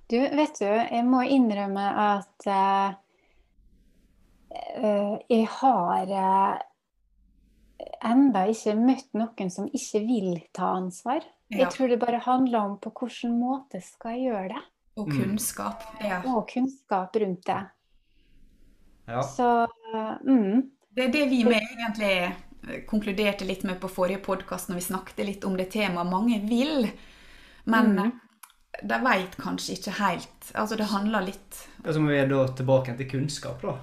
Du, 0.08 0.16
vet 0.16 0.56
du, 0.56 0.64
jeg 0.64 1.04
må 1.04 1.20
innrømme 1.28 1.84
at 2.00 2.46
eh, 2.48 2.94
eh, 4.80 5.16
jeg 5.28 5.44
har 5.58 6.12
uh, 6.16 6.54
enda 8.08 8.46
ikke 8.48 8.72
møtt 8.78 9.12
noen 9.18 9.52
som 9.52 9.68
ikke 9.68 10.00
vil 10.06 10.30
ta 10.56 10.72
ansvar. 10.78 11.26
Ja. 11.52 11.66
Jeg 11.66 11.74
tror 11.74 11.92
det 11.92 12.00
bare 12.00 12.22
handler 12.24 12.58
om 12.62 12.78
på 12.80 12.92
hvilken 12.96 13.36
måte 13.40 13.82
skal 13.84 14.16
jeg 14.16 14.30
gjøre 14.30 14.48
det, 14.54 14.64
Og 14.98 15.08
Mm. 15.08 15.18
kunnskap. 15.18 15.84
Ja. 16.02 16.22
og 16.26 16.48
kunnskap 16.48 17.16
rundt 17.16 17.46
det. 17.46 17.60
Ja. 19.08 19.22
Så 19.22 19.66
uh, 19.94 20.16
mm, 20.24 20.70
Det 20.96 21.04
er 21.04 21.12
det 21.12 21.30
vi 21.30 21.44
med 21.44 21.60
egentlig 21.60 22.10
eh, 22.10 22.32
konkluderte 22.86 23.44
litt 23.48 23.64
med 23.64 23.80
på 23.80 23.88
forrige 23.90 24.22
podkast 24.24 24.68
når 24.68 24.74
vi 24.80 24.86
snakket 24.88 25.26
litt 25.26 25.44
om 25.44 25.56
det 25.56 25.70
temaet. 25.72 26.06
Mange 26.10 26.40
vil, 26.48 26.88
men 27.64 27.94
Mm. 27.96 28.12
de 28.82 28.98
veit 29.04 29.36
kanskje 29.36 29.76
ikke 29.78 29.94
helt. 29.98 30.52
Altså 30.54 30.76
det 30.76 30.86
handler 30.92 31.26
litt 31.26 31.68
Så 31.84 32.00
må 32.00 32.10
vi 32.12 32.24
da 32.28 32.46
tilbake 32.48 32.96
til 32.96 33.08
kunnskap, 33.10 33.62
da. 33.62 33.78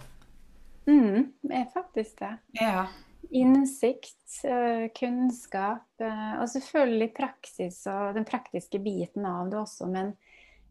mm, 0.87 1.31
er 1.51 1.65
faktisk 1.73 2.19
det. 2.19 2.37
Ja. 2.61 2.87
Innsikt, 3.31 4.43
eh, 4.43 4.87
kunnskap, 4.99 5.87
eh, 5.99 6.35
og 6.41 6.47
selvfølgelig 6.47 7.13
praksis 7.17 7.85
og 7.87 8.13
den 8.15 8.25
praktiske 8.25 8.79
biten 8.79 9.25
av 9.25 9.49
det 9.49 9.57
også. 9.59 9.87
Men 9.91 10.13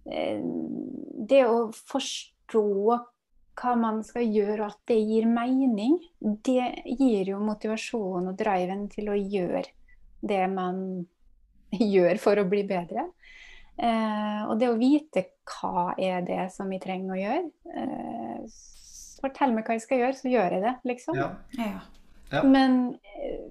eh, 0.06 0.38
det 1.26 1.44
å 1.46 1.72
forstå 1.74 3.00
hva 3.54 3.74
man 3.78 4.02
skal 4.06 4.26
gjøre, 4.26 4.68
at 4.68 4.80
det 4.90 4.98
gir 4.98 5.26
mening, 5.30 5.98
det 6.20 6.84
gir 6.98 7.30
jo 7.34 7.40
motivasjon 7.44 8.30
og 8.30 8.36
driven 8.38 8.88
til 8.92 9.10
å 9.12 9.18
gjøre 9.18 9.66
det 10.24 10.44
man 10.52 10.78
gjør 11.94 12.20
for 12.22 12.40
å 12.40 12.46
bli 12.48 12.64
bedre. 12.68 13.08
Eh, 13.74 14.42
og 14.46 14.58
det 14.60 14.70
å 14.70 14.78
vite 14.78 15.26
hva 15.50 15.92
er 15.98 16.22
det 16.26 16.46
som 16.54 16.70
vi 16.70 16.78
trenger 16.82 17.14
å 17.14 17.20
gjøre. 17.20 17.50
Eh, 17.74 18.62
fortell 19.24 19.54
meg 19.56 19.66
hva 19.66 19.76
jeg 19.78 19.84
skal 19.86 20.02
gjøre, 20.02 20.18
så 20.18 20.30
gjør 20.30 20.56
jeg 20.56 20.64
det, 20.64 20.74
liksom. 20.90 21.18
Ja. 21.18 21.28
Ja. 21.58 21.82
Ja. 22.32 22.42
Men 22.46 22.96
eh, 23.18 23.50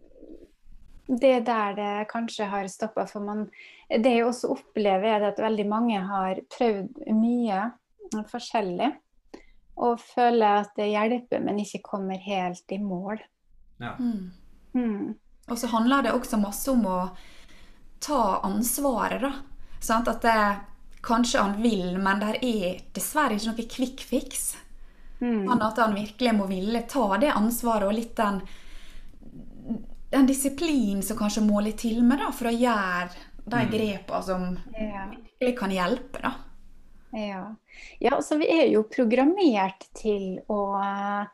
det 1.07 1.45
der 1.47 1.75
det 1.77 1.91
kanskje 2.11 2.47
har 2.49 2.67
stoppa 2.71 3.05
for 3.05 3.21
man 3.21 3.45
Det 3.89 4.09
jeg 4.09 4.25
også 4.25 4.49
opplever, 4.55 5.19
er 5.19 5.27
at 5.27 5.39
veldig 5.39 5.65
mange 5.69 5.99
har 5.99 6.39
prøvd 6.55 7.03
mye 7.13 7.67
forskjellig. 8.31 8.89
Og 9.75 9.99
føler 9.99 10.61
at 10.61 10.75
det 10.77 10.91
hjelper, 10.91 11.39
men 11.41 11.59
ikke 11.59 11.81
kommer 11.81 12.17
helt 12.21 12.71
i 12.71 12.77
mål. 12.77 13.21
Ja. 13.81 13.95
Mm. 13.99 14.31
Mm. 14.73 15.15
Og 15.49 15.57
så 15.57 15.67
handler 15.67 16.03
det 16.03 16.13
også 16.13 16.37
masse 16.39 16.71
om 16.71 16.85
å 16.85 16.99
ta 17.99 18.39
ansvaret, 18.43 19.21
da. 19.21 19.33
Sånn 19.83 20.07
At 20.07 20.21
det, 20.21 20.59
kanskje 21.03 21.41
han 21.41 21.57
vil, 21.61 21.97
men 21.99 22.19
det 22.21 22.37
er 22.41 22.77
dessverre 22.95 23.35
ikke 23.35 23.51
noe 23.51 23.65
quick 23.67 24.03
fix. 24.07 24.55
Mm. 25.19 25.49
Men 25.49 25.61
at 25.61 25.77
han 25.77 25.95
virkelig 25.95 26.33
må 26.37 26.47
ville 26.47 26.81
ta 26.87 27.17
det 27.17 27.33
ansvaret 27.35 27.87
og 27.87 27.93
litt 27.97 28.15
den, 28.15 28.41
den 30.13 30.27
disiplinen 30.27 31.03
som 31.03 31.17
kanskje 31.17 31.43
må 31.43 31.59
litt 31.63 31.81
til 31.83 32.03
med 32.03 32.19
da, 32.23 32.31
for 32.31 32.51
å 32.51 32.55
gjøre 32.55 33.09
de 33.43 33.59
Mm. 33.59 33.71
grepene 33.71 34.23
som 34.23 34.57
virkelig 34.71 35.57
kan 35.59 35.71
hjelpe. 35.71 36.21
da. 36.21 36.31
Ja. 37.13 37.55
ja, 37.99 38.21
så 38.21 38.39
vi 38.41 38.49
er 38.49 38.67
jo 38.71 38.83
programmert 38.89 39.85
til 39.93 40.39
å 40.49 40.59
eh, 40.81 41.27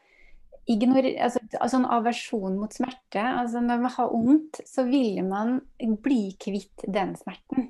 ignorere 0.70 1.24
altså, 1.24 1.42
altså 1.56 1.80
en 1.80 1.90
aversjon 1.98 2.58
mot 2.60 2.74
smerte. 2.76 3.22
Altså 3.24 3.62
når 3.64 3.86
man 3.86 3.94
har 3.96 4.12
vondt, 4.12 4.60
så 4.68 4.84
vil 4.90 5.22
man 5.28 5.60
bli 6.04 6.34
kvitt 6.42 6.84
den 6.88 7.16
smerten. 7.20 7.70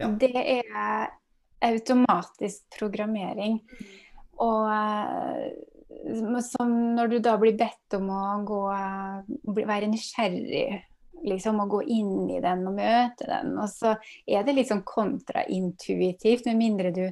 Ja. 0.00 0.08
Det 0.18 0.32
er 0.32 1.12
automatisk 1.62 2.64
programmering. 2.78 3.60
Og 4.42 4.72
eh, 4.72 5.52
som 6.48 6.72
når 6.96 7.12
du 7.12 7.18
da 7.22 7.36
blir 7.38 7.58
bedt 7.58 7.98
om 7.98 8.08
å 8.10 8.22
gå, 8.48 8.62
eh, 8.74 9.60
være 9.60 9.92
nysgjerrig 9.92 10.64
liksom 11.22 11.60
å 11.62 11.68
gå 11.70 11.82
inn 11.94 12.30
i 12.34 12.40
den 12.42 12.64
og 12.66 12.76
møte 12.80 13.28
den. 13.28 13.54
Og 13.60 13.68
så 13.70 13.94
er 14.26 14.42
det 14.46 14.56
litt 14.56 14.70
sånn 14.72 14.84
kontraintuitivt, 14.86 16.48
med 16.48 16.58
mindre 16.58 16.90
du 16.94 17.04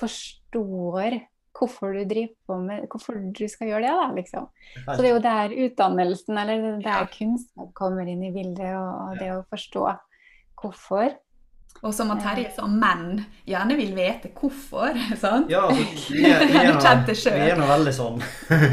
forstår 0.00 1.18
hvorfor 1.58 1.92
du 1.96 2.04
driver 2.06 2.34
på 2.46 2.56
med 2.62 2.84
hvorfor 2.92 3.16
du 3.34 3.44
skal 3.50 3.68
gjøre 3.72 3.82
det. 3.88 3.94
da, 3.98 4.08
liksom. 4.14 4.44
Så 4.86 4.98
det 5.02 5.08
er 5.08 5.14
jo 5.16 5.22
der 5.24 5.54
utdannelsen 5.66 6.38
eller 6.38 6.60
det 6.62 6.74
er 6.74 6.82
der 6.84 7.00
Ja. 7.00 7.06
kunnskap 7.18 7.72
kommer 7.74 8.06
inn 8.06 8.22
i 8.22 8.30
bildet, 8.34 8.76
og, 8.78 9.08
og 9.10 9.18
det 9.18 9.32
å 9.34 9.40
forstå 9.50 9.88
hvorfor. 10.62 11.16
Og 11.82 11.92
som 11.94 12.08
han 12.10 12.18
Terje 12.18 12.50
sa, 12.56 12.64
menn 12.66 13.24
gjerne 13.46 13.76
vil 13.78 13.92
vite 13.94 14.30
hvorfor. 14.34 14.94
sant? 15.22 15.50
Ja, 15.50 15.66
altså, 15.68 16.12
vi 16.14 16.24
er, 16.26 16.46
vi 16.46 16.62
er, 16.62 16.72
det. 17.06 17.16
Vi 17.26 17.50
er 17.52 17.58
nå 17.60 17.66
veldig 17.68 17.92
sånn. 17.94 18.22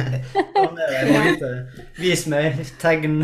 sånn 0.55 0.79
er 0.85 1.35
det. 1.41 1.51
Vis 1.99 2.25
meg 2.31 2.61
tegn. 2.81 3.19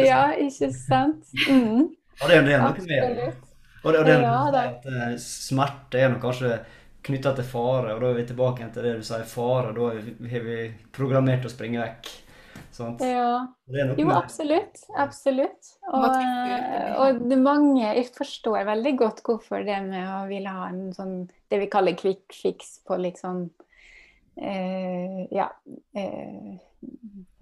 Ja, 0.00 0.26
ikke 0.36 0.72
sant? 0.74 1.24
Mm, 1.48 1.88
Og 2.22 2.28
det, 2.28 2.36
er- 2.36 2.44
det 2.48 2.54
er 2.56 2.62
noe 2.62 2.86
med 2.88 3.16
det. 3.20 3.32
Og 3.84 3.92
det, 3.92 3.98
og 4.00 4.06
det 4.06 4.12
er 4.14 4.20
Ja, 4.22 4.34
noe 4.44 4.52
da. 4.54 4.60
med 4.62 4.76
at 4.76 4.84
eh, 5.12 5.16
smerte 5.18 5.98
er 5.98 6.12
nok 6.12 6.20
kanskje 6.22 6.52
knytta 7.06 7.32
til 7.36 7.46
fare, 7.46 7.94
og 7.94 8.02
da 8.02 8.10
er 8.10 8.18
vi 8.20 8.26
tilbake 8.28 8.62
igjen 8.62 8.74
til 8.74 8.86
det 8.86 8.92
du 8.98 9.06
sier, 9.06 9.24
fare. 9.28 9.72
Da 9.76 9.88
har 10.32 10.44
vi 10.46 10.58
programmert 10.94 11.46
å 11.48 11.52
springe 11.52 11.82
vekk. 11.82 12.12
Sant? 12.72 13.02
Ja. 13.04 13.46
Jo, 13.98 14.08
absolutt. 14.14 14.80
Absolutt. 14.96 15.72
Og, 15.92 16.06
du? 16.08 16.94
og 17.04 17.20
det 17.28 17.38
mange 17.40 17.82
Jeg 17.82 18.06
forstår 18.16 18.64
veldig 18.68 18.92
godt 19.00 19.20
hvorfor 19.26 19.64
det 19.66 19.76
med 19.84 20.08
å 20.08 20.22
ville 20.30 20.52
ha 20.52 20.70
en 20.70 20.86
sånn 20.96 21.14
Det 21.52 21.58
vi 21.60 21.68
kaller 21.72 21.96
quick 21.98 22.32
fix 22.32 22.78
på 22.88 22.96
litt 23.00 23.20
sånn 23.20 23.44
eh, 24.40 25.24
Ja. 25.32 25.50
Eh, 25.92 26.52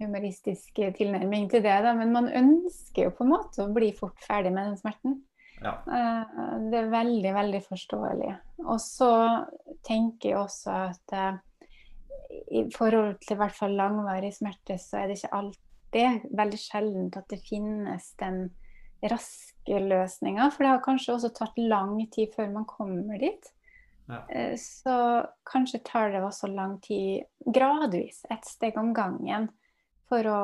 humoristisk 0.01 0.77
tilnærming 0.97 1.47
til 1.49 1.63
det, 1.63 1.77
da. 1.85 1.95
Men 1.97 2.11
man 2.13 2.27
ønsker 2.27 3.07
jo 3.07 3.13
på 3.15 3.25
en 3.25 3.31
måte 3.31 3.63
å 3.63 3.71
bli 3.73 3.91
fort 3.97 4.19
ferdig 4.25 4.51
med 4.53 4.67
den 4.69 4.79
smerten. 4.79 5.21
Ja. 5.61 5.75
Eh, 5.87 6.59
Det 6.71 6.77
er 6.79 6.89
veldig, 6.89 7.33
veldig 7.33 7.61
forståelig. 7.67 8.31
Og 8.65 8.79
så 8.81 9.11
tenker 9.85 10.29
jeg 10.29 10.39
også 10.39 10.75
at 10.89 11.13
eh, 11.13 11.37
i 12.51 12.63
forhold 12.73 13.19
til 13.21 13.35
i 13.35 13.39
hvert 13.41 13.55
fall 13.55 13.75
langvarig 13.77 14.33
smerte, 14.33 14.77
så 14.79 15.01
er 15.01 15.07
det 15.07 15.19
ikke 15.19 15.37
alltid, 15.37 16.27
veldig 16.37 16.59
sjeldent, 16.59 17.17
at 17.17 17.27
det 17.29 17.41
finnes 17.43 18.13
den 18.21 18.43
raske 19.11 19.79
løsninga. 19.81 20.49
For 20.51 20.63
det 20.63 20.71
har 20.71 20.85
kanskje 20.85 21.15
også 21.15 21.33
tatt 21.35 21.57
lang 21.57 21.97
tid 22.13 22.31
før 22.35 22.53
man 22.53 22.67
kommer 22.69 23.19
dit. 23.19 23.51
Ja. 24.09 24.23
Eh, 24.29 24.55
Så 24.57 24.95
kanskje 25.47 25.83
tar 25.83 26.11
det 26.11 26.23
også 26.23 26.49
lang 26.53 26.79
tid 26.81 27.25
gradvis, 27.45 28.25
ett 28.29 28.45
steg 28.45 28.77
om 28.77 28.93
gangen, 28.93 29.49
for 30.09 30.27
å 30.27 30.41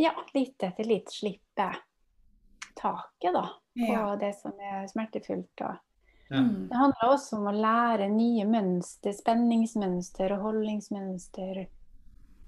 ja, 0.00 0.12
litt 0.34 0.62
etter 0.64 0.88
litt 0.88 1.12
slippe 1.12 1.68
taket 2.76 3.32
da, 3.34 3.42
på 3.76 3.92
Ja. 3.92 4.16
det 4.16 4.34
som 4.38 4.52
er 4.60 4.86
smertefullt. 4.88 5.50
Da. 5.58 5.76
Ja. 6.30 6.40
Mm. 6.42 6.68
Det 6.68 6.76
handler 6.76 7.08
også 7.12 7.36
om 7.38 7.46
å 7.46 7.54
lære 7.54 8.08
nye 8.10 8.44
mønster, 8.44 9.12
spenningsmønster 9.14 10.32
og 10.36 10.42
holdningsmønster. 10.48 11.66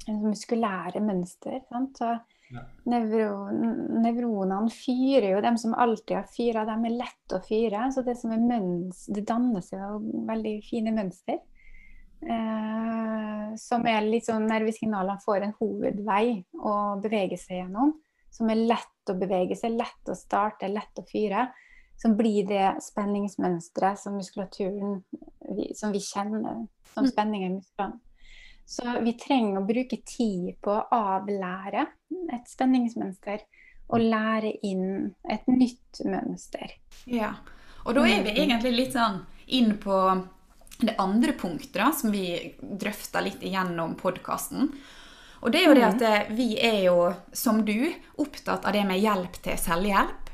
Muskulære 0.08 1.00
mønster. 1.04 1.60
Sant? 1.68 1.96
Så 1.98 2.20
Ja. 2.50 2.60
nevro, 2.86 3.50
nevronene 3.52 4.70
fyrer 4.72 5.34
jo, 5.34 5.40
dem 5.42 5.56
som 5.58 5.74
alltid 5.74 6.16
har 6.16 6.24
fyra, 6.32 6.64
dem 6.64 6.84
er 6.86 6.96
lett 6.96 7.28
å 7.36 7.42
fyre. 7.44 7.92
Så 7.92 8.02
det 8.04 8.16
som 8.16 8.32
er 8.32 8.38
møns, 8.38 9.06
det 9.12 9.26
dannes 9.26 9.70
jo 9.70 10.00
veldig 10.26 10.62
fine 10.64 10.94
mønster. 10.96 11.40
Eh, 12.22 13.54
som 13.56 13.86
er 13.86 14.00
litt 14.02 14.24
sånn 14.26 14.48
nervesignalene 14.48 15.20
får 15.22 15.42
en 15.44 15.54
hovedvei 15.60 16.44
å 16.56 17.00
bevege 17.02 17.38
seg 17.38 17.62
gjennom. 17.64 17.92
Som 18.38 18.50
er 18.54 18.62
lett 18.70 19.10
å 19.10 19.16
bevege 19.18 19.56
seg, 19.58 19.74
lett 19.76 20.10
å 20.10 20.16
starte, 20.16 20.70
lett 20.70 21.00
å 21.00 21.06
fyre 21.08 21.48
som 21.98 22.14
blir 22.16 22.46
det 22.46 22.76
spenningsmønsteret 22.82 23.98
som 23.98 24.14
muskulaturen 24.14 25.00
vi, 25.56 25.72
som 25.74 25.90
vi 25.92 25.98
kjenner 25.98 26.68
som 26.94 27.04
Mm. 27.04 27.10
spenning 27.10 27.44
i 27.44 27.48
musklene. 27.48 27.98
Så 28.66 29.00
vi 29.02 29.12
trenger 29.12 29.58
å 29.58 29.66
bruke 29.66 29.96
tid 30.04 30.60
på 30.60 30.70
å 30.70 30.86
avlære 30.92 31.86
et 32.32 32.48
spenningsmønster 32.48 33.40
og 33.88 34.00
lære 34.00 34.52
inn 34.62 35.14
et 35.28 35.46
nytt 35.48 36.02
mønster. 36.04 36.74
Ja. 37.06 37.34
Og 37.86 37.94
da 37.94 38.04
er 38.04 38.22
vi 38.22 38.30
egentlig 38.30 38.74
litt 38.76 38.92
sånn 38.92 39.22
inn 39.46 39.78
på 39.78 40.26
det 40.80 40.94
andre 40.98 41.32
punktet 41.32 41.72
da, 41.80 41.90
som 41.92 42.12
vi 42.12 42.54
drøfta 42.60 43.22
litt 43.24 43.42
igjennom 43.42 43.96
podkasten. 43.96 44.74
Og 45.40 45.52
det 45.54 45.60
er 45.62 45.68
jo 45.68 45.74
det 45.76 45.86
at 45.86 46.02
eh, 46.02 46.30
vi 46.34 46.48
er 46.58 46.80
jo, 46.88 46.96
som 47.32 47.60
du, 47.64 47.92
opptatt 48.18 48.66
av 48.66 48.74
det 48.74 48.84
med 48.88 49.00
hjelp 49.02 49.38
til 49.44 49.58
selvhjelp. 49.60 50.32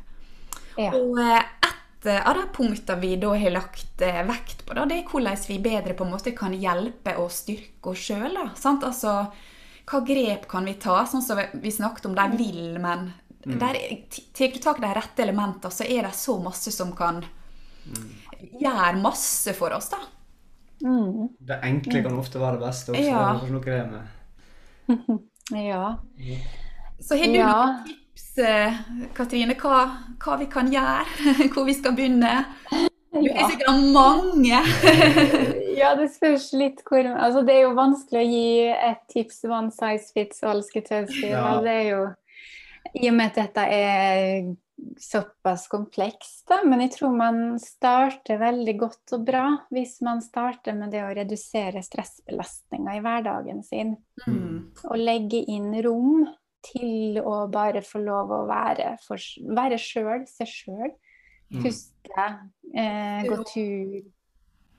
Ja. 0.81 0.93
Og 0.97 1.19
eh, 1.21 1.43
et 1.69 2.09
eh, 2.09 2.21
av 2.25 2.39
de 2.39 2.47
punktene 2.55 3.01
vi 3.03 3.15
da 3.21 3.35
har 3.37 3.55
lagt 3.55 4.01
vekt 4.01 4.65
på, 4.65 4.77
da, 4.77 4.87
det 4.89 5.03
er 5.03 5.11
hvordan 5.11 5.43
vi 5.49 5.59
bedre 5.65 5.97
på 5.99 6.07
en 6.07 6.15
måte 6.17 6.33
kan 6.37 6.57
hjelpe 6.57 7.17
og 7.21 7.33
styrke 7.33 7.93
oss 7.93 8.07
sjøl. 8.09 8.39
Altså, 8.41 9.19
hva 9.85 10.01
grep 10.09 10.49
kan 10.49 10.65
vi 10.65 10.79
ta? 10.81 11.03
Sånn 11.09 11.25
som 11.25 11.41
vi 11.61 11.73
snakket 11.73 12.09
om, 12.09 12.17
de 12.17 12.41
vil, 12.41 12.79
men 12.81 13.13
der 13.45 13.77
er- 13.77 14.21
tar 14.33 14.49
du 14.49 14.59
tak 14.59 14.79
i 14.81 14.87
de 14.87 14.95
rette 14.97 15.23
elementene, 15.23 15.71
så 15.71 15.85
er 15.85 16.09
det 16.09 16.15
så 16.17 16.39
masse 16.43 16.73
som 16.73 16.95
kan 16.97 17.21
gjøre 18.61 18.97
masse 19.03 19.53
for 19.57 19.75
oss, 19.77 19.91
da. 19.93 20.01
Mm. 20.85 21.29
Det 21.39 21.61
enkle 21.65 22.03
kan 22.03 22.19
ofte 22.19 22.41
være 22.41 22.59
det 22.59 22.67
beste 22.67 22.93
også. 22.93 23.05
Ja. 23.05 23.25
Det 23.39 23.49
er 23.49 23.53
noe 23.53 23.65
det 23.65 23.81
med. 23.93 24.13
ja. 25.71 25.97
Så 27.01 27.17
har 27.17 27.27
du 27.27 27.39
Ja. 27.39 27.53
noen 27.53 27.85
tips, 27.89 28.27
eh, 28.39 28.81
Katrine, 29.15 29.55
hva, 29.61 29.85
hva 30.23 30.37
vi 30.41 30.47
kan 30.51 30.71
gjøre? 30.73 31.05
Hvor 31.53 31.65
vi 31.69 31.75
skal 31.77 31.95
begynne? 31.97 32.45
Du 33.15 33.29
er 33.31 33.51
sikkert 33.51 33.93
mange. 33.95 34.63
Ja, 35.75 35.89
det 35.99 36.13
spørs 36.15 36.53
litt 36.55 36.85
hvor 36.87 37.03
Altså, 37.03 37.41
det 37.43 37.57
er 37.57 37.65
jo 37.65 37.73
vanskelig 37.75 38.21
å 38.21 38.29
gi 38.31 38.51
et 38.71 39.01
tips 39.11 39.41
one 39.51 39.73
size 39.75 40.13
fits 40.15 40.45
all, 40.47 40.61
skulle 40.63 40.87
jeg 41.01 41.09
si. 41.11 41.25
Ja. 41.33 41.57
Det 41.65 41.73
er 41.73 41.89
jo 41.89 42.03
I 43.03 43.09
og 43.11 43.17
med 43.19 43.33
at 43.33 43.41
dette 43.41 43.65
er 43.75 44.53
såpass 45.01 45.67
komplekst, 45.69 46.45
da. 46.49 46.61
Men 46.65 46.85
jeg 46.85 46.95
tror 46.97 47.15
man 47.17 47.59
starter 47.63 48.39
veldig 48.41 48.75
godt 48.81 49.15
og 49.17 49.27
bra 49.27 49.45
hvis 49.75 49.99
man 50.05 50.23
starter 50.25 50.77
med 50.79 50.95
det 50.95 51.03
å 51.05 51.13
redusere 51.17 51.83
stressbelastninga 51.85 52.97
i 52.97 53.03
hverdagen 53.05 53.63
sin. 53.67 53.97
Mm. 54.27 54.73
Og 54.91 54.97
legge 55.01 55.43
inn 55.51 55.73
rom 55.85 56.27
til 56.65 57.21
å 57.21 57.45
bare 57.53 57.83
få 57.85 58.01
lov 58.05 58.33
å 58.33 58.43
være, 58.49 58.95
for, 59.05 59.21
være 59.57 59.79
sjøl, 59.81 60.25
seg 60.31 60.49
sjøl. 60.49 60.93
Mm. 61.53 61.61
Puste, 61.63 62.27
eh, 62.75 63.27
gå 63.29 63.37
tur, 63.51 64.03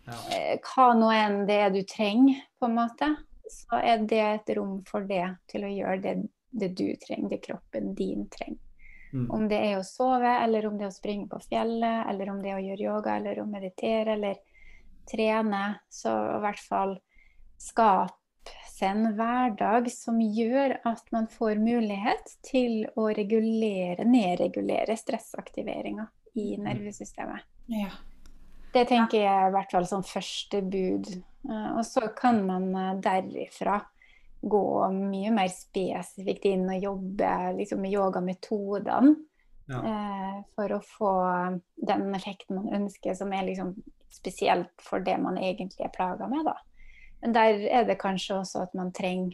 Ja. 0.06 0.18
eh, 0.34 0.58
hva 0.62 0.94
nå 0.98 1.12
enn 1.14 1.46
det 1.48 1.60
er 1.62 1.70
du 1.74 1.84
trenger, 1.84 2.42
på 2.60 2.70
en 2.70 2.76
måte. 2.76 3.16
Så 3.50 3.78
er 3.78 4.02
det 4.10 4.22
et 4.22 4.56
rom 4.58 4.80
for 4.90 5.06
det, 5.06 5.38
til 5.48 5.66
å 5.66 5.70
gjøre 5.70 6.02
det, 6.02 6.16
det 6.52 6.72
du 6.76 6.88
trenger, 6.98 7.30
det 7.30 7.44
kroppen 7.46 7.94
din 7.94 8.26
trenger. 8.34 8.65
Mm. 9.16 9.30
Om 9.32 9.48
det 9.48 9.62
er 9.64 9.78
å 9.80 9.86
sove, 9.88 10.34
eller 10.44 10.68
om 10.68 10.76
det 10.76 10.90
er 10.90 10.92
å 10.92 10.96
springe 10.96 11.30
på 11.32 11.40
fjellet, 11.48 12.04
eller 12.12 12.34
om 12.34 12.42
det 12.44 12.52
er 12.52 12.60
å 12.60 12.66
gjøre 12.66 12.84
yoga, 12.84 13.16
eller 13.16 13.40
å 13.40 13.48
meditere, 13.48 14.18
eller 14.18 14.42
trene. 15.08 15.64
Så 15.88 16.12
i 16.12 16.42
hvert 16.44 16.64
fall 16.66 16.98
skape 17.62 18.12
seg 18.76 18.92
en 18.92 19.14
hverdag 19.16 19.88
som 19.94 20.20
gjør 20.20 20.76
at 20.84 21.08
man 21.16 21.30
får 21.32 21.62
mulighet 21.64 22.34
til 22.44 22.84
å 23.00 23.08
regulere, 23.16 24.04
nedregulere 24.04 24.98
stressaktiveringa 25.00 26.10
i 26.36 26.58
nervesystemet. 26.60 27.48
Ja. 27.72 27.94
Det 28.76 28.84
tenker 28.90 29.22
jeg 29.22 29.32
er 29.32 29.48
i 29.48 29.56
hvert 29.56 29.72
fall 29.72 29.88
som 29.88 30.04
første 30.04 30.60
bud. 30.60 31.08
Eh, 31.48 31.70
Og 31.78 31.86
så 31.88 32.10
kan 32.18 32.42
man 32.44 32.68
eh, 32.76 32.96
derifra 33.00 33.80
gå 34.46 34.92
mye 34.94 35.32
mer 35.34 35.50
spesifikt 35.50 36.46
inn 36.50 36.68
og 36.70 36.84
jobbe 36.84 37.32
liksom, 37.60 37.82
med 37.82 37.96
yogametodene. 37.96 39.16
Ja. 39.66 39.80
eh, 39.82 40.36
For 40.54 40.76
å 40.76 40.82
få 40.86 41.14
den 41.90 42.12
effekten 42.14 42.60
man 42.60 42.70
ønsker, 42.84 43.16
som 43.18 43.34
er 43.34 43.48
liksom 43.48 43.74
spesielt 44.14 44.72
for 44.86 45.02
det 45.04 45.18
man 45.22 45.40
egentlig 45.42 45.88
er 45.88 45.96
plaga 45.96 46.28
med. 46.30 46.46
Da. 46.46 46.56
Men 47.24 47.34
der 47.34 47.66
er 47.80 47.88
det 47.90 47.98
kanskje 48.02 48.38
også 48.38 48.68
at 48.68 48.78
man 48.78 48.94
trenger, 48.96 49.34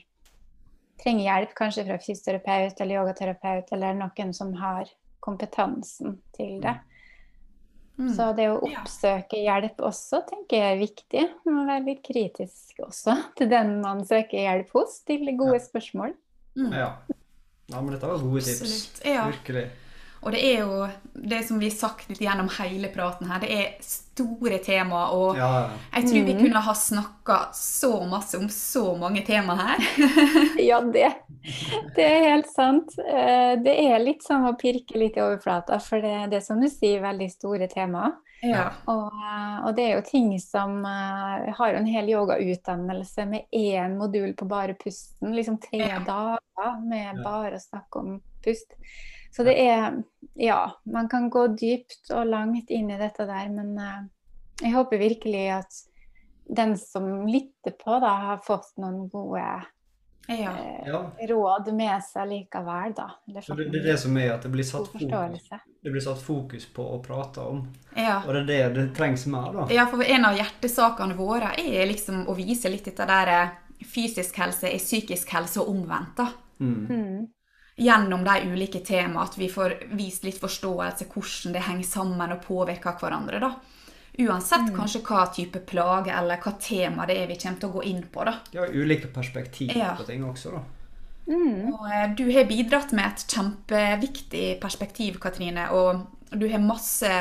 trenger 1.03 1.28
hjelp, 1.28 1.55
kanskje 1.57 1.86
fra 1.89 1.99
fysioterapeut 1.99 2.80
eller 2.80 3.01
yogaterapeut, 3.01 3.76
eller 3.76 3.99
noen 3.99 4.34
som 4.34 4.55
har 4.62 4.89
kompetansen 5.22 6.22
til 6.38 6.62
det. 6.64 6.78
Mm. 8.02 8.10
Så 8.18 8.28
det 8.38 8.47
å 8.49 8.58
oppsøke 8.66 9.39
hjelp 9.43 9.82
også, 9.86 10.24
tenker 10.30 10.58
jeg 10.58 10.74
er 10.74 10.80
viktig. 10.80 11.26
Man 11.45 11.60
må 11.60 11.66
være 11.68 11.86
litt 11.91 12.02
kritisk 12.06 12.82
også 12.88 13.16
til 13.38 13.52
den 13.52 13.78
man 13.84 14.02
søker 14.08 14.41
hjelp 14.41 14.74
hos. 14.78 14.97
Stille 15.04 15.36
gode 15.38 15.60
spørsmål. 15.64 16.16
Mm. 16.58 16.74
ja. 16.76 16.89
ja, 17.72 17.78
men 17.78 17.93
dette 17.93 18.10
var 18.10 18.24
gode 18.24 18.43
tips. 18.47 18.64
Absolutt. 18.66 19.06
Ja. 19.08 19.28
Virkelig. 19.30 19.68
Og 20.24 20.32
det 20.36 20.41
er 20.45 20.59
jo 20.61 20.88
det 21.15 21.39
som 21.47 21.57
vi 21.59 21.69
har 21.69 21.76
sagt 21.76 22.09
litt 22.09 22.19
gjennom 22.22 22.47
hele 22.59 22.88
praten 22.93 23.26
her, 23.26 23.39
det 23.41 23.49
er 23.55 23.72
store 23.82 24.59
tema. 24.61 25.07
Og 25.15 25.36
Ja, 25.39 25.69
jeg 25.95 26.03
tror 26.11 26.26
vi 26.28 26.34
Mhm. 26.36 26.41
kunne 26.43 26.61
ha 26.61 26.74
snakka 26.74 27.38
så 27.57 28.07
masse 28.07 28.38
om 28.38 28.47
så 28.49 28.95
mange 28.99 29.24
tema 29.26 29.55
her. 29.55 29.78
Ja, 30.69 30.80
det, 30.82 31.09
det 31.95 32.05
er 32.05 32.30
helt 32.30 32.47
sant. 32.53 32.93
Eh, 32.99 33.55
Det 33.63 33.74
er 33.88 33.97
litt 33.99 34.22
som 34.24 34.45
å 34.45 34.53
pirke 34.59 34.95
litt 34.95 35.17
i 35.17 35.22
overflata, 35.22 35.80
for 35.82 35.99
det, 36.01 36.30
det 36.30 36.38
er 36.38 36.45
som 36.45 36.61
du 36.61 36.67
sier, 36.69 37.01
veldig 37.01 37.32
store 37.32 37.67
temaer. 37.67 38.13
Ja. 38.43 38.72
Og, 38.88 39.11
eh, 39.13 39.57
og 39.67 39.76
det 39.76 39.84
er 39.89 39.95
jo 39.95 40.01
ting 40.05 40.39
som 40.39 40.84
uh, 40.86 41.51
har 41.57 41.72
jo 41.74 41.78
en 41.78 41.86
hel 41.86 42.07
yogautdannelse 42.09 43.26
med 43.30 43.43
én 43.53 43.97
modul 43.97 44.34
på 44.34 44.47
bare 44.47 44.74
pusten. 44.74 45.34
Liksom 45.34 45.57
tre 45.61 45.80
Ja. 45.80 45.99
dager 45.99 46.80
med 46.82 47.24
bare 47.24 47.53
å 47.57 47.61
snakke 47.61 47.99
om 47.99 48.22
pust. 48.43 48.74
Så 49.32 49.46
det 49.48 49.58
er 49.64 50.02
Ja, 50.34 50.72
man 50.84 51.10
kan 51.10 51.30
gå 51.30 51.48
dypt 51.60 52.10
og 52.16 52.28
langt 52.30 52.70
inn 52.72 52.90
i 52.92 52.98
dette 52.98 53.26
der, 53.28 53.50
men 53.52 53.76
eh, 53.78 54.04
jeg 54.62 54.74
håper 54.76 55.02
virkelig 55.02 55.44
at 55.58 55.80
den 56.56 56.78
som 56.78 57.28
lytter 57.28 57.76
på, 57.78 58.00
da, 58.00 58.16
har 58.28 58.42
fått 58.46 58.74
noen 58.82 59.08
gode 59.12 59.44
ja. 60.28 60.52
eh, 60.52 61.28
råd 61.28 61.74
med 61.74 62.04
seg 62.06 62.30
likevel, 62.30 62.94
da. 62.98 63.08
Det, 63.26 63.44
det 63.58 63.82
er 63.82 63.88
det 63.92 63.98
som 64.02 64.18
er 64.20 64.34
at 64.36 64.46
det 64.46 64.52
blir 64.54 64.68
satt 64.68 64.92
fokus, 64.92 65.50
det 65.82 65.94
blir 65.94 66.04
satt 66.04 66.22
fokus 66.24 66.68
på 66.76 66.86
å 66.96 67.02
prate 67.04 67.44
om. 67.44 67.66
ja. 67.96 68.22
Og 68.26 68.34
det 68.36 68.44
er 68.46 68.48
det 68.52 68.62
det 68.80 68.88
trengs 68.98 69.26
mer, 69.32 69.52
da. 69.56 69.68
Ja, 69.74 69.88
for 69.92 70.04
en 70.06 70.30
av 70.30 70.38
hjertesakene 70.38 71.18
våre 71.20 71.54
er 71.60 71.86
liksom 71.90 72.26
å 72.30 72.38
vise 72.38 72.72
litt 72.72 72.88
dette 72.90 73.08
der 73.10 73.36
eh, 73.36 73.60
fysisk 73.88 74.38
helse 74.44 74.70
er 74.70 74.82
psykisk 74.82 75.32
helse 75.36 75.62
og 75.64 75.72
omvendt. 75.74 76.18
da. 76.20 76.32
Mm. 76.62 76.82
Mm. 76.90 77.30
Gjennom 77.82 78.24
de 78.24 78.34
ulike 78.52 78.80
temaene, 78.86 79.24
at 79.26 79.38
vi 79.40 79.48
får 79.50 79.74
vist 79.98 80.24
litt 80.28 80.38
forståelse 80.42 81.08
hvordan 81.10 81.56
det 81.56 81.64
henger 81.66 81.88
sammen 81.88 82.34
og 82.36 82.44
påvirker 82.46 82.98
hverandre. 83.02 83.40
da. 83.42 83.52
Uansett 84.22 84.74
kanskje 84.76 85.02
hva 85.08 85.24
type 85.34 85.60
plage 85.66 86.12
eller 86.14 86.38
hva 86.44 86.52
tema 86.60 87.06
det 87.08 87.16
er 87.18 87.28
vi 87.32 87.38
kommer 87.42 87.60
til 87.60 87.70
å 87.70 87.74
gå 87.80 87.84
inn 87.90 88.04
på. 88.12 88.26
da. 88.26 88.36
Ja, 88.52 88.68
ulike 88.68 89.08
perspektiv 89.08 89.72
Ja. 89.76 89.96
på 89.96 90.06
ting 90.06 90.24
også, 90.24 90.52
da. 90.52 90.64
Mm. 91.32 91.74
Og 91.74 91.88
eh, 91.94 92.08
du 92.18 92.26
har 92.32 92.46
bidratt 92.50 92.92
med 92.92 93.06
et 93.06 93.26
kjempeviktig 93.28 94.60
perspektiv, 94.62 95.20
Katrine. 95.20 95.70
Og 95.72 96.06
du 96.38 96.48
har 96.50 96.60
masse 96.60 97.12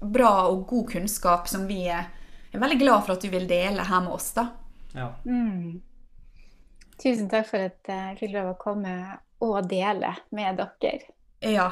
bra 0.00 0.48
og 0.50 0.66
god 0.66 0.90
kunnskap 0.90 1.48
som 1.48 1.66
vi 1.66 1.86
er 1.88 2.10
er 2.54 2.60
veldig 2.62 2.78
glad 2.78 3.02
for 3.04 3.12
at 3.16 3.22
du 3.24 3.30
vil 3.32 3.48
dele 3.50 3.82
her 3.82 4.00
med 4.00 4.12
oss. 4.14 4.32
da. 4.32 4.48
Ja. 4.94 5.08
Mm. 5.26 5.80
Tusen 7.02 7.28
takk 7.28 7.48
for 7.48 7.58
at 7.66 7.88
jeg 7.90 8.18
fikk 8.20 8.32
lov 8.36 8.52
å 8.52 8.58
komme 8.60 8.92
og 9.44 9.68
dele 9.70 10.14
med 10.34 10.58
dere. 10.80 10.98
Ja. 11.44 11.68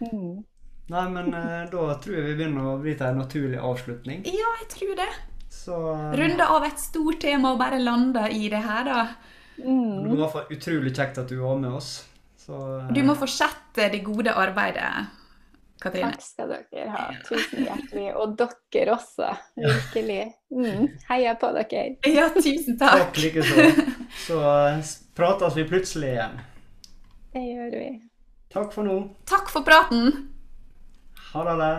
Mm. 0.00 0.42
Nei, 0.90 1.02
men 1.14 1.34
eh, 1.34 1.64
da 1.70 1.82
tror 2.02 2.16
jeg 2.16 2.24
vi 2.26 2.36
begynner 2.40 2.70
å 2.72 2.78
bli 2.82 2.96
til 2.98 3.06
en 3.06 3.20
naturlig 3.22 3.58
avslutning. 3.62 4.24
ja, 4.26 4.48
jeg 4.62 4.68
tror 4.76 4.96
det. 4.98 5.10
Så 5.50 5.76
eh, 5.94 6.12
Runde 6.18 6.46
av 6.56 6.64
et 6.66 6.80
stort 6.82 7.20
tema 7.22 7.52
og 7.54 7.60
bare 7.60 7.78
lande 7.82 8.24
i 8.34 8.48
det 8.52 8.62
her, 8.66 8.84
da. 8.88 9.04
det 9.56 9.66
Mm. 9.66 10.06
var 10.08 10.14
i 10.14 10.20
hvert 10.22 10.32
fall 10.32 10.52
utrolig 10.56 10.94
kjekt 10.96 11.18
at 11.20 11.28
du 11.28 11.36
var 11.42 11.56
med 11.60 11.70
oss. 11.76 11.90
Så 12.40 12.56
eh, 12.80 12.92
Du 12.96 13.02
må 13.04 13.14
fortsette 13.18 13.90
det 13.92 14.00
gode 14.06 14.32
arbeidet, 14.32 14.90
Katrine. 15.80 16.10
Takk 16.12 16.24
skal 16.24 16.48
dere 16.54 16.86
ha. 16.92 17.06
Tusen 17.28 17.66
hjertelig. 17.68 18.08
Og 18.20 18.34
dere 18.40 18.94
også. 18.96 19.30
Virkelig. 19.56 20.22
Mm. 20.52 20.88
Heia 21.08 21.34
på 21.40 21.52
dere. 21.56 21.84
Ja, 22.08 22.26
tusen 22.34 22.76
Takk 22.80 22.98
takk. 23.12 23.20
likeså. 23.22 23.68
Så 24.26 24.40
eh, 24.42 24.82
prates 25.16 25.56
vi 25.56 25.64
plutselig 25.70 26.14
igjen. 26.16 26.40
Det 27.32 27.42
gjør 27.46 27.78
vi. 27.78 27.90
Takk 28.50 28.72
for 28.74 28.82
nå. 28.86 28.98
Takk 29.30 29.50
for 29.54 29.62
praten. 29.66 30.10
Ha 31.30 31.46
det. 31.62 31.72